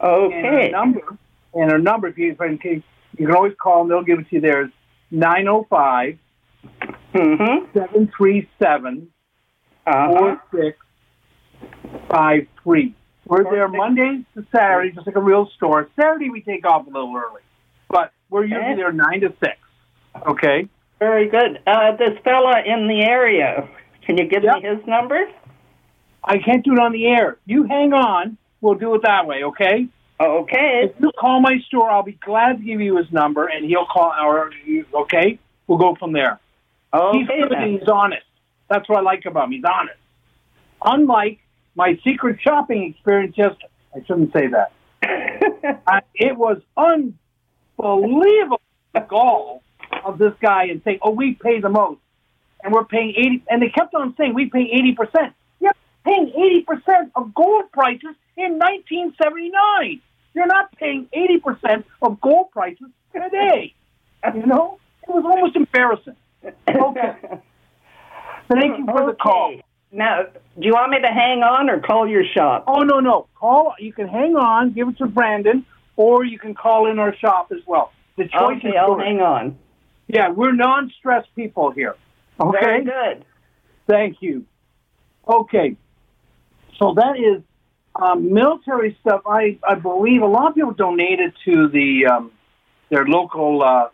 And 0.01 0.09
our 0.09 0.21
Okay. 0.25 0.69
number, 0.71 1.01
and 1.53 1.71
our 1.71 1.77
number, 1.77 2.07
if 2.07 2.17
you, 2.17 2.35
in 2.39 2.57
case, 2.57 2.81
you 3.17 3.27
can 3.27 3.35
always 3.35 3.53
call 3.61 3.79
them, 3.79 3.89
they'll 3.89 4.01
give 4.03 4.19
it 4.19 4.29
to 4.29 4.35
you 4.35 4.41
there, 4.41 4.63
is 4.65 4.71
905 5.11 6.17
Mm-hmm. 7.13 7.65
737 7.73 9.07
Uh-huh. 9.87 10.35
4653. 10.51 12.95
We're 13.25 13.43
there 13.43 13.67
Mondays 13.67 14.23
to 14.35 14.45
Saturdays, 14.51 14.93
just 14.95 15.07
like 15.07 15.15
a 15.15 15.21
real 15.21 15.47
store. 15.55 15.89
Saturday 15.95 16.29
we 16.29 16.41
take 16.41 16.65
off 16.67 16.85
a 16.87 16.89
little 16.89 17.15
early, 17.15 17.41
but 17.89 18.11
we're 18.29 18.43
usually 18.45 18.75
there 18.75 18.91
9 18.91 19.21
to 19.21 19.33
6. 19.43 19.57
Okay? 20.27 20.67
Very 20.99 21.29
good. 21.29 21.59
Uh, 21.65 21.95
this 21.95 22.17
fella 22.23 22.61
in 22.65 22.87
the 22.87 23.01
area, 23.01 23.67
can 24.09 24.17
you 24.17 24.25
give 24.25 24.43
Yep. 24.43 24.55
me 24.63 24.69
his 24.69 24.87
number? 24.87 25.29
I 26.23 26.39
can't 26.39 26.65
do 26.65 26.73
it 26.73 26.79
on 26.79 26.93
the 26.93 27.05
air. 27.05 27.37
You 27.45 27.63
hang 27.65 27.93
on. 27.93 28.37
We'll 28.59 28.73
do 28.73 28.95
it 28.95 29.03
that 29.03 29.27
way, 29.27 29.43
okay? 29.43 29.87
Okay. 30.19 30.81
If 30.85 30.99
you 30.99 31.11
call 31.11 31.39
my 31.39 31.59
store, 31.67 31.91
I'll 31.91 32.01
be 32.01 32.13
glad 32.13 32.57
to 32.57 32.63
give 32.63 32.81
you 32.81 32.97
his 32.97 33.11
number, 33.11 33.45
and 33.45 33.63
he'll 33.63 33.85
call 33.85 34.11
our. 34.11 34.49
Okay, 34.95 35.37
we'll 35.67 35.77
go 35.77 35.93
from 35.93 36.11
there. 36.13 36.39
he's 36.91 37.29
Okay. 37.29 37.41
good 37.43 37.51
and 37.53 37.79
he's 37.79 37.87
honest. 37.87 38.25
That's 38.67 38.89
what 38.89 38.97
I 38.97 39.01
like 39.01 39.25
about 39.25 39.45
him. 39.45 39.51
He's 39.51 39.63
honest. 39.63 39.99
Unlike 40.83 41.37
my 41.75 41.99
secret 42.03 42.39
shopping 42.41 42.83
experience, 42.91 43.35
just 43.35 43.57
I 43.95 43.99
shouldn't 44.07 44.33
say 44.33 44.47
that. 44.47 44.71
It 46.15 46.35
was 46.35 46.57
unbelievable 46.75 48.59
the 48.93 49.01
gall 49.01 49.61
of 50.03 50.17
this 50.17 50.33
guy 50.41 50.65
and 50.65 50.81
saying, 50.83 50.99
"Oh, 51.03 51.11
we 51.11 51.35
pay 51.35 51.59
the 51.61 51.69
most, 51.69 52.01
and 52.63 52.73
we're 52.73 52.85
paying 52.85 53.09
eighty. 53.17 53.43
And 53.49 53.61
they 53.61 53.69
kept 53.69 53.93
on 53.95 54.15
saying, 54.17 54.33
"We 54.33 54.49
pay 54.49 54.63
eighty 54.71 54.93
percent." 54.93 55.33
Yep, 55.59 55.77
paying 56.05 56.29
eighty 56.35 56.61
percent 56.61 57.11
of 57.15 57.33
gold 57.33 57.71
prices 57.71 58.15
in 58.37 58.57
1979. 58.59 60.01
You're 60.33 60.47
not 60.47 60.71
paying 60.77 61.07
eighty 61.13 61.39
percent 61.39 61.85
of 62.01 62.19
gold 62.21 62.51
prices 62.51 62.87
today. 63.13 63.73
You 64.33 64.45
know, 64.45 64.79
it 65.07 65.09
was 65.11 65.23
almost 65.25 65.55
embarrassing. 65.55 66.15
Okay. 66.69 67.15
Thank 68.49 68.77
you 68.79 68.85
for 68.85 69.05
the 69.05 69.13
call. 69.21 69.55
Now, 69.91 70.23
do 70.23 70.65
you 70.67 70.71
want 70.73 70.91
me 70.91 70.99
to 71.01 71.07
hang 71.07 71.43
on 71.43 71.69
or 71.69 71.79
call 71.81 72.07
your 72.07 72.23
shop? 72.35 72.63
Oh 72.67 72.79
no, 72.81 72.99
no. 72.99 73.27
Call. 73.35 73.73
You 73.79 73.91
can 73.93 74.07
hang 74.07 74.35
on, 74.35 74.71
give 74.73 74.87
it 74.87 74.97
to 74.99 75.05
Brandon, 75.07 75.65
or 75.95 76.23
you 76.23 76.39
can 76.39 76.53
call 76.55 76.89
in 76.89 76.97
our 76.99 77.15
shop 77.15 77.51
as 77.51 77.59
well. 77.67 77.91
The 78.17 78.23
choice 78.27 78.57
Okay, 78.57 78.69
is 78.69 78.73
I'll 78.79 78.89
yours. 78.89 79.03
hang 79.03 79.21
on. 79.21 79.57
Yeah, 80.07 80.29
we're 80.29 80.51
non-stress 80.53 81.25
people 81.35 81.71
here. 81.71 81.95
Okay. 82.39 82.59
Very 82.61 82.83
good. 82.85 83.25
Thank 83.87 84.17
you. 84.21 84.45
Okay. 85.27 85.75
So 86.77 86.93
that 86.95 87.17
is 87.17 87.43
um, 87.95 88.33
military 88.33 88.97
stuff. 89.01 89.21
I, 89.25 89.57
I 89.67 89.75
believe 89.75 90.21
a 90.21 90.27
lot 90.27 90.49
of 90.49 90.55
people 90.55 90.71
donated 90.71 91.33
to 91.45 91.67
the 91.67 92.05
um, 92.07 92.31
their 92.89 93.05
local. 93.05 93.63
Uh, 93.63 93.89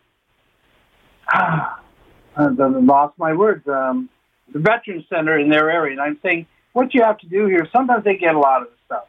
I 1.29 2.47
lost 2.49 3.17
my 3.17 3.33
words. 3.33 3.67
Um, 3.67 4.09
the 4.53 4.59
Veterans 4.59 5.05
Center 5.09 5.39
in 5.39 5.49
their 5.49 5.71
area, 5.71 5.91
and 5.93 6.01
I'm 6.01 6.19
saying 6.21 6.45
what 6.73 6.93
you 6.93 7.01
have 7.03 7.17
to 7.19 7.27
do 7.27 7.47
here. 7.47 7.67
Sometimes 7.71 8.03
they 8.03 8.17
get 8.17 8.35
a 8.35 8.39
lot 8.39 8.61
of 8.61 8.67
the 8.67 8.75
stuff, 8.85 9.07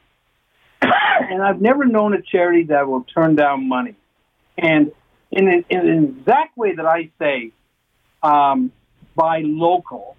and 1.30 1.42
I've 1.42 1.60
never 1.60 1.84
known 1.84 2.14
a 2.14 2.22
charity 2.22 2.64
that 2.64 2.88
will 2.88 3.02
turn 3.02 3.36
down 3.36 3.68
money. 3.68 3.94
And 4.56 4.92
in, 5.30 5.48
an- 5.48 5.64
in 5.68 5.78
an 5.80 6.04
exact 6.18 6.56
way 6.56 6.74
that 6.74 6.86
I 6.86 7.10
say, 7.18 7.52
um, 8.22 8.72
buy 9.16 9.42
local. 9.44 10.16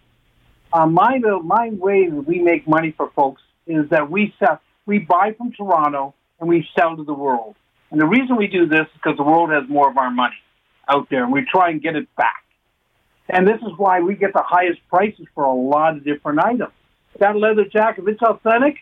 Uh, 0.74 0.86
my 0.86 1.20
my 1.44 1.70
way 1.70 2.10
that 2.10 2.28
we 2.28 2.40
make 2.40 2.68
money 2.68 2.94
for 2.98 3.10
folks 3.16 3.42
is 3.66 3.90
that 3.90 4.10
we 4.12 4.34
sell, 4.40 4.60
we 4.86 5.00
buy 5.00 5.34
from 5.38 5.52
Toronto 5.54 6.14
and 6.40 6.50
we 6.50 6.68
sell 6.78 6.98
to 6.98 7.04
the 7.04 7.14
world. 7.14 7.56
And 7.92 8.02
the 8.02 8.06
reason 8.06 8.36
we 8.36 8.48
do 8.48 8.68
this 8.68 8.82
is 8.82 8.94
because 8.96 9.18
the 9.18 9.24
world 9.24 9.50
has 9.52 9.64
more 9.70 9.90
of 9.90 9.98
our 9.98 10.12
money 10.12 10.36
out 10.90 11.10
there, 11.10 11.24
and 11.24 11.32
we 11.32 11.46
try 11.46 11.70
and 11.70 11.82
get 11.82 11.96
it 11.96 12.14
back. 12.16 12.44
And 13.30 13.48
this 13.48 13.62
is 13.62 13.72
why 13.78 14.02
we 14.02 14.16
get 14.16 14.34
the 14.34 14.44
highest 14.46 14.80
prices 14.90 15.26
for 15.36 15.44
a 15.44 15.54
lot 15.54 15.98
of 15.98 16.04
different 16.04 16.40
items. 16.40 16.72
That 17.20 17.36
leather 17.36 17.66
jacket, 17.66 18.04
if 18.04 18.08
it's 18.08 18.22
authentic, 18.22 18.76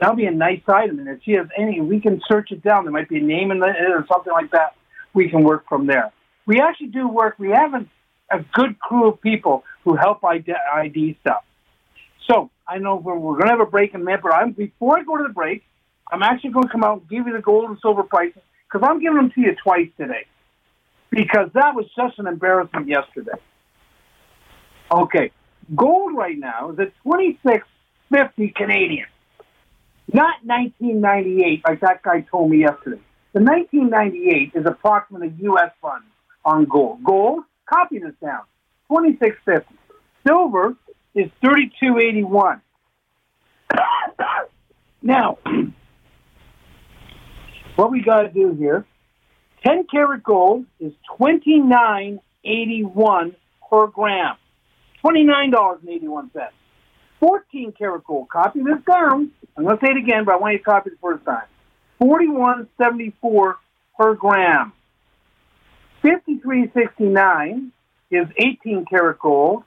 that'll 0.00 0.16
be 0.16 0.26
a 0.26 0.32
nice 0.32 0.62
item. 0.66 0.98
And 0.98 1.08
if 1.08 1.22
she 1.22 1.32
has 1.32 1.46
any, 1.56 1.80
we 1.80 2.00
can 2.00 2.20
search 2.26 2.50
it 2.50 2.62
down. 2.62 2.84
There 2.84 2.92
might 2.92 3.08
be 3.08 3.18
a 3.18 3.22
name 3.22 3.50
in 3.50 3.58
it 3.58 3.62
or 3.62 4.04
something 4.12 4.32
like 4.32 4.50
that. 4.52 4.74
We 5.14 5.28
can 5.28 5.44
work 5.44 5.68
from 5.68 5.86
there. 5.86 6.12
We 6.46 6.60
actually 6.60 6.88
do 6.88 7.06
work. 7.06 7.36
We 7.38 7.50
have 7.50 7.74
a, 8.32 8.44
good 8.52 8.78
crew 8.78 9.08
of 9.08 9.20
people 9.20 9.64
who 9.84 9.96
help 9.96 10.24
ID, 10.24 10.52
ID 10.74 11.18
stuff. 11.20 11.44
So 12.30 12.50
I 12.66 12.78
know 12.78 12.96
we're, 12.96 13.16
we're 13.16 13.34
going 13.34 13.46
to 13.46 13.52
have 13.52 13.60
a 13.60 13.70
break 13.70 13.94
in 13.94 14.00
a 14.00 14.04
minute, 14.04 14.20
but 14.22 14.32
I'm, 14.32 14.52
before 14.52 14.98
I 14.98 15.02
go 15.02 15.16
to 15.16 15.24
the 15.24 15.32
break, 15.32 15.64
I'm 16.10 16.22
actually 16.22 16.50
going 16.50 16.64
to 16.64 16.72
come 16.72 16.84
out 16.84 17.00
and 17.00 17.08
give 17.08 17.26
you 17.26 17.32
the 17.32 17.42
gold 17.42 17.70
and 17.70 17.78
silver 17.80 18.02
prices 18.02 18.42
because 18.70 18.86
I'm 18.88 19.00
giving 19.00 19.16
them 19.16 19.30
to 19.34 19.40
you 19.40 19.56
twice 19.62 19.88
today 19.96 20.26
because 21.10 21.50
that 21.54 21.74
was 21.74 21.86
just 21.96 22.18
an 22.18 22.26
embarrassment 22.26 22.88
yesterday. 22.88 23.38
Okay, 24.90 25.30
gold 25.74 26.14
right 26.14 26.38
now 26.38 26.70
is 26.70 26.78
at 26.78 26.92
2650 27.04 28.48
Canadian, 28.56 29.06
not 30.12 30.44
1998 30.44 31.62
like 31.66 31.80
that 31.80 32.02
guy 32.02 32.20
told 32.30 32.50
me 32.50 32.58
yesterday. 32.58 33.00
The 33.32 33.40
1998 33.40 34.52
is 34.54 34.66
approximately 34.66 35.32
U.S. 35.44 35.70
funds 35.80 36.04
on 36.44 36.66
gold. 36.66 37.02
Gold, 37.02 37.44
copy 37.72 37.98
this 37.98 38.14
down, 38.20 38.42
2650. 38.88 39.74
Silver 40.26 40.74
is 41.14 41.30
3281. 41.40 42.60
now, 45.02 45.38
what 47.76 47.90
we 47.90 48.02
got 48.02 48.22
to 48.22 48.28
do 48.28 48.54
here 48.54 48.84
10 49.64 49.86
karat 49.90 50.22
gold 50.22 50.66
is 50.80 50.92
29.81 51.18 53.34
per 53.70 53.86
gram. 53.88 54.36
$29.81. 55.04 56.48
14 57.20 57.72
karat 57.72 58.04
gold. 58.04 58.28
Copy 58.28 58.62
this 58.62 58.78
down. 58.86 59.32
I'm 59.56 59.64
going 59.64 59.78
to 59.78 59.86
say 59.86 59.92
it 59.92 59.98
again, 59.98 60.24
but 60.24 60.34
I 60.34 60.38
want 60.38 60.52
you 60.54 60.58
to 60.58 60.64
copy 60.64 60.90
the 60.90 60.96
first 61.00 61.24
time. 61.24 61.46
41.74 62.00 63.54
per 63.96 64.14
gram. 64.14 64.72
53.69 66.02 67.70
is 68.10 68.26
18 68.36 68.84
karat 68.86 69.18
gold, 69.18 69.62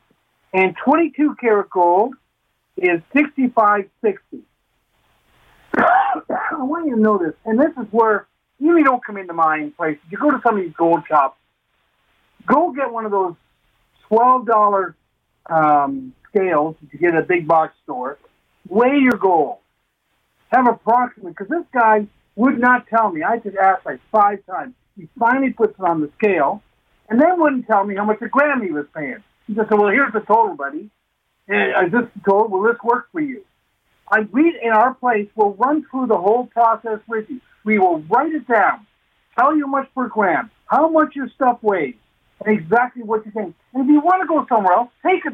and 0.54 0.76
22 0.84 1.36
karat 1.40 1.70
gold 1.70 2.16
is 2.78 3.02
65.60. 3.16 3.90
I 5.78 6.64
want 6.64 6.88
you 6.88 6.96
to 6.96 7.02
know 7.02 7.18
this, 7.18 7.34
and 7.46 7.60
this 7.60 7.72
is 7.78 7.88
where 7.92 8.28
you 8.60 8.72
really 8.72 8.84
don't 8.84 9.04
come 9.04 9.18
into 9.18 9.34
my 9.34 9.72
place. 9.78 9.98
You 10.10 10.18
go 10.18 10.32
to 10.32 10.40
some 10.46 10.58
of 10.58 10.64
these 10.64 10.74
gold 10.74 11.04
shops, 11.08 11.38
go 12.46 12.72
get 12.72 12.92
one 12.92 13.06
of 13.06 13.12
those 13.12 13.36
twelve 14.08 14.46
dollar 14.46 14.96
um, 15.50 16.14
scales 16.30 16.76
that 16.82 16.94
you 16.94 17.00
get 17.00 17.16
at 17.16 17.24
a 17.24 17.26
big 17.26 17.48
box 17.48 17.74
store. 17.84 18.18
Weigh 18.68 18.98
your 19.02 19.18
gold. 19.18 19.58
Have 20.52 20.68
approximately 20.68 21.32
because 21.32 21.50
this 21.50 21.66
guy 21.74 22.08
would 22.36 22.60
not 22.60 22.88
tell 22.88 23.12
me. 23.12 23.24
I 23.24 23.38
just 23.40 23.58
asked 23.58 23.86
like 23.86 24.00
five 24.12 24.46
times. 24.46 24.74
He 24.98 25.10
finally 25.20 25.52
puts 25.52 25.78
it 25.78 25.84
on 25.84 26.02
the 26.02 26.10
scale, 26.18 26.64
and 27.10 27.20
then 27.20 27.40
wouldn't 27.40 27.68
tell 27.68 27.84
me 27.86 27.96
how 27.96 28.06
much 28.06 28.22
a 28.22 28.30
gram 28.30 28.62
he 28.62 28.72
was 28.72 28.86
paying. 28.96 29.24
He 29.48 29.54
just 29.54 29.70
said, 29.70 29.78
"Well, 29.78 29.90
here's 29.90 30.14
the 30.14 30.22
total, 30.22 30.56
buddy. 30.56 30.90
And 31.48 31.88
is 31.88 31.92
this 31.92 32.10
the 32.16 32.22
total? 32.30 32.48
Will 32.48 32.64
this 32.64 32.82
work 32.84 33.12
for 33.12 33.22
you?" 33.22 33.44
I 34.10 34.20
read 34.20 34.56
in 34.62 34.72
our 34.72 34.94
place. 34.94 35.28
We'll 35.36 35.54
run 35.54 35.86
through 35.90 36.08
the 36.08 36.18
whole 36.18 36.46
process 36.48 37.00
with 37.08 37.30
you. 37.30 37.42
We 37.64 37.80
will 37.80 38.02
write 38.04 38.34
it 38.34 38.48
down, 38.48 38.86
tell 39.38 39.56
you 39.56 39.68
much 39.68 39.90
per 39.96 40.08
gram, 40.08 40.52
how 40.68 40.88
much 40.90 41.16
your 41.16 41.28
stuff 41.30 41.62
weighs, 41.64 41.96
and 42.46 42.58
exactly 42.58 43.04
what 43.04 43.26
you 43.26 43.32
think. 43.32 43.56
And 43.74 43.84
if 43.84 43.90
you 43.90 44.00
want 44.00 44.22
to 44.22 44.28
go 44.28 44.46
somewhere 44.48 44.74
else, 44.74 44.90
take 45.06 45.26
it. 45.26 45.34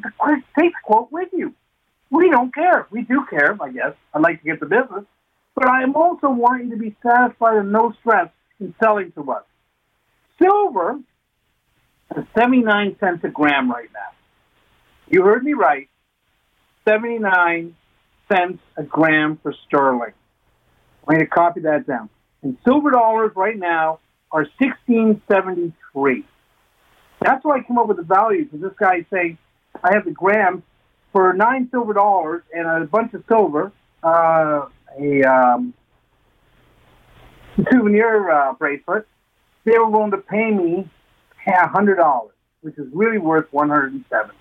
Take 0.58 0.74
the 0.74 0.82
quote 0.84 1.12
with 1.12 1.30
you. 1.34 1.54
We 2.10 2.30
don't 2.30 2.54
care. 2.54 2.88
We 2.92 3.04
do 3.04 3.26
care, 3.30 3.58
I 3.62 3.70
guess. 3.72 3.94
I'd 4.14 4.22
like 4.22 4.40
to 4.42 4.46
get 4.46 4.60
the 4.60 4.66
business, 4.66 5.06
but 5.56 5.68
I 5.70 5.84
am 5.84 5.96
also 5.96 6.30
wanting 6.30 6.70
to 6.72 6.78
be 6.78 6.96
satisfied 7.04 7.58
and 7.58 7.72
no 7.72 7.94
stress 8.00 8.30
in 8.60 8.74
selling 8.82 9.12
to 9.14 9.32
us. 9.32 9.44
Silver 10.40 11.00
is 12.16 12.26
79 12.38 12.98
cents 13.00 13.24
a 13.24 13.30
gram 13.30 13.72
right 13.72 13.90
now. 13.94 14.00
You 15.10 15.24
heard 15.24 15.44
me 15.44 15.54
right. 15.54 15.90
79 16.88 17.76
cents 18.32 18.60
a 18.78 18.84
gram 18.84 19.40
for 19.42 19.54
sterling. 19.68 20.14
I'm 21.08 21.16
going 21.16 21.20
to 21.20 21.26
copy 21.28 21.62
that 21.62 21.88
down. 21.88 22.10
And 22.44 22.58
silver 22.64 22.92
dollars 22.92 23.32
right 23.36 23.58
now 23.58 24.00
are 24.32 24.48
1673. 24.60 26.26
That's 27.20 27.44
why 27.44 27.58
I 27.58 27.64
came 27.64 27.78
up 27.78 27.88
with 27.88 27.98
the 27.98 28.04
value 28.04 28.46
because 28.46 28.62
this 28.62 28.74
guy 28.80 29.06
saying 29.12 29.38
I 29.84 29.94
have 29.94 30.06
the 30.06 30.12
gram 30.12 30.64
for 31.12 31.34
nine 31.34 31.68
silver 31.72 31.94
dollars 31.94 32.44
and 32.54 32.68
a 32.68 32.86
bunch 32.86 33.14
of 33.14 33.24
silver, 33.28 33.72
uh, 34.04 34.68
a 35.00 35.24
um, 35.24 35.74
souvenir 37.70 38.30
uh, 38.30 38.54
bracelet. 38.54 39.08
They 39.64 39.78
were 39.78 39.90
willing 39.90 40.12
to 40.12 40.18
pay 40.18 40.52
me 40.52 40.90
a 41.48 41.68
hundred 41.68 41.96
dollars, 41.96 42.34
which 42.62 42.78
is 42.78 42.88
really 42.94 43.18
worth 43.18 43.46
one 43.52 43.70
hundred 43.70 43.94
and 43.94 44.06
seventy. 44.10 44.38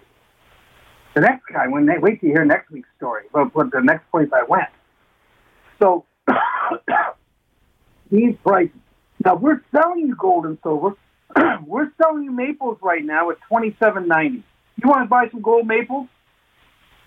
The 1.14 1.20
next 1.22 1.44
guy, 1.52 1.66
when 1.68 1.86
they 1.86 1.98
wait 1.98 2.20
to 2.20 2.26
hear 2.26 2.44
next 2.44 2.70
week's 2.70 2.88
story, 2.96 3.24
but, 3.32 3.52
but 3.52 3.72
the 3.72 3.80
next 3.80 4.08
place 4.10 4.28
I 4.32 4.44
went. 4.44 4.68
So 5.82 6.04
these 8.10 8.36
prices. 8.44 8.76
Now 9.24 9.34
we're 9.34 9.62
selling 9.74 10.06
you 10.06 10.16
gold 10.16 10.46
and 10.46 10.58
silver. 10.62 10.96
we're 11.66 11.90
selling 12.00 12.24
you 12.24 12.32
maples 12.32 12.78
right 12.80 13.04
now 13.04 13.30
at 13.30 13.38
twenty 13.48 13.76
seven 13.82 14.08
ninety. 14.08 14.42
You 14.82 14.88
want 14.88 15.02
to 15.02 15.08
buy 15.08 15.28
some 15.30 15.42
gold 15.42 15.66
maples? 15.66 16.08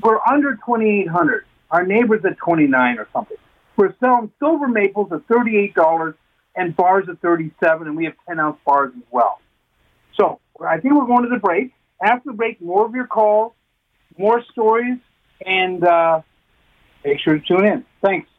We're 0.01 0.20
under 0.30 0.57
twenty 0.57 1.01
eight 1.01 1.09
hundred. 1.09 1.45
Our 1.72 1.86
neighbors 1.86 2.24
at 2.26 2.38
twenty 2.38 2.68
nine 2.68 2.99
or 2.99 3.07
something. 3.14 3.38
We're 3.78 3.95
selling 3.99 4.32
silver 4.39 4.68
maples 4.68 5.11
at 5.11 5.26
thirty 5.28 5.57
eight 5.57 5.74
dollars 5.74 6.16
and 6.56 6.76
bars 6.76 7.06
at 7.10 7.20
thirty 7.22 7.51
seven, 7.64 7.88
and 7.88 7.97
we 7.97 8.06
have 8.06 8.16
ten 8.28 8.39
ounce 8.39 8.58
bars 8.66 8.91
as 8.95 9.04
well. 9.12 9.39
So 10.16 10.39
I 10.66 10.80
think 10.80 10.93
we're 10.93 11.08
going 11.08 11.24
to 11.24 11.30
the 11.30 11.39
break. 11.39 11.74
After 12.01 12.32
the 12.32 12.34
break, 12.34 12.62
more 12.62 12.86
of 12.86 12.93
your 12.93 13.08
calls, 13.08 13.54
more 14.18 14.43
stories, 14.51 14.97
and 15.45 15.84
uh, 15.84 16.22
make 17.04 17.20
sure 17.20 17.39
to 17.39 17.45
tune 17.45 17.66
in. 17.66 17.86
Thanks. 18.01 18.30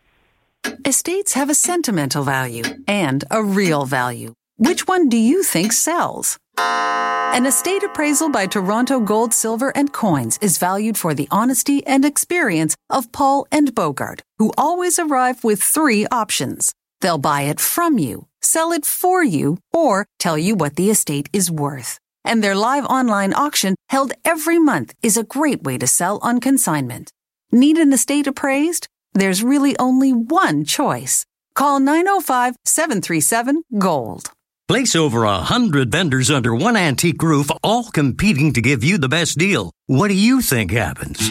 Estates 0.84 1.34
have 1.34 1.50
a 1.50 1.54
sentimental 1.54 2.24
value 2.24 2.64
and 2.86 3.24
a 3.30 3.42
real 3.42 3.86
value. 3.86 4.34
Which 4.56 4.86
one 4.86 5.08
do 5.08 5.16
you 5.16 5.42
think 5.42 5.72
sells? 5.72 6.38
An 6.56 7.46
estate 7.46 7.82
appraisal 7.82 8.30
by 8.30 8.46
Toronto 8.46 9.00
Gold, 9.00 9.34
Silver, 9.34 9.72
and 9.76 9.92
Coins 9.92 10.38
is 10.40 10.58
valued 10.58 10.96
for 10.96 11.14
the 11.14 11.26
honesty 11.30 11.84
and 11.86 12.04
experience 12.04 12.76
of 12.88 13.10
Paul 13.10 13.46
and 13.50 13.74
Bogart, 13.74 14.22
who 14.38 14.52
always 14.56 14.98
arrive 14.98 15.42
with 15.42 15.60
three 15.60 16.06
options. 16.12 16.72
They'll 17.00 17.18
buy 17.18 17.42
it 17.42 17.60
from 17.60 17.98
you, 17.98 18.26
sell 18.40 18.72
it 18.72 18.86
for 18.86 19.22
you, 19.22 19.58
or 19.72 20.06
tell 20.18 20.38
you 20.38 20.54
what 20.54 20.76
the 20.76 20.90
estate 20.90 21.28
is 21.32 21.50
worth. 21.50 21.98
And 22.24 22.42
their 22.42 22.54
live 22.54 22.86
online 22.86 23.34
auction 23.34 23.74
held 23.88 24.12
every 24.24 24.58
month 24.58 24.94
is 25.02 25.16
a 25.16 25.24
great 25.24 25.62
way 25.62 25.78
to 25.78 25.86
sell 25.86 26.18
on 26.22 26.40
consignment. 26.40 27.12
Need 27.52 27.76
an 27.76 27.92
estate 27.92 28.26
appraised? 28.26 28.88
There's 29.12 29.42
really 29.42 29.78
only 29.78 30.12
one 30.12 30.64
choice. 30.64 31.24
Call 31.54 31.80
905 31.80 32.56
737 32.64 33.62
GOLD. 33.78 34.30
Place 34.66 34.96
over 34.96 35.24
a 35.24 35.38
hundred 35.38 35.92
vendors 35.92 36.30
under 36.30 36.54
one 36.54 36.74
antique 36.74 37.22
roof, 37.22 37.50
all 37.62 37.84
competing 37.84 38.52
to 38.54 38.62
give 38.62 38.82
you 38.82 38.96
the 38.96 39.10
best 39.10 39.36
deal. 39.36 39.70
What 39.86 40.08
do 40.08 40.14
you 40.14 40.40
think 40.40 40.70
happens? 40.70 41.30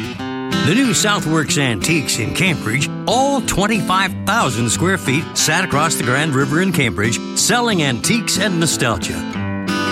The 0.65 0.75
new 0.75 0.91
Southworks 0.91 1.57
Antiques 1.57 2.19
in 2.19 2.33
Cambridge, 2.33 2.89
all 3.05 3.41
25,000 3.41 4.69
square 4.69 4.97
feet, 4.97 5.25
sat 5.35 5.65
across 5.65 5.95
the 5.95 6.03
Grand 6.03 6.33
River 6.33 6.61
in 6.61 6.71
Cambridge, 6.71 7.19
selling 7.37 7.83
antiques 7.83 8.39
and 8.39 8.57
nostalgia. 8.59 9.19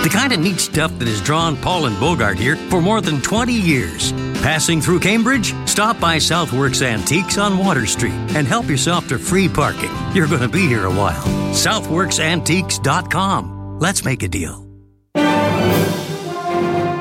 The 0.03 0.09
kind 0.09 0.33
of 0.33 0.39
neat 0.39 0.59
stuff 0.59 0.97
that 0.97 1.07
has 1.07 1.21
drawn 1.21 1.55
Paul 1.57 1.85
and 1.85 1.99
Bogart 1.99 2.39
here 2.39 2.55
for 2.55 2.81
more 2.81 3.01
than 3.01 3.21
20 3.21 3.53
years. 3.53 4.13
Passing 4.41 4.81
through 4.81 5.01
Cambridge? 5.01 5.53
Stop 5.67 5.99
by 5.99 6.17
Southworks 6.17 6.81
Antiques 6.81 7.37
on 7.37 7.55
Water 7.57 7.85
Street 7.85 8.13
and 8.33 8.47
help 8.47 8.67
yourself 8.67 9.07
to 9.09 9.19
free 9.19 9.47
parking. 9.47 9.91
You're 10.15 10.27
going 10.27 10.41
to 10.41 10.49
be 10.49 10.67
here 10.67 10.85
a 10.85 10.91
while. 10.91 11.21
SouthworksAntiques.com. 11.53 13.77
Let's 13.79 14.03
make 14.03 14.23
a 14.23 14.27
deal. 14.27 14.67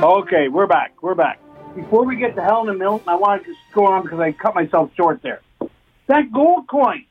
Okay, 0.02 0.48
we're 0.48 0.66
back. 0.66 0.94
We're 1.02 1.14
back. 1.14 1.38
Before 1.74 2.04
we 2.04 2.16
get 2.16 2.34
to 2.34 2.42
Helen 2.42 2.68
and 2.68 2.78
Milton, 2.78 3.08
I 3.08 3.14
want 3.14 3.44
to 3.44 3.54
go 3.72 3.86
on 3.86 4.02
because 4.02 4.18
I 4.18 4.32
cut 4.32 4.54
myself 4.54 4.90
short 4.96 5.22
there. 5.22 5.40
That 6.08 6.32
gold 6.32 6.68
coin, 6.68 7.04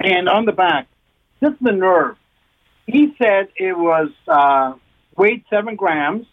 and 0.00 0.28
on 0.28 0.44
the 0.44 0.52
back, 0.52 0.86
just 1.42 1.62
the 1.62 1.72
nerve. 1.72 2.16
He 2.86 3.14
said 3.18 3.48
it 3.56 3.76
was 3.76 4.10
uh, 4.28 4.74
weighed 5.16 5.44
seven 5.50 5.74
grams. 5.74 6.26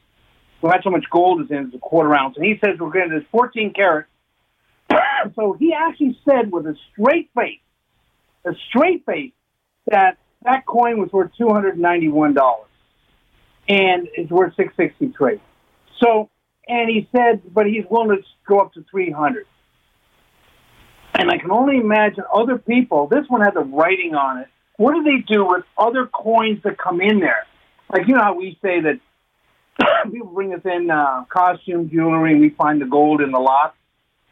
Well, 0.61 0.71
that's 0.71 0.83
how 0.83 0.91
much 0.91 1.05
gold 1.09 1.41
is 1.41 1.49
in 1.49 1.67
it's 1.67 1.75
a 1.75 1.79
quarter 1.79 2.13
ounce. 2.13 2.37
And 2.37 2.45
he 2.45 2.59
says 2.63 2.77
we're 2.79 2.91
getting 2.91 3.13
this 3.13 3.23
14 3.31 3.73
karat. 3.73 4.05
so 5.35 5.53
he 5.53 5.73
actually 5.73 6.19
said 6.27 6.51
with 6.51 6.67
a 6.67 6.75
straight 6.91 7.29
face, 7.35 7.59
a 8.45 8.51
straight 8.69 9.05
face, 9.05 9.31
that 9.87 10.17
that 10.43 10.65
coin 10.65 10.99
was 10.99 11.11
worth 11.11 11.31
$291 11.39 12.65
and 13.67 14.07
it's 14.13 14.31
worth 14.31 14.55
663 14.55 15.39
So, 15.99 16.29
and 16.67 16.89
he 16.89 17.07
said, 17.15 17.41
but 17.53 17.65
he's 17.65 17.85
willing 17.89 18.17
to 18.17 18.23
go 18.47 18.59
up 18.59 18.73
to 18.73 18.85
300 18.89 19.45
And 21.15 21.29
I 21.29 21.37
can 21.37 21.51
only 21.51 21.77
imagine 21.77 22.23
other 22.33 22.57
people, 22.57 23.07
this 23.07 23.25
one 23.27 23.41
had 23.41 23.53
the 23.55 23.61
writing 23.61 24.15
on 24.15 24.39
it. 24.39 24.47
What 24.77 24.93
do 24.93 25.03
they 25.03 25.23
do 25.27 25.45
with 25.45 25.63
other 25.77 26.07
coins 26.07 26.61
that 26.63 26.77
come 26.77 27.01
in 27.01 27.19
there? 27.19 27.45
Like, 27.91 28.07
you 28.07 28.15
know 28.15 28.21
how 28.21 28.35
we 28.35 28.57
say 28.61 28.81
that 28.81 28.99
people 30.11 30.27
bring 30.27 30.53
us 30.53 30.61
in 30.65 30.89
uh, 30.89 31.25
costume 31.29 31.89
jewelry 31.89 32.33
and 32.33 32.41
we 32.41 32.49
find 32.49 32.81
the 32.81 32.85
gold 32.85 33.21
in 33.21 33.31
the 33.31 33.39
lot? 33.39 33.75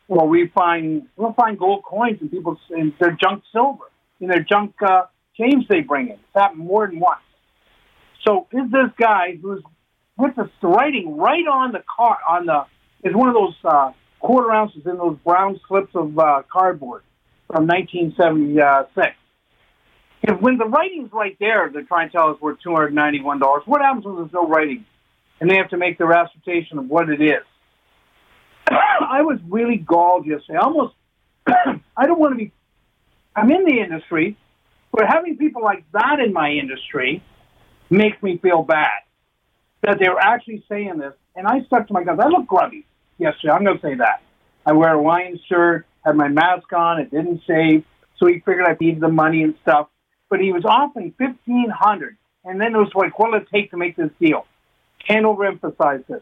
Well, 0.07 0.27
we 0.27 0.47
find, 0.47 1.07
we'll 1.17 1.34
find 1.34 1.59
gold 1.59 1.84
coins 1.84 2.17
and 2.21 2.32
people, 2.32 2.59
and 2.71 2.93
they're 2.99 3.17
junk 3.21 3.43
silver. 3.51 3.84
in 4.19 4.27
their 4.27 4.41
junk 4.41 4.73
uh, 4.82 5.03
change 5.38 5.67
they 5.67 5.82
bring 5.82 6.07
in. 6.07 6.13
It's 6.13 6.21
happened 6.34 6.61
more 6.61 6.88
than 6.88 6.99
once. 6.99 7.21
So 8.25 8.47
is 8.51 8.71
this 8.71 8.89
guy 8.97 9.38
who's 9.41 9.61
with 10.20 10.36
the 10.36 10.49
writing 10.67 11.17
right 11.17 11.47
on 11.47 11.72
the 11.72 11.82
car 11.95 12.17
on 12.28 12.45
the 12.45 12.65
is 13.03 13.15
one 13.15 13.30
of 13.30 13.34
those 13.34 13.55
uh, 13.63 13.91
quarter 14.20 14.51
ounces 14.51 14.86
in 14.86 14.97
those 14.97 15.17
brown 15.24 15.59
slips 15.67 15.95
of 15.95 16.20
uh, 16.20 16.43
cardboard 16.51 17.03
from 17.47 17.65
1976. 17.65 19.15
If 20.22 20.41
when 20.41 20.57
the 20.57 20.65
writing's 20.65 21.11
right 21.13 21.38
there, 21.39 21.70
they're 21.72 21.84
trying 21.84 22.09
to 22.09 22.11
tell 22.11 22.30
us 22.30 22.38
we're 22.41 22.55
$291. 22.55 23.65
What 23.65 23.82
happens 23.82 24.05
when 24.05 24.17
there's 24.17 24.34
no 24.34 24.45
writing? 24.45 24.86
And 25.39 25.49
they 25.49 25.55
have 25.55 25.70
to 25.70 25.78
make 25.78 25.97
their 25.97 26.11
assertion 26.11 26.80
of 26.80 26.89
what 26.89 27.09
it 27.09 27.22
is. 27.22 27.45
I 28.70 29.22
was 29.22 29.39
really 29.47 29.78
galled 29.78 30.26
yesterday. 30.26 30.59
Almost, 30.59 30.93
I 31.47 32.05
don't 32.05 32.20
want 32.20 32.34
to 32.34 32.38
be, 32.38 32.51
I'm 33.34 33.49
in 33.49 33.63
the 33.63 33.80
industry, 33.80 34.38
but 34.91 35.05
having 35.07 35.38
people 35.38 35.63
like 35.63 35.86
that 35.93 36.20
in 36.20 36.34
my 36.34 36.51
industry 36.51 37.24
makes 37.89 38.22
me 38.22 38.38
feel 38.38 38.63
bad 38.63 38.99
that 39.82 39.99
they 39.99 40.09
were 40.09 40.19
actually 40.19 40.63
saying 40.69 40.97
this. 40.97 41.13
And 41.36 41.47
I 41.47 41.61
stuck 41.63 41.88
to 41.88 41.93
my 41.93 42.03
guns. 42.03 42.19
I 42.19 42.27
look 42.27 42.47
grubby 42.47 42.86
yesterday. 43.17 43.53
I'm 43.53 43.63
going 43.63 43.77
to 43.77 43.84
say 43.84 43.95
that. 43.95 44.21
I 44.65 44.73
wear 44.73 44.93
a 44.93 44.97
Hawaiian 44.97 45.39
shirt, 45.47 45.86
had 46.03 46.15
my 46.15 46.27
mask 46.27 46.71
on, 46.73 46.99
it 46.99 47.11
didn't 47.11 47.41
shave, 47.47 47.86
so 48.17 48.25
he 48.27 48.36
figured 48.39 48.67
I 48.67 48.75
needed 48.80 49.01
the 49.01 49.09
money 49.09 49.43
and 49.43 49.55
stuff. 49.61 49.88
But 50.30 50.41
he 50.41 50.51
was 50.51 50.63
offering 50.65 51.13
fifteen 51.17 51.69
hundred, 51.69 52.17
and 52.43 52.59
then 52.59 52.75
it 52.75 52.77
was 52.77 52.91
like, 52.93 53.17
what 53.17 53.32
will 53.32 53.39
it 53.39 53.47
take 53.51 53.71
to 53.71 53.77
make 53.77 53.95
this 53.95 54.11
deal? 54.19 54.45
Can't 55.07 55.25
overemphasize 55.25 56.05
this. 56.07 56.21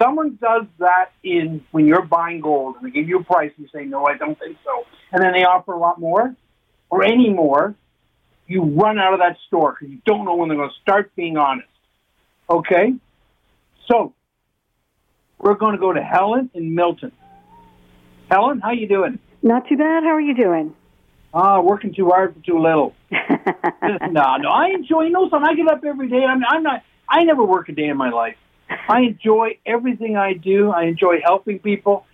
Someone 0.00 0.38
does 0.40 0.64
that 0.78 1.10
in 1.22 1.64
when 1.72 1.86
you're 1.86 2.02
buying 2.02 2.40
gold 2.40 2.76
and 2.76 2.86
they 2.86 2.90
give 2.90 3.08
you 3.08 3.18
a 3.18 3.24
price, 3.24 3.52
you 3.58 3.68
say, 3.74 3.84
no, 3.84 4.06
I 4.06 4.16
don't 4.16 4.38
think 4.38 4.56
so, 4.64 4.86
and 5.12 5.22
then 5.22 5.32
they 5.32 5.44
offer 5.44 5.72
a 5.72 5.78
lot 5.78 5.98
more 5.98 6.34
or 6.90 7.04
any 7.04 7.28
more. 7.28 7.74
You 8.46 8.62
run 8.62 8.98
out 8.98 9.12
of 9.12 9.18
that 9.18 9.36
store 9.48 9.76
because 9.78 9.92
you 9.92 10.00
don't 10.06 10.24
know 10.24 10.36
when 10.36 10.48
they're 10.48 10.56
going 10.56 10.70
to 10.70 10.80
start 10.80 11.14
being 11.16 11.36
honest. 11.36 11.68
Okay, 12.50 12.94
so 13.88 14.14
we're 15.38 15.54
going 15.54 15.72
to 15.72 15.78
go 15.78 15.92
to 15.92 16.02
Helen 16.02 16.50
in 16.54 16.74
Milton. 16.74 17.12
Helen, 18.30 18.60
how 18.60 18.70
you 18.70 18.88
doing? 18.88 19.18
Not 19.42 19.68
too 19.68 19.76
bad. 19.76 20.02
How 20.02 20.10
are 20.10 20.20
you 20.20 20.34
doing? 20.34 20.74
Ah, 21.34 21.60
working 21.60 21.92
too 21.94 22.08
hard 22.08 22.34
for 22.34 22.40
too 22.40 22.58
little. 22.58 22.94
no, 23.10 24.36
no, 24.38 24.48
I 24.48 24.70
enjoy. 24.74 25.02
You 25.04 25.10
know 25.10 25.28
something? 25.28 25.48
I 25.48 25.54
get 25.54 25.68
up 25.68 25.84
every 25.84 26.08
day. 26.08 26.24
I'm, 26.24 26.42
I'm 26.48 26.62
not. 26.62 26.82
I 27.06 27.24
never 27.24 27.44
work 27.44 27.68
a 27.68 27.72
day 27.72 27.88
in 27.88 27.98
my 27.98 28.10
life. 28.10 28.36
I 28.88 29.00
enjoy 29.00 29.58
everything 29.66 30.16
I 30.16 30.32
do. 30.32 30.70
I 30.70 30.84
enjoy 30.84 31.20
helping 31.22 31.58
people. 31.58 32.06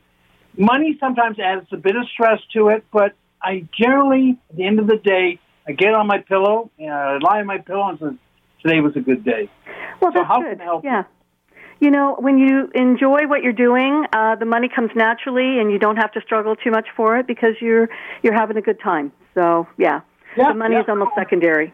Money 0.57 0.97
sometimes 0.99 1.39
adds 1.39 1.67
a 1.73 1.77
bit 1.77 1.97
of 1.97 2.09
stress 2.13 2.41
to 2.55 2.69
it, 2.69 2.85
but 2.93 3.15
I 3.41 3.69
generally, 3.77 4.39
at 4.51 4.57
the 4.57 4.65
end 4.65 4.79
of 4.79 4.87
the 4.87 4.97
day, 4.97 5.39
I 5.67 5.73
get 5.73 5.95
on 5.95 6.07
my 6.07 6.19
pillow 6.19 6.71
and 6.79 6.93
I 6.93 7.19
lie 7.19 7.41
on 7.41 7.47
my 7.47 7.59
pillow 7.59 7.89
and 7.89 7.99
say, 7.99 8.17
"Today 8.63 8.81
was 8.81 8.97
a 8.97 9.01
good 9.01 9.25
day." 9.25 9.49
Well, 10.01 10.13
so 10.13 10.21
that's 10.21 10.29
how 10.29 10.41
good. 10.43 10.59
can 10.59 10.67
help? 10.67 10.85
Yeah. 10.85 11.05
You 11.81 11.91
know, 11.91 12.17
when 12.19 12.39
you 12.39 12.71
enjoy 12.75 13.27
what 13.27 13.43
you're 13.43 13.53
doing, 13.53 14.07
uh, 14.13 14.37
the 14.37 14.45
money 14.45 14.69
comes 14.75 14.91
naturally, 14.95 15.59
and 15.59 15.71
you 15.71 15.79
don't 15.79 15.97
have 15.97 16.13
to 16.13 16.21
struggle 16.21 16.57
too 16.57 16.71
much 16.71 16.87
for 16.97 17.19
it 17.19 17.27
because 17.27 17.55
you're 17.61 17.89
you're 18.23 18.35
having 18.35 18.57
a 18.57 18.63
good 18.63 18.81
time. 18.81 19.13
So, 19.35 19.67
yeah, 19.77 20.01
Yeah, 20.37 20.53
the 20.53 20.55
money 20.55 20.77
yeah. 20.77 20.83
is 20.83 20.87
almost 20.89 21.11
secondary. 21.17 21.73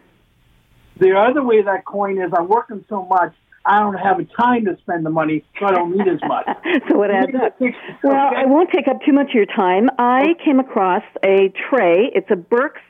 The 0.96 1.16
other 1.16 1.42
way 1.42 1.62
that 1.62 1.84
coin 1.84 2.20
is 2.20 2.32
I'm 2.36 2.48
working 2.48 2.84
so 2.88 3.04
much, 3.04 3.34
I 3.64 3.80
don't 3.80 3.94
have 3.94 4.16
the 4.16 4.24
time 4.24 4.64
to 4.64 4.76
spend 4.78 5.04
the 5.04 5.10
money, 5.10 5.44
so 5.58 5.66
I 5.66 5.72
don't 5.72 5.96
need 5.96 6.08
as 6.08 6.20
much. 6.26 6.46
so 6.88 7.02
it 7.02 7.10
adds 7.10 7.34
up. 7.34 7.60
Well, 8.02 8.30
I 8.36 8.46
won't 8.46 8.70
take 8.74 8.88
up 8.88 9.02
too 9.04 9.12
much 9.12 9.28
of 9.28 9.34
your 9.34 9.46
time. 9.46 9.88
I 9.98 10.34
came 10.44 10.60
across 10.60 11.02
a 11.24 11.52
tray. 11.68 12.10
It's 12.14 12.30
a 12.30 12.36
Birks 12.36 12.80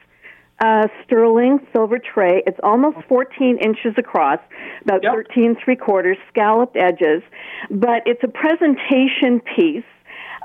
uh, 0.61 0.88
sterling 1.04 1.58
silver 1.72 1.98
tray. 1.98 2.42
It's 2.46 2.58
almost 2.62 2.98
14 3.08 3.58
inches 3.58 3.94
across, 3.96 4.38
about 4.82 5.02
13 5.02 5.56
three 5.64 5.76
quarters, 5.76 6.18
scalloped 6.30 6.76
edges, 6.76 7.22
but 7.70 8.02
it's 8.06 8.22
a 8.22 8.28
presentation 8.28 9.40
piece. 9.56 9.84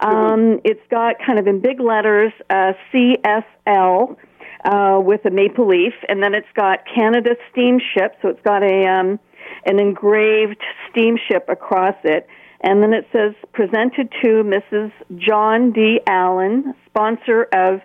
Um, 0.01 0.59
it's 0.63 0.81
got 0.89 1.15
kind 1.25 1.39
of 1.39 1.47
in 1.47 1.61
big 1.61 1.79
letters 1.79 2.33
uh, 2.49 2.73
CSL 2.93 4.17
uh, 4.65 4.99
with 4.99 5.25
a 5.25 5.31
maple 5.31 5.67
leaf, 5.67 5.93
and 6.09 6.21
then 6.21 6.33
it's 6.33 6.47
got 6.53 6.79
Canada 6.93 7.35
Steamship, 7.51 8.15
so 8.21 8.29
it's 8.29 8.41
got 8.41 8.63
a 8.63 8.87
um, 8.87 9.19
an 9.65 9.79
engraved 9.79 10.61
steamship 10.89 11.45
across 11.49 11.95
it. 12.03 12.27
And 12.61 12.81
then 12.81 12.93
it 12.93 13.07
says, 13.11 13.33
presented 13.53 14.11
to 14.23 14.43
Mrs. 14.43 14.91
John 15.17 15.71
D. 15.71 15.99
Allen, 16.07 16.73
sponsor 16.87 17.43
of 17.53 17.81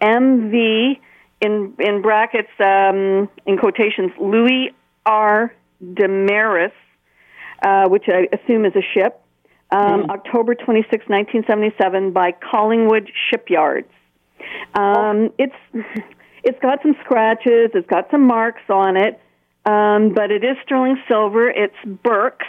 MV, 0.00 0.98
in, 1.42 1.74
in 1.78 2.02
brackets, 2.02 2.48
um, 2.60 3.28
in 3.46 3.58
quotations, 3.58 4.12
Louis 4.20 4.70
R. 5.04 5.52
Desmarais, 5.84 6.72
uh, 7.62 7.88
which 7.88 8.04
I 8.08 8.28
assume 8.32 8.64
is 8.64 8.74
a 8.76 8.82
ship, 8.94 9.20
um, 9.70 10.10
October 10.10 10.54
26, 10.54 11.08
1977, 11.08 12.12
by 12.12 12.32
Collingwood 12.32 13.10
Shipyards. 13.30 13.88
Um, 14.74 15.30
it's 15.38 15.54
it's 16.44 16.58
got 16.60 16.82
some 16.82 16.94
scratches, 17.04 17.70
it's 17.74 17.86
got 17.88 18.10
some 18.10 18.26
marks 18.26 18.62
on 18.68 18.96
it, 18.96 19.20
um, 19.64 20.12
but 20.14 20.30
it 20.30 20.44
is 20.44 20.56
sterling 20.64 21.00
silver. 21.08 21.48
It's 21.48 21.74
Birks. 21.84 22.46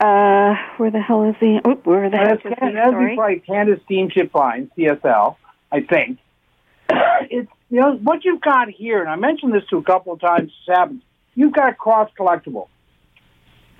Uh, 0.00 0.54
where 0.76 0.90
the 0.90 1.00
hell 1.00 1.22
is 1.22 1.36
he? 1.38 1.60
Oh, 1.64 1.74
where 1.84 2.10
the 2.10 2.16
That's 2.16 2.42
heck 2.42 2.52
is 2.52 2.58
he? 2.60 2.74
that'd 2.74 2.90
be 2.92 2.96
Sorry. 2.98 3.16
probably 3.16 3.40
Canada 3.40 3.80
Steamship 3.84 4.34
Line, 4.34 4.70
CSL, 4.76 5.36
I 5.70 5.80
think. 5.82 6.18
it's 7.30 7.50
you 7.70 7.80
know 7.80 7.94
what 7.96 8.24
you've 8.24 8.40
got 8.40 8.68
here, 8.68 9.00
and 9.00 9.08
I 9.08 9.16
mentioned 9.16 9.52
this 9.52 9.64
to 9.70 9.78
a 9.78 9.82
couple 9.82 10.12
of 10.12 10.20
times. 10.20 10.52
This 10.66 10.76
happens. 10.76 11.02
You've 11.34 11.52
got 11.52 11.70
a 11.70 11.74
cross 11.74 12.10
collectible. 12.18 12.68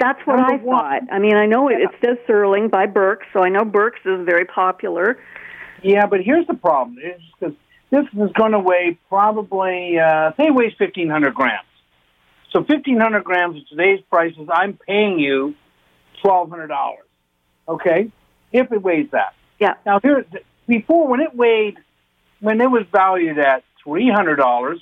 That's 0.00 0.18
what 0.26 0.40
I 0.40 0.52
Number 0.52 0.64
one. 0.64 0.78
thought. 0.80 1.02
I 1.12 1.18
mean, 1.20 1.36
I 1.36 1.46
know 1.46 1.68
it, 1.68 1.76
it 1.80 1.90
says 2.04 2.18
Sterling 2.24 2.68
by 2.68 2.86
Birks, 2.86 3.26
so 3.32 3.44
I 3.44 3.48
know 3.48 3.64
Birks 3.64 4.00
is 4.04 4.24
very 4.26 4.44
popular. 4.44 5.18
Yeah, 5.82 6.06
but 6.06 6.20
here's 6.22 6.46
the 6.46 6.54
problem: 6.54 6.98
is 6.98 7.20
because 7.38 7.54
this 7.90 8.04
is 8.12 8.32
going 8.32 8.52
to 8.52 8.58
weigh 8.58 8.98
probably 9.08 9.98
uh, 9.98 10.32
say 10.36 10.46
it 10.46 10.54
weighs 10.54 10.72
fifteen 10.76 11.08
hundred 11.10 11.34
grams. 11.34 11.66
So 12.52 12.64
fifteen 12.64 12.98
hundred 12.98 13.24
grams 13.24 13.56
at 13.56 13.68
today's 13.68 14.00
prices, 14.10 14.48
I'm 14.52 14.78
paying 14.86 15.18
you 15.20 15.54
twelve 16.22 16.50
hundred 16.50 16.68
dollars. 16.68 17.06
Okay, 17.68 18.10
if 18.52 18.72
it 18.72 18.82
weighs 18.82 19.10
that. 19.12 19.34
Yeah. 19.60 19.74
Now 19.86 20.00
here, 20.00 20.26
before 20.66 21.06
when 21.06 21.20
it 21.20 21.34
weighed, 21.34 21.76
when 22.40 22.60
it 22.60 22.70
was 22.70 22.84
valued 22.90 23.38
at 23.38 23.62
three 23.84 24.10
hundred 24.10 24.36
dollars, 24.36 24.80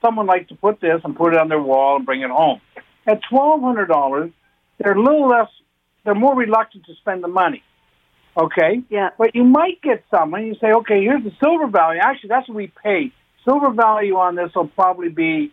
someone 0.00 0.26
liked 0.26 0.48
to 0.48 0.54
put 0.54 0.80
this 0.80 1.00
and 1.04 1.14
put 1.16 1.34
it 1.34 1.40
on 1.40 1.48
their 1.48 1.60
wall 1.60 1.96
and 1.96 2.06
bring 2.06 2.22
it 2.22 2.30
home. 2.30 2.60
At 3.06 3.20
twelve 3.28 3.60
hundred 3.60 3.86
dollars, 3.86 4.30
they're 4.78 4.92
a 4.92 5.02
little 5.02 5.28
less. 5.28 5.48
They're 6.04 6.14
more 6.14 6.36
reluctant 6.36 6.86
to 6.86 6.94
spend 7.00 7.22
the 7.22 7.28
money. 7.28 7.62
Okay. 8.36 8.82
Yeah. 8.90 9.10
But 9.16 9.34
you 9.34 9.44
might 9.44 9.80
get 9.82 10.04
someone. 10.10 10.46
You 10.46 10.54
say, 10.60 10.72
okay, 10.72 11.02
here's 11.02 11.22
the 11.22 11.32
silver 11.42 11.66
value. 11.66 12.00
Actually, 12.02 12.28
that's 12.30 12.48
what 12.48 12.56
we 12.56 12.72
pay. 12.82 13.12
Silver 13.44 13.70
value 13.70 14.16
on 14.16 14.34
this 14.34 14.50
will 14.54 14.68
probably 14.68 15.08
be, 15.08 15.52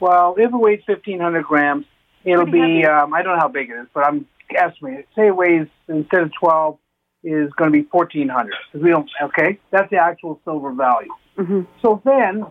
well, 0.00 0.34
if 0.36 0.52
it 0.52 0.56
weighs 0.56 0.82
fifteen 0.86 1.20
hundred 1.20 1.44
grams, 1.44 1.86
it'll 2.24 2.44
Pretty 2.44 2.82
be. 2.82 2.86
Um, 2.86 3.14
I 3.14 3.22
don't 3.22 3.36
know 3.36 3.40
how 3.40 3.48
big 3.48 3.70
it 3.70 3.74
is, 3.74 3.86
but 3.94 4.04
I'm 4.04 4.26
estimating. 4.54 5.04
Say 5.14 5.28
it 5.28 5.36
weighs 5.36 5.68
instead 5.88 6.22
of 6.22 6.32
twelve 6.38 6.78
is 7.26 7.50
going 7.54 7.72
to 7.72 7.76
be 7.76 7.82
fourteen 7.90 8.28
hundred 8.28 8.54
we 8.72 8.90
don't. 8.90 9.10
Okay, 9.20 9.58
that's 9.72 9.90
the 9.90 9.96
actual 9.96 10.40
silver 10.44 10.72
value. 10.72 11.10
hmm 11.36 11.62
So 11.82 12.00
then, 12.04 12.46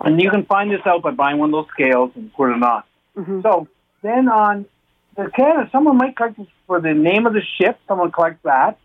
and 0.00 0.20
you 0.22 0.30
can 0.30 0.44
find 0.46 0.70
this 0.70 0.80
out 0.86 1.02
by 1.02 1.10
buying 1.10 1.38
one 1.38 1.48
of 1.52 1.52
those 1.52 1.70
scales 1.72 2.12
and 2.14 2.32
put 2.34 2.50
it 2.56 2.62
on. 2.62 2.82
hmm 3.16 3.40
So 3.42 3.66
then 4.02 4.28
on 4.28 4.66
the 5.16 5.28
Canada, 5.36 5.68
someone 5.72 5.96
might 5.96 6.16
collect 6.16 6.38
this 6.38 6.46
for 6.68 6.80
the 6.80 6.94
name 6.94 7.26
of 7.26 7.32
the 7.32 7.42
ship. 7.58 7.78
Someone 7.88 8.12
collects 8.12 8.40
that. 8.44 8.78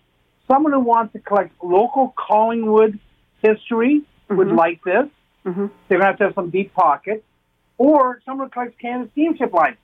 Someone 0.48 0.74
who 0.74 0.80
wants 0.80 1.14
to 1.14 1.20
collect 1.20 1.52
local 1.64 2.14
Collingwood 2.18 3.00
history 3.44 4.02
would 4.30 4.48
Mhm. 4.48 4.58
like 4.58 4.84
this. 4.84 5.08
hmm 5.44 5.68
They're 5.88 6.00
going 6.00 6.02
to 6.02 6.06
have 6.08 6.18
to 6.18 6.24
have 6.26 6.34
some 6.34 6.50
deep 6.50 6.74
pocket. 6.74 7.24
Or 7.78 8.22
someone 8.26 8.48
who 8.48 8.52
collects 8.52 8.78
Canada 8.82 9.10
Steamship 9.12 9.54
lines. 9.54 9.78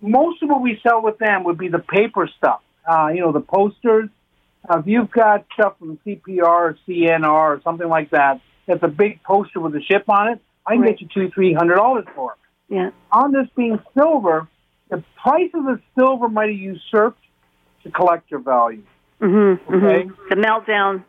Most 0.00 0.42
of 0.42 0.48
what 0.48 0.60
we 0.60 0.80
sell 0.82 1.00
with 1.02 1.18
them 1.18 1.44
would 1.44 1.58
be 1.58 1.68
the 1.68 1.78
paper 1.78 2.26
stuff. 2.38 2.60
Uh, 2.90 3.08
you 3.14 3.20
know, 3.20 3.32
the 3.32 3.40
posters. 3.40 4.08
If 4.70 4.86
you've 4.86 5.10
got 5.10 5.44
stuff 5.54 5.74
from 5.78 5.98
CPR 6.06 6.42
or 6.44 6.78
CNR 6.88 7.28
or 7.30 7.60
something 7.62 7.88
like 7.88 8.10
that, 8.10 8.40
that's 8.66 8.82
a 8.82 8.88
big 8.88 9.22
poster 9.22 9.60
with 9.60 9.74
a 9.76 9.82
ship 9.82 10.04
on 10.08 10.28
it, 10.28 10.40
I 10.66 10.72
can 10.72 10.80
Right. 10.82 10.90
get 10.98 11.02
you 11.02 11.08
two, 11.12 11.30
three 11.30 11.52
hundred 11.52 11.76
dollars 11.76 12.06
for 12.14 12.32
it 12.32 12.74
Yeah. 12.74 12.90
on 13.12 13.32
this 13.32 13.46
being 13.54 13.78
silver, 13.96 14.48
the 14.88 15.02
price 15.22 15.50
of 15.54 15.64
the 15.64 15.80
silver 15.98 16.28
might 16.28 16.48
have 16.48 16.58
usurped 16.58 17.20
the 17.82 17.90
collector 17.90 18.38
value. 18.38 18.82
hmm 19.20 19.54
Okay. 19.68 20.04
hmm 20.04 20.12
The 20.30 20.36
meltdown. 20.36 21.04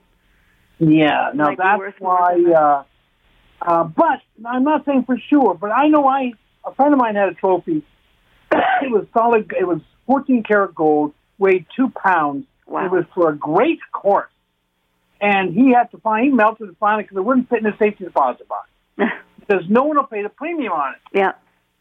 Yeah, 0.79 1.31
now 1.33 1.45
Might 1.45 1.57
that's 1.57 1.99
why. 1.99 2.43
Uh, 2.53 2.83
uh, 3.61 3.83
but 3.85 4.19
I'm 4.45 4.63
not 4.65 4.83
saying 4.83 5.05
for 5.05 5.17
sure, 5.29 5.53
but 5.53 5.71
I 5.71 5.87
know 5.87 6.05
I 6.07 6.33
a 6.65 6.73
friend 6.75 6.93
of 6.93 6.99
mine 6.99 7.15
had 7.15 7.29
a 7.29 7.33
trophy. 7.33 7.83
it 8.51 8.91
was 8.91 9.05
solid. 9.17 9.51
It 9.57 9.65
was 9.65 9.79
14 10.07 10.43
karat 10.43 10.75
gold, 10.75 11.13
weighed 11.37 11.65
two 11.75 11.89
pounds. 11.91 12.45
Wow. 12.67 12.85
It 12.85 12.91
was 12.91 13.05
for 13.13 13.29
a 13.29 13.35
great 13.35 13.79
course, 13.91 14.31
and 15.21 15.53
he 15.53 15.71
had 15.71 15.91
to 15.91 15.97
find. 15.99 16.25
He 16.25 16.31
melted 16.31 16.69
it 16.69 16.75
finally 16.79 17.03
because 17.03 17.17
it 17.17 17.23
wouldn't 17.23 17.49
fit 17.49 17.59
in 17.59 17.67
a 17.67 17.77
safety 17.77 18.05
deposit 18.05 18.47
box. 18.47 18.69
because 19.39 19.63
no 19.69 19.83
one 19.83 19.97
will 19.97 20.05
pay 20.05 20.23
the 20.23 20.29
premium 20.29 20.73
on 20.73 20.93
it. 20.93 20.99
Yeah. 21.13 21.33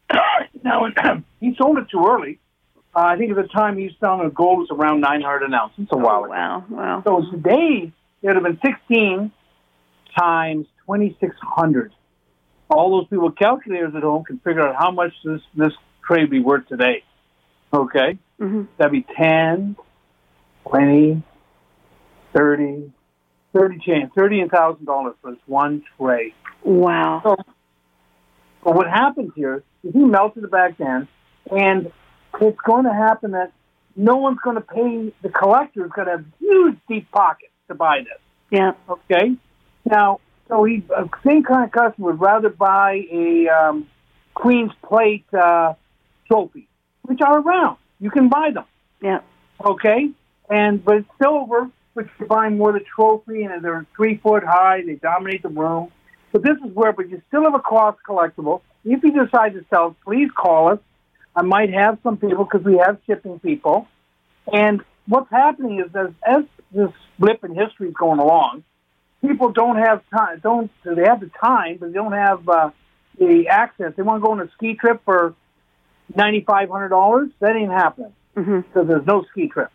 now, 0.63 0.87
he 1.39 1.55
sold 1.57 1.77
it 1.77 1.89
too 1.89 2.05
early. 2.07 2.39
Uh, 2.95 2.99
I 2.99 3.17
think 3.17 3.31
at 3.31 3.35
the 3.35 3.47
time 3.49 3.77
he 3.77 3.85
was 3.85 3.93
selling 3.99 4.29
gold 4.29 4.59
was 4.59 4.69
around 4.71 5.01
900 5.01 5.43
an 5.43 5.53
ounce. 5.53 5.73
It's 5.77 5.91
a 5.91 5.97
while 5.97 6.23
ago. 6.23 6.31
Wow, 6.31 6.65
wow. 6.69 7.03
So 7.03 7.29
today, 7.31 7.91
it 8.21 8.27
would 8.27 8.35
have 8.35 8.43
been 8.43 8.59
16 8.65 9.31
times 10.17 10.67
2,600. 10.87 11.93
All 12.69 12.97
those 12.97 13.07
people 13.09 13.25
with 13.25 13.37
calculators 13.37 13.93
at 13.95 14.03
home 14.03 14.23
can 14.23 14.39
figure 14.39 14.61
out 14.61 14.75
how 14.75 14.91
much 14.91 15.11
this, 15.23 15.41
this 15.55 15.73
trade 16.07 16.21
would 16.21 16.29
be 16.29 16.39
worth 16.39 16.67
today. 16.67 17.03
Okay? 17.73 18.17
Mm-hmm. 18.39 18.63
That'd 18.77 18.93
be 18.93 19.05
10, 19.17 19.75
20, 20.67 21.23
30, 22.33 22.91
30 23.53 23.79
chain, 23.79 24.11
thirty 24.15 24.45
thousand 24.47 24.85
dollars 24.85 25.15
for 25.21 25.31
this 25.31 25.39
one 25.45 25.83
tray. 25.97 26.33
Wow. 26.63 27.21
So, 27.23 27.35
so 28.63 28.71
what 28.71 28.87
happens 28.87 29.31
here 29.35 29.63
is 29.83 29.93
he 29.93 29.99
melted 29.99 30.43
it 30.43 30.51
back 30.51 30.77
then, 30.77 31.07
and 31.51 31.91
it's 32.41 32.57
going 32.65 32.83
to 32.85 32.93
happen 32.93 33.31
that 33.31 33.53
no 33.95 34.17
one's 34.17 34.39
going 34.43 34.57
to 34.57 34.61
pay. 34.61 35.13
The 35.21 35.29
collector 35.29 35.85
is 35.85 35.91
going 35.91 36.07
to 36.07 36.11
have 36.17 36.25
huge 36.39 36.77
deep 36.89 37.09
pockets 37.11 37.51
to 37.69 37.75
buy 37.75 37.99
this. 37.99 38.19
Yeah. 38.51 38.73
Okay. 38.89 39.37
Now, 39.85 40.19
so 40.47 40.63
he 40.63 40.83
a 40.95 41.09
same 41.25 41.43
kind 41.43 41.65
of 41.65 41.71
customer 41.71 42.07
would 42.07 42.19
rather 42.19 42.49
buy 42.49 43.01
a 43.11 43.47
um, 43.47 43.87
Queen's 44.33 44.71
Plate 44.83 45.25
uh, 45.33 45.73
trophy, 46.27 46.67
which 47.03 47.21
are 47.21 47.39
around. 47.39 47.77
You 47.99 48.11
can 48.11 48.29
buy 48.29 48.51
them. 48.53 48.65
Yeah. 49.01 49.21
Okay. 49.63 50.09
And 50.49 50.83
but 50.83 50.97
it's 50.97 51.09
silver, 51.21 51.69
which 51.93 52.07
you 52.19 52.25
buy 52.25 52.49
more 52.49 52.71
the 52.71 52.81
trophy, 52.81 53.43
and 53.43 53.63
they're 53.63 53.85
three 53.95 54.17
foot 54.17 54.43
high. 54.43 54.83
They 54.85 54.95
dominate 54.95 55.43
the 55.43 55.49
room. 55.49 55.91
But 56.31 56.43
this 56.43 56.57
is 56.65 56.73
where, 56.73 56.91
but 56.91 57.09
you 57.09 57.21
still 57.29 57.43
have 57.43 57.55
a 57.55 57.59
cost 57.59 57.99
collectible. 58.07 58.61
If 58.83 59.03
you 59.03 59.11
decide 59.11 59.53
to 59.53 59.65
sell, 59.69 59.95
please 60.03 60.29
call 60.35 60.73
us. 60.73 60.79
I 61.35 61.41
might 61.41 61.73
have 61.73 61.97
some 62.03 62.17
people 62.17 62.45
because 62.45 62.63
we 62.63 62.77
have 62.77 62.99
shipping 63.07 63.39
people. 63.39 63.87
And 64.51 64.81
what's 65.07 65.29
happening 65.31 65.79
is 65.79 65.93
as, 65.95 66.09
as 66.25 66.43
this 66.71 66.91
blip 67.17 67.43
in 67.43 67.55
history 67.55 67.89
is 67.89 67.93
going 67.93 68.19
along, 68.19 68.63
people 69.21 69.51
don't 69.51 69.77
have 69.77 70.03
time. 70.15 70.39
Don't 70.43 70.71
they 70.83 71.03
have 71.03 71.19
the 71.19 71.31
time, 71.41 71.77
but 71.79 71.87
they 71.87 71.93
don't 71.93 72.11
have 72.11 72.47
uh, 72.47 72.69
the 73.17 73.47
access. 73.47 73.93
They 73.95 74.03
want 74.03 74.21
to 74.21 74.25
go 74.25 74.33
on 74.33 74.41
a 74.41 74.49
ski 74.51 74.75
trip 74.75 75.01
for 75.05 75.33
ninety 76.15 76.41
five 76.41 76.69
hundred 76.69 76.89
dollars. 76.89 77.29
That 77.39 77.55
ain't 77.55 77.71
happening 77.71 78.13
because 78.35 78.47
mm-hmm. 78.47 78.87
there's 78.87 79.05
no 79.05 79.25
ski 79.31 79.47
trip. 79.47 79.71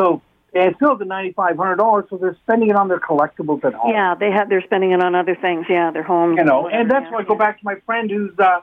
So 0.00 0.22
and 0.54 0.74
still 0.76 0.96
the 0.96 1.04
ninety 1.04 1.32
five 1.32 1.56
hundred 1.56 1.76
dollars, 1.76 2.06
so 2.10 2.16
they're 2.16 2.36
spending 2.42 2.70
it 2.70 2.76
on 2.76 2.88
their 2.88 2.98
collectibles 2.98 3.64
at 3.64 3.74
home. 3.74 3.92
Yeah, 3.92 4.14
they 4.14 4.30
have. 4.30 4.48
They're 4.48 4.62
spending 4.62 4.92
it 4.92 5.02
on 5.02 5.14
other 5.14 5.36
things. 5.36 5.66
Yeah, 5.68 5.90
their 5.90 6.02
homes. 6.02 6.36
You 6.38 6.44
know, 6.44 6.68
and 6.68 6.90
that's 6.90 7.10
why 7.10 7.20
I 7.20 7.22
go 7.22 7.36
back 7.36 7.58
to 7.60 7.64
my 7.64 7.76
friend 7.86 8.10
who's 8.10 8.36
uh, 8.38 8.60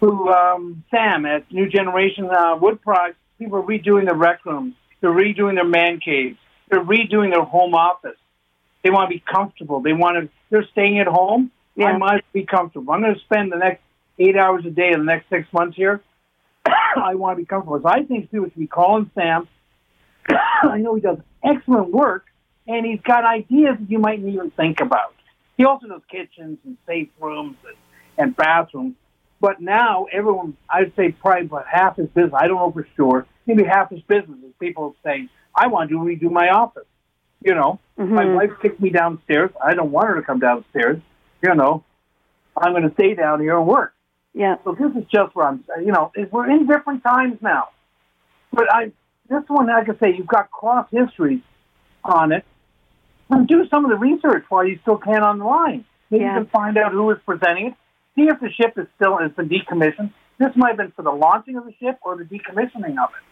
who 0.00 0.30
um, 0.30 0.84
Sam 0.90 1.26
at 1.26 1.50
New 1.52 1.68
Generation 1.68 2.30
uh, 2.30 2.56
Wood 2.56 2.80
Products. 2.80 3.18
People 3.38 3.58
are 3.58 3.62
redoing 3.62 4.04
their 4.04 4.14
rec 4.14 4.44
rooms. 4.44 4.74
They're 5.00 5.10
redoing 5.10 5.54
their 5.54 5.64
man 5.64 6.00
caves. 6.00 6.38
They're 6.70 6.84
redoing 6.84 7.32
their 7.32 7.44
home 7.44 7.74
office. 7.74 8.16
They 8.82 8.90
want 8.90 9.10
to 9.10 9.16
be 9.16 9.22
comfortable. 9.30 9.80
They 9.80 9.92
want 9.92 10.16
to. 10.16 10.28
They're 10.50 10.66
staying 10.72 11.00
at 11.00 11.06
home. 11.06 11.50
Yeah. 11.76 11.86
I 11.86 11.98
must 11.98 12.32
be 12.32 12.44
comfortable. 12.44 12.92
I'm 12.92 13.02
going 13.02 13.14
to 13.14 13.20
spend 13.20 13.52
the 13.52 13.56
next 13.56 13.82
eight 14.18 14.36
hours 14.36 14.64
a 14.66 14.70
day 14.70 14.90
in 14.92 15.00
the 15.00 15.04
next 15.04 15.28
six 15.28 15.50
months 15.52 15.76
here. 15.76 16.00
I 16.64 17.14
want 17.14 17.36
to 17.36 17.42
be 17.42 17.46
comfortable. 17.46 17.80
So 17.80 17.88
I 17.88 18.02
think 18.04 18.30
people 18.30 18.46
should 18.46 18.56
be 18.56 18.66
calling 18.66 19.10
Sam. 19.14 19.48
I 20.62 20.78
know 20.78 20.94
he 20.94 21.00
does 21.00 21.18
excellent 21.44 21.90
work, 21.90 22.26
and 22.66 22.84
he's 22.86 23.00
got 23.00 23.24
ideas 23.24 23.76
that 23.78 23.90
you 23.90 23.98
mightn't 23.98 24.28
even 24.28 24.50
think 24.52 24.80
about. 24.80 25.14
He 25.56 25.64
also 25.64 25.86
does 25.88 26.02
kitchens 26.10 26.58
and 26.64 26.76
safe 26.86 27.08
rooms 27.20 27.56
and, 27.66 27.76
and 28.18 28.36
bathrooms. 28.36 28.94
But 29.40 29.60
now 29.60 30.06
everyone, 30.12 30.56
I'd 30.68 30.94
say 30.96 31.12
probably 31.12 31.46
about 31.46 31.66
half 31.66 31.96
his 31.96 32.08
business, 32.08 32.34
I 32.36 32.46
don't 32.46 32.58
know 32.58 32.70
for 32.70 32.86
sure, 32.96 33.26
maybe 33.46 33.64
half 33.64 33.90
his 33.90 34.02
business 34.02 34.38
is 34.46 34.52
people 34.60 34.94
saying, 35.04 35.30
I 35.54 35.68
want 35.68 35.90
to 35.90 35.96
redo 35.96 36.30
my 36.30 36.50
office. 36.50 36.84
You 37.42 37.54
know, 37.54 37.80
mm-hmm. 37.98 38.14
my 38.14 38.26
wife 38.26 38.50
kicked 38.60 38.80
me 38.80 38.90
downstairs. 38.90 39.50
I 39.64 39.72
don't 39.72 39.90
want 39.90 40.08
her 40.08 40.16
to 40.16 40.22
come 40.22 40.40
downstairs. 40.40 41.00
You 41.42 41.54
know, 41.54 41.84
I'm 42.54 42.72
going 42.72 42.86
to 42.86 42.92
stay 42.94 43.14
down 43.14 43.40
here 43.40 43.56
and 43.56 43.66
work. 43.66 43.94
Yeah. 44.34 44.56
So 44.62 44.72
this 44.72 44.94
is 44.94 45.08
just 45.10 45.34
where 45.34 45.46
I'm, 45.46 45.64
saying, 45.66 45.86
you 45.86 45.92
know, 45.92 46.12
we're 46.30 46.50
in 46.50 46.66
different 46.66 47.02
times 47.02 47.38
now. 47.40 47.68
But 48.52 48.72
I, 48.72 48.92
this 49.30 49.44
one, 49.46 49.68
like 49.68 49.88
I 49.88 49.94
say, 49.98 50.14
you've 50.16 50.26
got 50.26 50.50
cross 50.50 50.86
histories 50.90 51.40
on 52.04 52.32
it. 52.32 52.44
And 53.30 53.46
do 53.46 53.64
some 53.68 53.84
of 53.84 53.90
the 53.92 53.96
research 53.96 54.44
while 54.48 54.66
you 54.66 54.78
still 54.82 54.98
can 54.98 55.22
online. 55.22 55.84
Maybe 56.10 56.24
Yeah. 56.24 56.34
you 56.34 56.40
can 56.40 56.46
find 56.46 56.76
out 56.76 56.90
who 56.90 57.08
is 57.12 57.18
presenting 57.24 57.68
it. 57.68 57.74
See 58.16 58.26
if 58.26 58.40
the 58.40 58.50
ship 58.50 58.76
is 58.76 58.88
still 58.96 59.18
has 59.18 59.30
been 59.32 59.48
decommissioned. 59.48 60.10
This 60.38 60.50
might 60.56 60.70
have 60.70 60.78
been 60.78 60.90
for 60.90 61.02
the 61.02 61.12
launching 61.12 61.56
of 61.56 61.64
the 61.64 61.72
ship 61.80 61.98
or 62.02 62.16
the 62.16 62.24
decommissioning 62.24 62.98
of 62.98 63.10
it. 63.10 63.24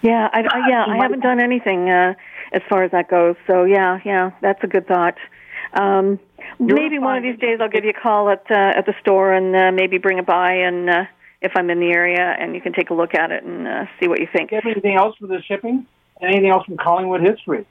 Yeah, 0.00 0.30
I, 0.32 0.40
I 0.40 0.68
yeah, 0.70 0.84
I 0.88 0.96
haven't 0.96 1.20
done 1.20 1.38
anything 1.38 1.90
uh, 1.90 2.14
as 2.52 2.62
far 2.70 2.84
as 2.84 2.92
that 2.92 3.10
goes. 3.10 3.36
So 3.46 3.64
yeah, 3.64 4.00
yeah, 4.06 4.30
that's 4.40 4.64
a 4.64 4.66
good 4.66 4.86
thought. 4.88 5.16
Um, 5.74 6.18
maybe 6.58 6.98
one 6.98 7.18
of 7.18 7.22
these 7.22 7.38
days 7.38 7.58
I'll 7.60 7.68
give 7.68 7.84
you 7.84 7.90
a 7.90 8.00
call 8.00 8.30
at 8.30 8.50
uh, 8.50 8.78
at 8.78 8.86
the 8.86 8.94
store 9.00 9.34
and 9.34 9.54
uh, 9.54 9.70
maybe 9.72 9.98
bring 9.98 10.18
it 10.18 10.24
by 10.24 10.52
and 10.52 10.88
uh, 10.88 11.04
if 11.42 11.52
I'm 11.54 11.70
in 11.70 11.80
the 11.80 11.90
area 11.90 12.36
and 12.38 12.54
you 12.54 12.60
can 12.60 12.72
take 12.72 12.90
a 12.90 12.94
look 12.94 13.14
at 13.14 13.30
it 13.30 13.44
and 13.44 13.66
uh, 13.66 13.86
see 14.00 14.08
what 14.08 14.20
you 14.20 14.28
think. 14.32 14.52
You 14.52 14.60
anything 14.64 14.96
else 14.96 15.16
for 15.18 15.26
the 15.26 15.42
shipping? 15.42 15.86
Anything 16.22 16.50
else 16.50 16.66
from 16.66 16.76
Collingwood 16.76 17.22
history? 17.22 17.66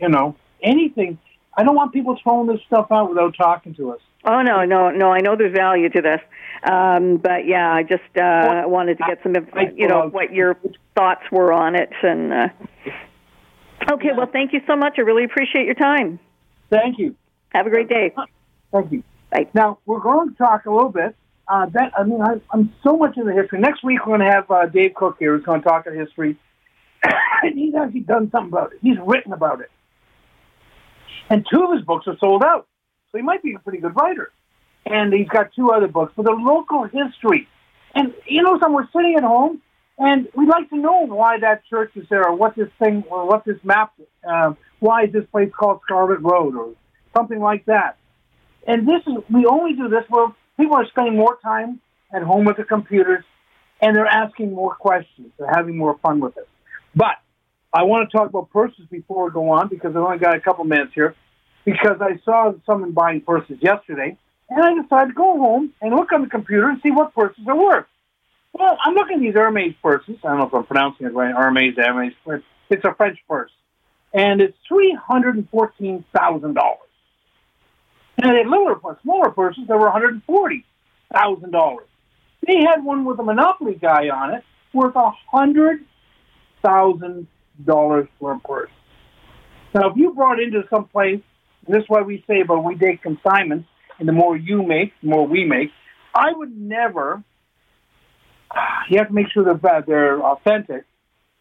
You 0.00 0.08
know, 0.08 0.36
anything. 0.62 1.18
I 1.56 1.62
don't 1.62 1.76
want 1.76 1.92
people 1.92 2.18
throwing 2.22 2.48
this 2.48 2.60
stuff 2.66 2.88
out 2.90 3.10
without 3.10 3.36
talking 3.36 3.74
to 3.74 3.92
us. 3.92 4.00
Oh 4.24 4.42
no, 4.42 4.64
no, 4.64 4.90
no! 4.90 5.10
I 5.10 5.18
know 5.18 5.36
there's 5.36 5.54
value 5.54 5.88
to 5.90 6.00
this, 6.00 6.20
um, 6.68 7.16
but 7.16 7.46
yeah, 7.46 7.72
I 7.72 7.82
just 7.82 8.16
uh, 8.16 8.62
wanted 8.66 8.98
to 8.98 9.04
get 9.06 9.18
some, 9.22 9.34
you 9.76 9.88
know, 9.88 10.08
what 10.08 10.32
your 10.32 10.56
thoughts 10.94 11.22
were 11.30 11.52
on 11.52 11.74
it. 11.74 11.90
And 12.02 12.32
uh, 12.32 12.48
okay, 13.90 14.10
well, 14.16 14.28
thank 14.32 14.52
you 14.52 14.60
so 14.66 14.76
much. 14.76 14.94
I 14.98 15.02
really 15.02 15.24
appreciate 15.24 15.66
your 15.66 15.74
time. 15.74 16.20
Thank 16.70 16.98
you. 16.98 17.16
Have 17.50 17.66
a 17.66 17.70
great 17.70 17.88
day. 17.88 18.14
Thank 18.72 18.92
you. 18.92 19.02
Bye. 19.30 19.48
Now 19.54 19.78
we're 19.86 20.00
going 20.00 20.30
to 20.30 20.36
talk 20.36 20.66
a 20.66 20.70
little 20.70 20.90
bit. 20.90 21.16
Uh, 21.48 21.66
that 21.66 21.92
I 21.98 22.04
mean, 22.04 22.22
I, 22.22 22.40
I'm 22.52 22.72
so 22.84 22.96
much 22.96 23.16
into 23.16 23.32
history. 23.32 23.60
Next 23.60 23.82
week 23.82 24.06
we're 24.06 24.16
going 24.16 24.28
to 24.28 24.32
have 24.32 24.50
uh, 24.50 24.66
Dave 24.66 24.94
Cook 24.94 25.16
here, 25.18 25.36
who's 25.36 25.44
going 25.44 25.60
to 25.60 25.68
talk 25.68 25.86
about 25.86 25.98
history, 25.98 26.38
and 27.42 27.58
he's 27.58 27.74
actually 27.74 28.00
done 28.00 28.30
something 28.30 28.52
about 28.52 28.72
it. 28.72 28.78
He's 28.80 28.96
written 29.04 29.32
about 29.32 29.60
it, 29.60 29.70
and 31.28 31.44
two 31.52 31.64
of 31.64 31.76
his 31.76 31.84
books 31.84 32.06
are 32.06 32.16
sold 32.18 32.42
out. 32.44 32.66
So 33.12 33.18
he 33.18 33.22
might 33.22 33.42
be 33.42 33.54
a 33.54 33.58
pretty 33.58 33.78
good 33.78 33.94
writer. 33.94 34.32
And 34.84 35.12
he's 35.12 35.28
got 35.28 35.52
two 35.54 35.70
other 35.70 35.86
books 35.86 36.12
for 36.16 36.24
the 36.24 36.32
local 36.32 36.84
history. 36.84 37.46
And 37.94 38.14
you 38.26 38.42
know, 38.42 38.58
some 38.60 38.72
we're 38.72 38.88
sitting 38.90 39.14
at 39.16 39.22
home, 39.22 39.60
and 39.98 40.28
we'd 40.34 40.48
like 40.48 40.70
to 40.70 40.76
know 40.76 41.06
why 41.06 41.38
that 41.38 41.62
church 41.66 41.92
is 41.94 42.06
there, 42.08 42.26
or 42.26 42.34
what 42.34 42.56
this 42.56 42.70
thing, 42.82 43.04
or 43.08 43.26
what 43.26 43.44
this 43.44 43.58
map, 43.62 43.92
uh, 44.28 44.54
why 44.80 45.04
is 45.04 45.12
this 45.12 45.24
place 45.30 45.50
called 45.56 45.80
Scarlett 45.84 46.20
Road, 46.20 46.56
or 46.56 46.74
something 47.14 47.38
like 47.38 47.66
that. 47.66 47.96
And 48.66 48.88
this 48.88 49.02
is, 49.06 49.14
we 49.30 49.44
only 49.44 49.74
do 49.74 49.88
this 49.88 50.04
where 50.08 50.28
people 50.62 50.76
are 50.76 50.86
spending 50.86 51.16
more 51.16 51.38
time 51.42 51.80
at 52.14 52.22
home 52.22 52.44
with 52.44 52.56
the 52.56 52.64
computers, 52.64 53.24
and 53.80 53.96
they're 53.96 54.06
asking 54.06 54.52
more 54.52 54.74
questions. 54.74 55.28
They're 55.38 55.52
having 55.52 55.76
more 55.76 55.98
fun 55.98 56.20
with 56.20 56.36
it. 56.36 56.48
But 56.94 57.16
I 57.72 57.82
want 57.82 58.08
to 58.08 58.16
talk 58.16 58.28
about 58.28 58.50
purses 58.50 58.86
before 58.90 59.24
we 59.24 59.32
go 59.32 59.50
on, 59.50 59.68
because 59.68 59.90
I've 59.90 60.02
only 60.02 60.18
got 60.18 60.36
a 60.36 60.40
couple 60.40 60.64
minutes 60.64 60.92
here 60.94 61.14
because 61.64 61.98
I 62.00 62.20
saw 62.24 62.52
someone 62.66 62.92
buying 62.92 63.20
purses 63.22 63.58
yesterday, 63.60 64.16
and 64.50 64.64
I 64.64 64.82
decided 64.82 65.08
to 65.08 65.14
go 65.14 65.38
home 65.38 65.72
and 65.80 65.94
look 65.94 66.12
on 66.12 66.22
the 66.22 66.28
computer 66.28 66.68
and 66.68 66.80
see 66.82 66.90
what 66.90 67.14
purses 67.14 67.44
are 67.48 67.56
worth. 67.56 67.86
Well, 68.52 68.76
I'm 68.84 68.94
looking 68.94 69.16
at 69.16 69.20
these 69.20 69.34
Hermes 69.34 69.74
purses. 69.82 70.16
I 70.22 70.28
don't 70.28 70.38
know 70.38 70.46
if 70.46 70.54
I'm 70.54 70.66
pronouncing 70.66 71.06
it 71.06 71.14
right. 71.14 71.34
Hermes, 71.34 71.74
Hermes. 71.76 72.12
It's 72.68 72.84
a 72.84 72.94
French 72.94 73.18
purse, 73.28 73.50
and 74.12 74.40
it's 74.40 74.56
three 74.68 74.96
hundred 75.08 75.36
and 75.36 75.48
fourteen 75.50 76.04
thousand 76.14 76.54
dollars. 76.54 76.78
And 78.18 78.30
they 78.30 78.38
had 78.38 78.46
littler, 78.46 78.78
smaller 79.02 79.30
purses 79.30 79.64
that 79.68 79.74
were 79.74 79.84
one 79.84 79.92
hundred 79.92 80.14
and 80.14 80.24
forty 80.24 80.64
thousand 81.12 81.50
dollars. 81.50 81.86
They 82.46 82.60
had 82.60 82.84
one 82.84 83.04
with 83.04 83.18
a 83.18 83.22
Monopoly 83.22 83.74
guy 83.74 84.08
on 84.08 84.34
it 84.34 84.44
worth 84.72 84.96
a 84.96 85.10
hundred 85.30 85.84
thousand 86.62 87.26
dollars 87.64 88.08
for 88.18 88.32
a 88.32 88.38
purse. 88.40 88.70
Now, 89.74 89.90
if 89.90 89.96
you 89.96 90.12
brought 90.14 90.40
into 90.40 90.62
some 90.70 90.86
place 90.88 91.22
and 91.66 91.76
this 91.76 91.82
is 91.82 91.88
why 91.88 92.02
we 92.02 92.24
say 92.26 92.40
about 92.40 92.64
we 92.64 92.76
take 92.76 93.02
consignments, 93.02 93.68
and 93.98 94.08
the 94.08 94.12
more 94.12 94.36
you 94.36 94.62
make, 94.62 94.92
the 95.00 95.08
more 95.08 95.26
we 95.26 95.44
make. 95.44 95.70
I 96.14 96.32
would 96.32 96.56
never. 96.56 97.22
You 98.90 98.98
have 98.98 99.08
to 99.08 99.14
make 99.14 99.30
sure 99.32 99.44
they're 99.44 99.82
they're 99.86 100.20
authentic, 100.20 100.84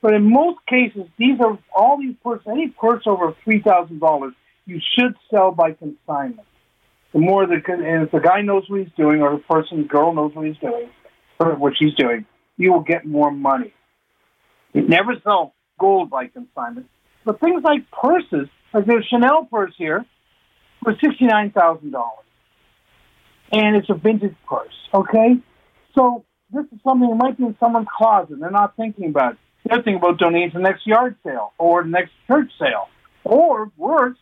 but 0.02 0.14
in 0.14 0.32
most 0.32 0.60
cases, 0.68 1.08
these 1.18 1.38
are 1.42 1.58
all 1.76 1.98
these 2.00 2.16
purses. 2.24 2.48
Any 2.48 2.70
purse 2.70 3.04
over 3.06 3.36
three 3.44 3.62
thousand 3.62 4.00
dollars, 4.00 4.34
you 4.66 4.80
should 4.96 5.16
sell 5.30 5.52
by 5.52 5.74
consignment. 5.74 6.48
The 7.14 7.20
more 7.20 7.46
the 7.46 7.56
and 7.68 8.04
if 8.04 8.12
the 8.12 8.20
guy 8.20 8.42
knows 8.42 8.64
what 8.70 8.82
he's 8.82 8.94
doing, 8.96 9.22
or 9.22 9.32
the 9.34 9.44
person, 9.44 9.84
girl 9.86 10.14
knows 10.14 10.34
what 10.34 10.48
he's 10.48 10.58
doing, 10.58 10.90
or 11.40 11.56
what 11.56 11.74
she's 11.78 11.94
doing, 11.96 12.26
you 12.58 12.72
will 12.72 12.82
get 12.82 13.06
more 13.06 13.32
money. 13.32 13.74
You 14.74 14.88
never 14.88 15.16
sell 15.24 15.54
gold 15.80 16.10
by 16.10 16.28
consignment, 16.28 16.88
but 17.26 17.40
things 17.42 17.64
like 17.64 17.90
purses, 17.92 18.48
like 18.74 18.86
there's 18.86 19.06
Chanel 19.10 19.46
purse 19.52 19.74
here, 19.78 20.06
for 20.84 20.96
sixty 21.04 21.26
nine 21.26 21.52
thousand 21.52 21.92
dollars. 21.92 22.26
and 23.52 23.76
it's 23.76 23.90
a 23.90 23.94
vintage 23.94 24.36
purse. 24.48 24.74
Okay, 24.94 25.36
so 25.96 26.24
this 26.54 26.66
is 26.72 26.80
something 26.84 27.10
that 27.10 27.16
might 27.16 27.38
be 27.38 27.44
in 27.44 27.56
someone's 27.60 27.88
closet. 27.98 28.40
They're 28.40 28.52
not 28.52 28.76
thinking 28.76 29.10
about. 29.10 29.34
It. 29.34 29.38
They're 29.66 29.78
thinking 29.84 29.98
about 29.98 30.18
donating 30.18 30.52
to 30.52 30.58
the 30.58 30.64
next 30.64 30.88
yard 30.88 31.16
sale 31.24 31.54
or 31.58 31.84
the 31.84 31.90
next 31.90 32.12
church 32.28 32.52
sale, 32.60 32.88
or 33.24 33.72
worse, 33.78 34.18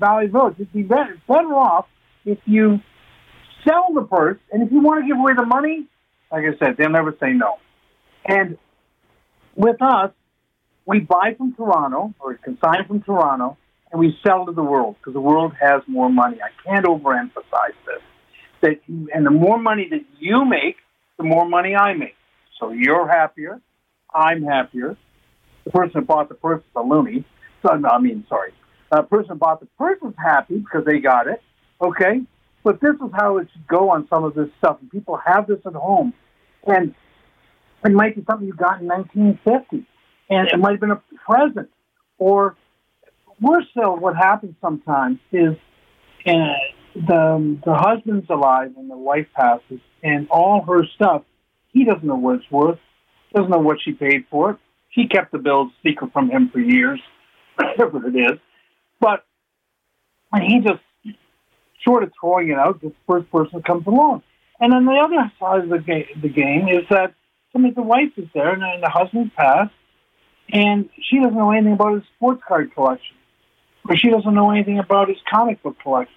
Value 0.00 0.30
Village. 0.30 0.54
It'd 0.58 0.72
be 0.72 0.82
better, 0.82 1.16
better 1.28 1.54
off 1.54 1.86
if 2.28 2.38
you 2.44 2.80
sell 3.66 3.86
the 3.94 4.02
purse, 4.02 4.38
and 4.52 4.62
if 4.62 4.70
you 4.70 4.80
want 4.80 5.02
to 5.02 5.08
give 5.08 5.16
away 5.18 5.32
the 5.36 5.46
money, 5.46 5.86
like 6.30 6.44
I 6.44 6.58
said, 6.58 6.76
they'll 6.76 6.90
never 6.90 7.16
say 7.20 7.32
no. 7.32 7.54
And 8.26 8.58
with 9.56 9.80
us, 9.80 10.12
we 10.84 11.00
buy 11.00 11.34
from 11.36 11.54
Toronto 11.54 12.14
or 12.20 12.34
consign 12.34 12.86
from 12.86 13.02
Toronto, 13.02 13.56
and 13.90 13.98
we 13.98 14.16
sell 14.26 14.44
to 14.46 14.52
the 14.52 14.62
world 14.62 14.96
because 14.98 15.14
the 15.14 15.20
world 15.20 15.52
has 15.60 15.82
more 15.86 16.10
money. 16.10 16.38
I 16.42 16.50
can't 16.62 16.84
overemphasize 16.84 17.76
this. 17.86 18.02
That 18.60 18.80
and 19.14 19.24
the 19.24 19.30
more 19.30 19.58
money 19.58 19.88
that 19.90 20.04
you 20.18 20.44
make, 20.44 20.76
the 21.16 21.24
more 21.24 21.48
money 21.48 21.74
I 21.74 21.94
make. 21.94 22.16
So 22.60 22.72
you're 22.72 23.08
happier, 23.08 23.60
I'm 24.14 24.42
happier. 24.42 24.96
The 25.64 25.70
person 25.70 26.00
that 26.00 26.06
bought 26.06 26.28
the 26.28 26.34
purse 26.34 26.60
is 26.60 26.70
a 26.76 26.82
loony. 26.82 27.24
So 27.62 27.70
I 27.70 27.98
mean, 27.98 28.26
sorry. 28.28 28.52
The 28.90 29.02
person 29.02 29.30
that 29.30 29.38
bought 29.38 29.60
the 29.60 29.68
purse 29.78 29.98
is 30.02 30.14
happy 30.18 30.58
because 30.58 30.84
they 30.84 30.98
got 30.98 31.26
it. 31.26 31.42
Okay, 31.80 32.22
but 32.64 32.80
this 32.80 32.94
is 32.94 33.10
how 33.14 33.38
it 33.38 33.48
should 33.52 33.66
go 33.68 33.90
on 33.90 34.06
some 34.08 34.24
of 34.24 34.34
this 34.34 34.48
stuff. 34.58 34.78
And 34.80 34.90
people 34.90 35.18
have 35.24 35.46
this 35.46 35.60
at 35.64 35.74
home, 35.74 36.12
and 36.66 36.94
it 37.84 37.92
might 37.92 38.16
be 38.16 38.24
something 38.28 38.46
you 38.46 38.54
got 38.54 38.80
in 38.80 38.88
1950, 38.88 39.86
and 40.28 40.48
it 40.48 40.58
might 40.58 40.72
have 40.72 40.80
been 40.80 40.90
a 40.90 41.02
present, 41.24 41.70
or 42.18 42.56
worse 43.40 43.64
still, 43.70 43.96
what 43.96 44.16
happens 44.16 44.54
sometimes 44.60 45.18
is 45.32 45.54
uh, 46.26 46.32
the 46.94 47.58
the 47.64 47.74
husband's 47.74 48.28
alive 48.28 48.72
and 48.76 48.90
the 48.90 48.96
wife 48.96 49.26
passes, 49.34 49.80
and 50.02 50.28
all 50.30 50.64
her 50.66 50.84
stuff, 50.96 51.22
he 51.72 51.84
doesn't 51.84 52.04
know 52.04 52.16
what 52.16 52.36
it's 52.36 52.50
worth, 52.50 52.78
doesn't 53.34 53.50
know 53.50 53.58
what 53.58 53.78
she 53.84 53.92
paid 53.92 54.24
for 54.30 54.50
it. 54.52 54.56
She 54.90 55.06
kept 55.06 55.32
the 55.32 55.38
bills 55.38 55.70
secret 55.86 56.12
from 56.12 56.30
him 56.30 56.50
for 56.52 56.58
years, 56.58 57.00
whatever 57.56 58.06
it 58.08 58.16
is. 58.16 58.38
But 59.00 59.24
and 60.32 60.42
he 60.42 60.58
just 60.60 60.82
short 61.84 62.02
of 62.02 62.12
throwing 62.20 62.48
it 62.48 62.58
out, 62.58 62.80
the 62.80 62.92
first 63.06 63.30
person 63.30 63.62
comes 63.62 63.86
along. 63.86 64.22
And 64.60 64.74
on 64.74 64.84
the 64.84 64.92
other 64.92 65.32
side 65.38 65.64
of 65.64 65.68
the, 65.68 65.78
ga- 65.78 66.08
the 66.20 66.28
game 66.28 66.68
is 66.68 66.84
that 66.90 67.14
I 67.54 67.58
mean, 67.58 67.74
the 67.74 67.82
wife 67.82 68.12
is 68.16 68.28
there 68.34 68.52
and, 68.52 68.62
and 68.62 68.82
the 68.82 68.88
husband 68.88 69.32
passed, 69.34 69.74
and 70.52 70.88
she 71.02 71.18
doesn't 71.18 71.34
know 71.34 71.50
anything 71.50 71.72
about 71.72 71.94
his 71.94 72.04
sports 72.16 72.42
card 72.46 72.74
collection, 72.74 73.16
or 73.88 73.96
she 73.96 74.10
doesn't 74.10 74.34
know 74.34 74.50
anything 74.50 74.78
about 74.78 75.08
his 75.08 75.16
comic 75.28 75.62
book 75.62 75.76
collection, 75.82 76.14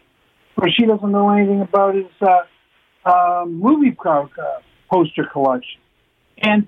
or 0.58 0.70
she 0.70 0.86
doesn't 0.86 1.12
know 1.12 1.30
anything 1.30 1.62
about 1.62 1.96
his 1.96 2.06
uh, 2.22 2.44
uh, 3.06 3.46
movie 3.48 3.96
uh, 4.06 4.26
poster 4.90 5.26
collection. 5.26 5.80
And 6.38 6.68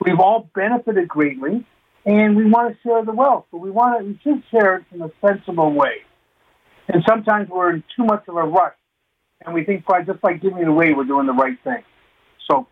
We've 0.00 0.18
all 0.18 0.50
benefited 0.54 1.08
greatly, 1.08 1.66
and 2.04 2.36
we 2.36 2.44
want 2.44 2.74
to 2.74 2.78
share 2.82 3.04
the 3.04 3.12
wealth, 3.12 3.46
but 3.50 3.58
we 3.58 3.70
want 3.70 3.98
to 3.98 4.04
we 4.04 4.18
should 4.22 4.42
share 4.50 4.76
it 4.76 4.84
in 4.92 5.02
a 5.02 5.10
sensible 5.24 5.72
way. 5.72 6.02
And 6.88 7.02
sometimes 7.08 7.48
we're 7.48 7.74
in 7.74 7.84
too 7.96 8.04
much 8.04 8.24
of 8.28 8.36
a 8.36 8.42
rush, 8.42 8.74
and 9.44 9.54
we 9.54 9.64
think 9.64 9.86
by 9.86 10.02
just 10.02 10.20
by 10.20 10.34
giving 10.34 10.58
it 10.58 10.68
away, 10.68 10.92
we're 10.92 11.04
doing 11.04 11.26
the 11.26 11.32
right 11.32 11.58
thing. 11.64 11.82
So 12.48 12.66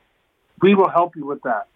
we 0.60 0.74
will 0.74 0.90
help 0.90 1.16
you 1.16 1.26
with 1.26 1.42
that. 1.42 1.68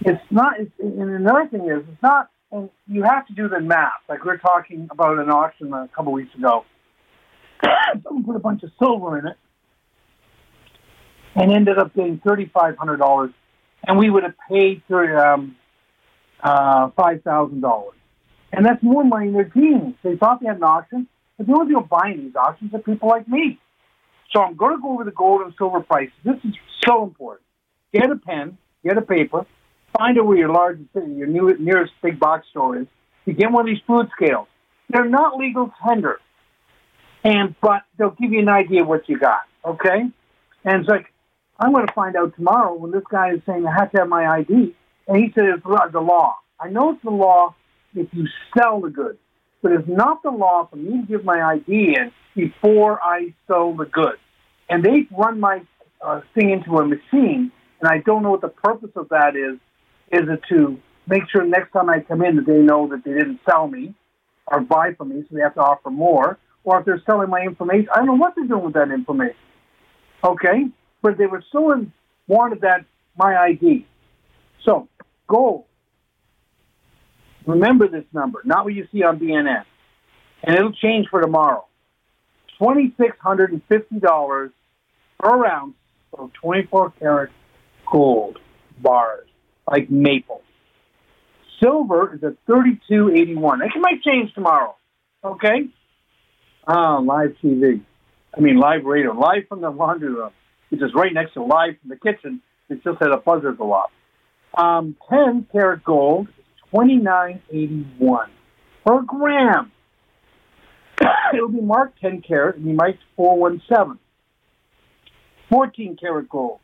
It's 0.00 0.22
not. 0.30 0.60
It's, 0.60 0.70
and 0.78 1.10
another 1.10 1.48
thing 1.48 1.68
is, 1.68 1.84
it's 1.90 2.02
not. 2.02 2.30
And 2.50 2.70
you 2.86 3.02
have 3.02 3.26
to 3.26 3.34
do 3.34 3.48
the 3.48 3.60
math. 3.60 3.92
Like 4.08 4.24
we 4.24 4.30
are 4.30 4.38
talking 4.38 4.88
about 4.90 5.18
an 5.18 5.30
auction 5.30 5.72
a 5.72 5.88
couple 5.94 6.12
weeks 6.12 6.34
ago. 6.34 6.64
Someone 8.04 8.24
put 8.24 8.36
a 8.36 8.40
bunch 8.40 8.62
of 8.62 8.70
silver 8.78 9.18
in 9.18 9.26
it, 9.26 9.36
and 11.38 11.52
ended 11.52 11.78
up 11.78 11.94
getting 11.94 12.18
$3,500. 12.18 13.32
And 13.86 13.96
we 13.98 14.10
would 14.10 14.24
have 14.24 14.34
paid 14.50 14.82
um, 14.90 15.56
uh, 16.42 16.88
$5,000. 16.88 17.84
And 18.52 18.66
that's 18.66 18.82
more 18.82 19.04
money 19.04 19.26
than 19.26 19.34
their 19.34 19.44
jeans. 19.44 19.94
They 20.02 20.16
thought 20.16 20.40
they 20.40 20.46
had 20.46 20.56
an 20.56 20.64
auction, 20.64 21.06
but 21.36 21.46
the 21.46 21.52
only 21.52 21.68
people 21.68 21.82
buying 21.82 22.24
these 22.24 22.34
auctions 22.34 22.74
are 22.74 22.80
people 22.80 23.08
like 23.08 23.28
me. 23.28 23.58
So 24.32 24.42
I'm 24.42 24.56
going 24.56 24.76
to 24.76 24.82
go 24.82 24.92
over 24.92 25.04
the 25.04 25.12
gold 25.12 25.42
and 25.42 25.54
silver 25.56 25.80
prices. 25.80 26.12
This 26.24 26.36
is 26.44 26.54
so 26.84 27.04
important. 27.04 27.46
Get 27.92 28.10
a 28.10 28.16
pen, 28.16 28.58
get 28.84 28.98
a 28.98 29.02
paper, 29.02 29.46
find 29.96 30.18
out 30.18 30.26
where 30.26 30.36
your 30.36 30.50
largest, 30.50 30.88
your 30.94 31.26
nearest 31.26 31.92
big 32.02 32.18
box 32.18 32.46
store 32.50 32.78
is. 32.78 32.86
You 33.26 33.32
get 33.32 33.52
one 33.52 33.62
of 33.62 33.66
these 33.66 33.82
food 33.86 34.08
scales. 34.16 34.48
They're 34.90 35.08
not 35.08 35.36
legal 35.36 35.72
tender, 35.86 36.18
and 37.22 37.54
but 37.60 37.82
they'll 37.96 38.10
give 38.10 38.32
you 38.32 38.40
an 38.40 38.48
idea 38.48 38.84
what 38.84 39.08
you 39.08 39.18
got. 39.18 39.40
Okay, 39.64 40.10
and 40.64 40.80
it's 40.80 40.88
like 40.88 41.12
I'm 41.58 41.72
going 41.72 41.86
to 41.86 41.92
find 41.92 42.14
out 42.16 42.34
tomorrow 42.36 42.74
when 42.74 42.92
this 42.92 43.02
guy 43.10 43.32
is 43.32 43.40
saying 43.44 43.66
I 43.66 43.74
have 43.74 43.90
to 43.92 43.98
have 43.98 44.08
my 44.08 44.26
ID, 44.26 44.74
and 45.08 45.16
he 45.16 45.32
said 45.34 45.44
it's 45.46 45.64
the 45.64 46.00
law. 46.00 46.36
I 46.60 46.68
know 46.68 46.90
it's 46.92 47.02
the 47.02 47.10
law 47.10 47.54
if 47.94 48.08
you 48.12 48.26
sell 48.56 48.80
the 48.80 48.90
goods, 48.90 49.18
but 49.62 49.72
it's 49.72 49.88
not 49.88 50.22
the 50.22 50.30
law 50.30 50.68
for 50.70 50.76
me 50.76 51.00
to 51.00 51.06
give 51.06 51.24
my 51.24 51.40
ID 51.40 51.96
in 51.96 52.12
before 52.36 53.02
I 53.02 53.34
sell 53.48 53.74
the 53.74 53.86
goods. 53.86 54.18
And 54.68 54.84
they 54.84 55.08
run 55.10 55.40
my 55.40 55.62
uh, 56.00 56.20
thing 56.34 56.50
into 56.50 56.76
a 56.76 56.86
machine, 56.86 57.50
and 57.80 57.88
I 57.88 57.98
don't 58.06 58.22
know 58.22 58.30
what 58.30 58.40
the 58.40 58.48
purpose 58.48 58.90
of 58.94 59.08
that 59.08 59.34
is. 59.34 59.58
Is 60.10 60.28
it 60.28 60.40
to 60.50 60.78
make 61.08 61.22
sure 61.30 61.44
next 61.44 61.72
time 61.72 61.90
I 61.90 62.00
come 62.00 62.22
in 62.22 62.36
that 62.36 62.46
they 62.46 62.58
know 62.58 62.88
that 62.88 63.04
they 63.04 63.12
didn't 63.12 63.40
sell 63.48 63.66
me 63.66 63.94
or 64.46 64.60
buy 64.60 64.94
from 64.94 65.08
me, 65.10 65.24
so 65.28 65.36
they 65.36 65.42
have 65.42 65.54
to 65.54 65.60
offer 65.60 65.90
more, 65.90 66.38
or 66.64 66.78
if 66.78 66.86
they're 66.86 67.02
selling 67.04 67.30
my 67.30 67.40
information, 67.40 67.88
I 67.92 67.98
don't 67.98 68.06
know 68.06 68.14
what 68.14 68.34
they're 68.36 68.46
doing 68.46 68.64
with 68.64 68.74
that 68.74 68.90
information. 68.90 69.36
Okay, 70.22 70.68
but 71.02 71.18
they 71.18 71.26
were 71.26 71.42
so 71.52 71.86
wanted 72.26 72.60
that 72.62 72.84
my 73.16 73.36
ID. 73.36 73.86
So 74.64 74.88
gold. 75.26 75.64
Remember 77.46 77.88
this 77.88 78.04
number, 78.12 78.42
not 78.44 78.64
what 78.64 78.74
you 78.74 78.86
see 78.92 79.02
on 79.02 79.18
BNN, 79.18 79.64
and 80.42 80.56
it'll 80.56 80.72
change 80.72 81.06
for 81.10 81.20
tomorrow. 81.20 81.64
Twenty 82.58 82.92
six 83.00 83.16
hundred 83.20 83.52
and 83.52 83.62
fifty 83.68 83.98
dollars 83.98 84.50
per 85.18 85.46
ounce 85.46 85.74
of 86.12 86.32
twenty 86.34 86.66
four 86.66 86.92
karat 86.98 87.30
gold 87.90 88.38
bars, 88.78 89.26
like 89.70 89.90
maple. 89.90 90.42
Silver 91.62 92.14
is 92.14 92.22
at 92.22 92.34
thirty-two 92.46 93.10
eighty-one. 93.10 93.60
That 93.60 93.70
might 93.80 94.02
change 94.02 94.34
tomorrow. 94.34 94.76
Okay. 95.24 95.68
Ah, 96.66 96.98
live 96.98 97.34
TV. 97.42 97.80
I 98.36 98.40
mean, 98.40 98.58
live 98.58 98.84
radio, 98.84 99.12
live 99.12 99.48
from 99.48 99.62
the 99.62 99.70
laundry 99.70 100.12
room, 100.12 100.30
which 100.70 100.82
is 100.82 100.92
right 100.94 101.12
next 101.12 101.34
to 101.34 101.42
live 101.42 101.76
from 101.80 101.90
the 101.90 101.96
kitchen. 101.96 102.40
It 102.68 102.82
just 102.84 103.00
had 103.00 103.10
a 103.10 103.16
buzzer 103.16 103.52
go 103.52 103.72
off. 103.72 103.90
Um, 104.54 104.96
10 105.08 105.46
karat 105.52 105.84
gold 105.84 106.28
is 106.28 106.34
29.81 106.72 108.26
per 108.84 109.02
gram. 109.02 109.72
It'll 111.34 111.48
be 111.48 111.60
marked 111.60 112.00
10 112.00 112.22
karat 112.22 112.56
and 112.56 112.64
be 112.64 112.72
marked 112.72 112.98
417. 113.16 113.98
14 115.48 115.96
karat 115.96 116.28
gold, 116.28 116.60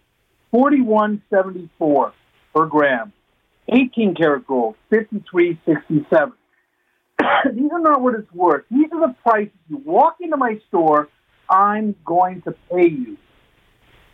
41.74 0.52 2.12
per 2.55 2.66
gram. 2.66 3.12
18 3.68 4.14
karat 4.14 4.46
gold, 4.46 4.76
53.67. 4.92 6.32
These 7.55 7.70
are 7.72 7.80
not 7.80 8.02
what 8.02 8.14
it's 8.14 8.32
worth. 8.32 8.64
These 8.70 8.88
are 8.92 9.09
the 9.09 9.14
prices. 9.22 9.52
You 9.68 9.78
walk 9.78 10.16
into 10.20 10.36
my 10.36 10.61
store, 10.68 11.09
I'm 11.48 11.94
going 12.05 12.42
to 12.42 12.55
pay 12.70 12.88
you. 12.88 13.16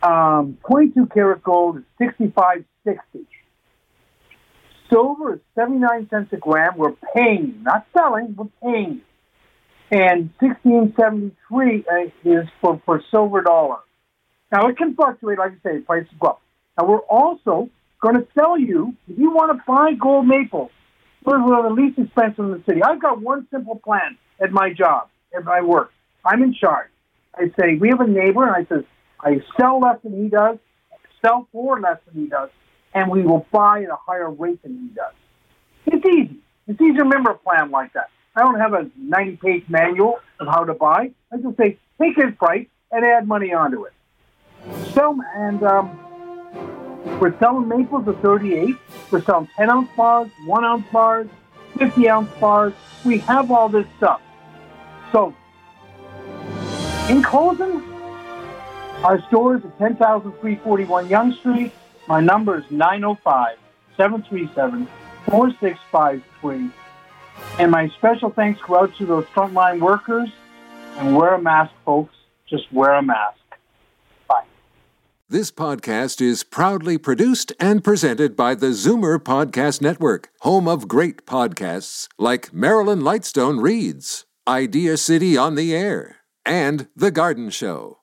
Um, 0.03 0.57
22 0.67 1.07
karat 1.07 1.43
gold 1.43 1.77
is 1.77 1.83
65.60. 1.99 2.65
Silver 4.91 5.35
is 5.35 5.39
79 5.55 6.09
cents 6.09 6.33
a 6.33 6.37
gram. 6.37 6.73
We're 6.75 6.93
paying 7.15 7.61
not 7.63 7.85
selling. 7.95 8.35
We're 8.35 8.45
paying. 8.61 9.01
And 9.91 10.31
1673 10.39 11.85
uh, 11.85 12.09
is 12.25 12.47
for, 12.61 12.81
for 12.85 13.01
silver 13.11 13.41
dollar. 13.41 13.77
Now 14.51 14.67
it 14.67 14.77
can 14.77 14.95
fluctuate, 14.95 15.37
like 15.37 15.53
I 15.65 15.69
say, 15.69 15.79
prices 15.79 16.09
go 16.19 16.29
up. 16.29 16.41
Now 16.77 16.87
we're 16.87 16.99
also 16.99 17.69
going 18.01 18.15
to 18.15 18.27
sell 18.37 18.59
you 18.59 18.95
if 19.07 19.17
you 19.17 19.31
want 19.31 19.57
to 19.57 19.63
buy 19.65 19.93
gold 19.93 20.27
maple. 20.27 20.71
We're 21.23 21.41
one 21.41 21.65
of 21.65 21.75
the 21.75 21.81
least 21.81 21.99
expensive 21.99 22.45
in 22.45 22.51
the 22.51 22.63
city. 22.65 22.81
I've 22.83 23.01
got 23.01 23.21
one 23.21 23.47
simple 23.51 23.79
plan 23.83 24.17
at 24.41 24.51
my 24.51 24.73
job, 24.73 25.09
at 25.35 25.43
my 25.43 25.61
work. 25.61 25.91
I'm 26.25 26.41
in 26.41 26.53
charge. 26.53 26.89
I 27.35 27.51
say 27.59 27.75
we 27.79 27.89
have 27.89 28.01
a 28.01 28.07
neighbor, 28.07 28.45
and 28.45 28.55
I 28.55 28.67
says 28.67 28.83
I 29.23 29.41
sell 29.59 29.79
less 29.79 29.97
than 30.03 30.21
he 30.21 30.29
does, 30.29 30.57
sell 31.21 31.47
for 31.51 31.79
less 31.79 31.97
than 32.05 32.23
he 32.23 32.29
does, 32.29 32.49
and 32.93 33.09
we 33.09 33.21
will 33.21 33.45
buy 33.51 33.83
at 33.83 33.89
a 33.89 33.95
higher 33.95 34.29
rate 34.29 34.61
than 34.63 34.77
he 34.77 34.95
does. 34.95 35.13
It's 35.85 36.05
easy. 36.05 36.37
It's 36.67 36.81
easy 36.81 36.93
to 36.97 37.03
remember 37.03 37.31
a 37.31 37.37
plan 37.37 37.71
like 37.71 37.93
that. 37.93 38.09
I 38.35 38.41
don't 38.41 38.59
have 38.59 38.73
a 38.73 38.89
90-page 38.99 39.65
manual 39.67 40.19
of 40.39 40.47
how 40.47 40.63
to 40.63 40.73
buy. 40.73 41.11
I 41.31 41.37
just 41.37 41.57
say 41.57 41.77
take 41.99 42.15
his 42.15 42.33
price 42.35 42.67
and 42.91 43.05
add 43.05 43.27
money 43.27 43.53
onto 43.53 43.85
it. 43.85 43.93
So, 44.93 45.19
and 45.35 45.63
um, 45.63 47.19
we're 47.19 47.37
selling 47.39 47.67
maples 47.67 48.07
at 48.07 48.21
38. 48.21 48.75
We're 49.09 49.21
selling 49.23 49.49
10 49.57 49.69
ounce 49.69 49.89
bars, 49.95 50.29
1 50.45 50.65
ounce 50.65 50.85
bars, 50.91 51.27
50 51.77 52.09
ounce 52.09 52.31
bars. 52.39 52.73
We 53.03 53.19
have 53.19 53.51
all 53.51 53.69
this 53.69 53.87
stuff. 53.97 54.21
So, 55.11 55.35
in 57.09 57.21
closing, 57.21 57.90
our 59.03 59.21
store 59.27 59.55
is 59.57 59.65
at 59.65 59.77
10,341 59.79 61.09
Yonge 61.09 61.37
Street. 61.39 61.71
My 62.07 62.19
number 62.19 62.59
is 62.59 62.69
905 62.69 63.57
737 63.97 64.87
4653. 65.25 66.69
And 67.59 67.71
my 67.71 67.89
special 67.89 68.29
thanks 68.29 68.61
go 68.61 68.77
out 68.77 68.95
to 68.97 69.05
those 69.05 69.25
frontline 69.25 69.79
workers. 69.79 70.29
And 70.97 71.15
wear 71.15 71.33
a 71.33 71.41
mask, 71.41 71.71
folks. 71.85 72.13
Just 72.47 72.71
wear 72.71 72.93
a 72.93 73.01
mask. 73.01 73.37
Bye. 74.27 74.43
This 75.29 75.51
podcast 75.51 76.21
is 76.21 76.43
proudly 76.43 76.97
produced 76.97 77.53
and 77.59 77.83
presented 77.83 78.35
by 78.35 78.55
the 78.55 78.67
Zoomer 78.67 79.17
Podcast 79.17 79.81
Network, 79.81 80.29
home 80.41 80.67
of 80.67 80.87
great 80.87 81.25
podcasts 81.25 82.07
like 82.19 82.53
Marilyn 82.53 83.01
Lightstone 83.01 83.61
Reads, 83.61 84.25
Idea 84.47 84.97
City 84.97 85.37
on 85.37 85.55
the 85.55 85.73
Air, 85.73 86.17
and 86.45 86.87
The 86.95 87.09
Garden 87.11 87.49
Show. 87.49 88.00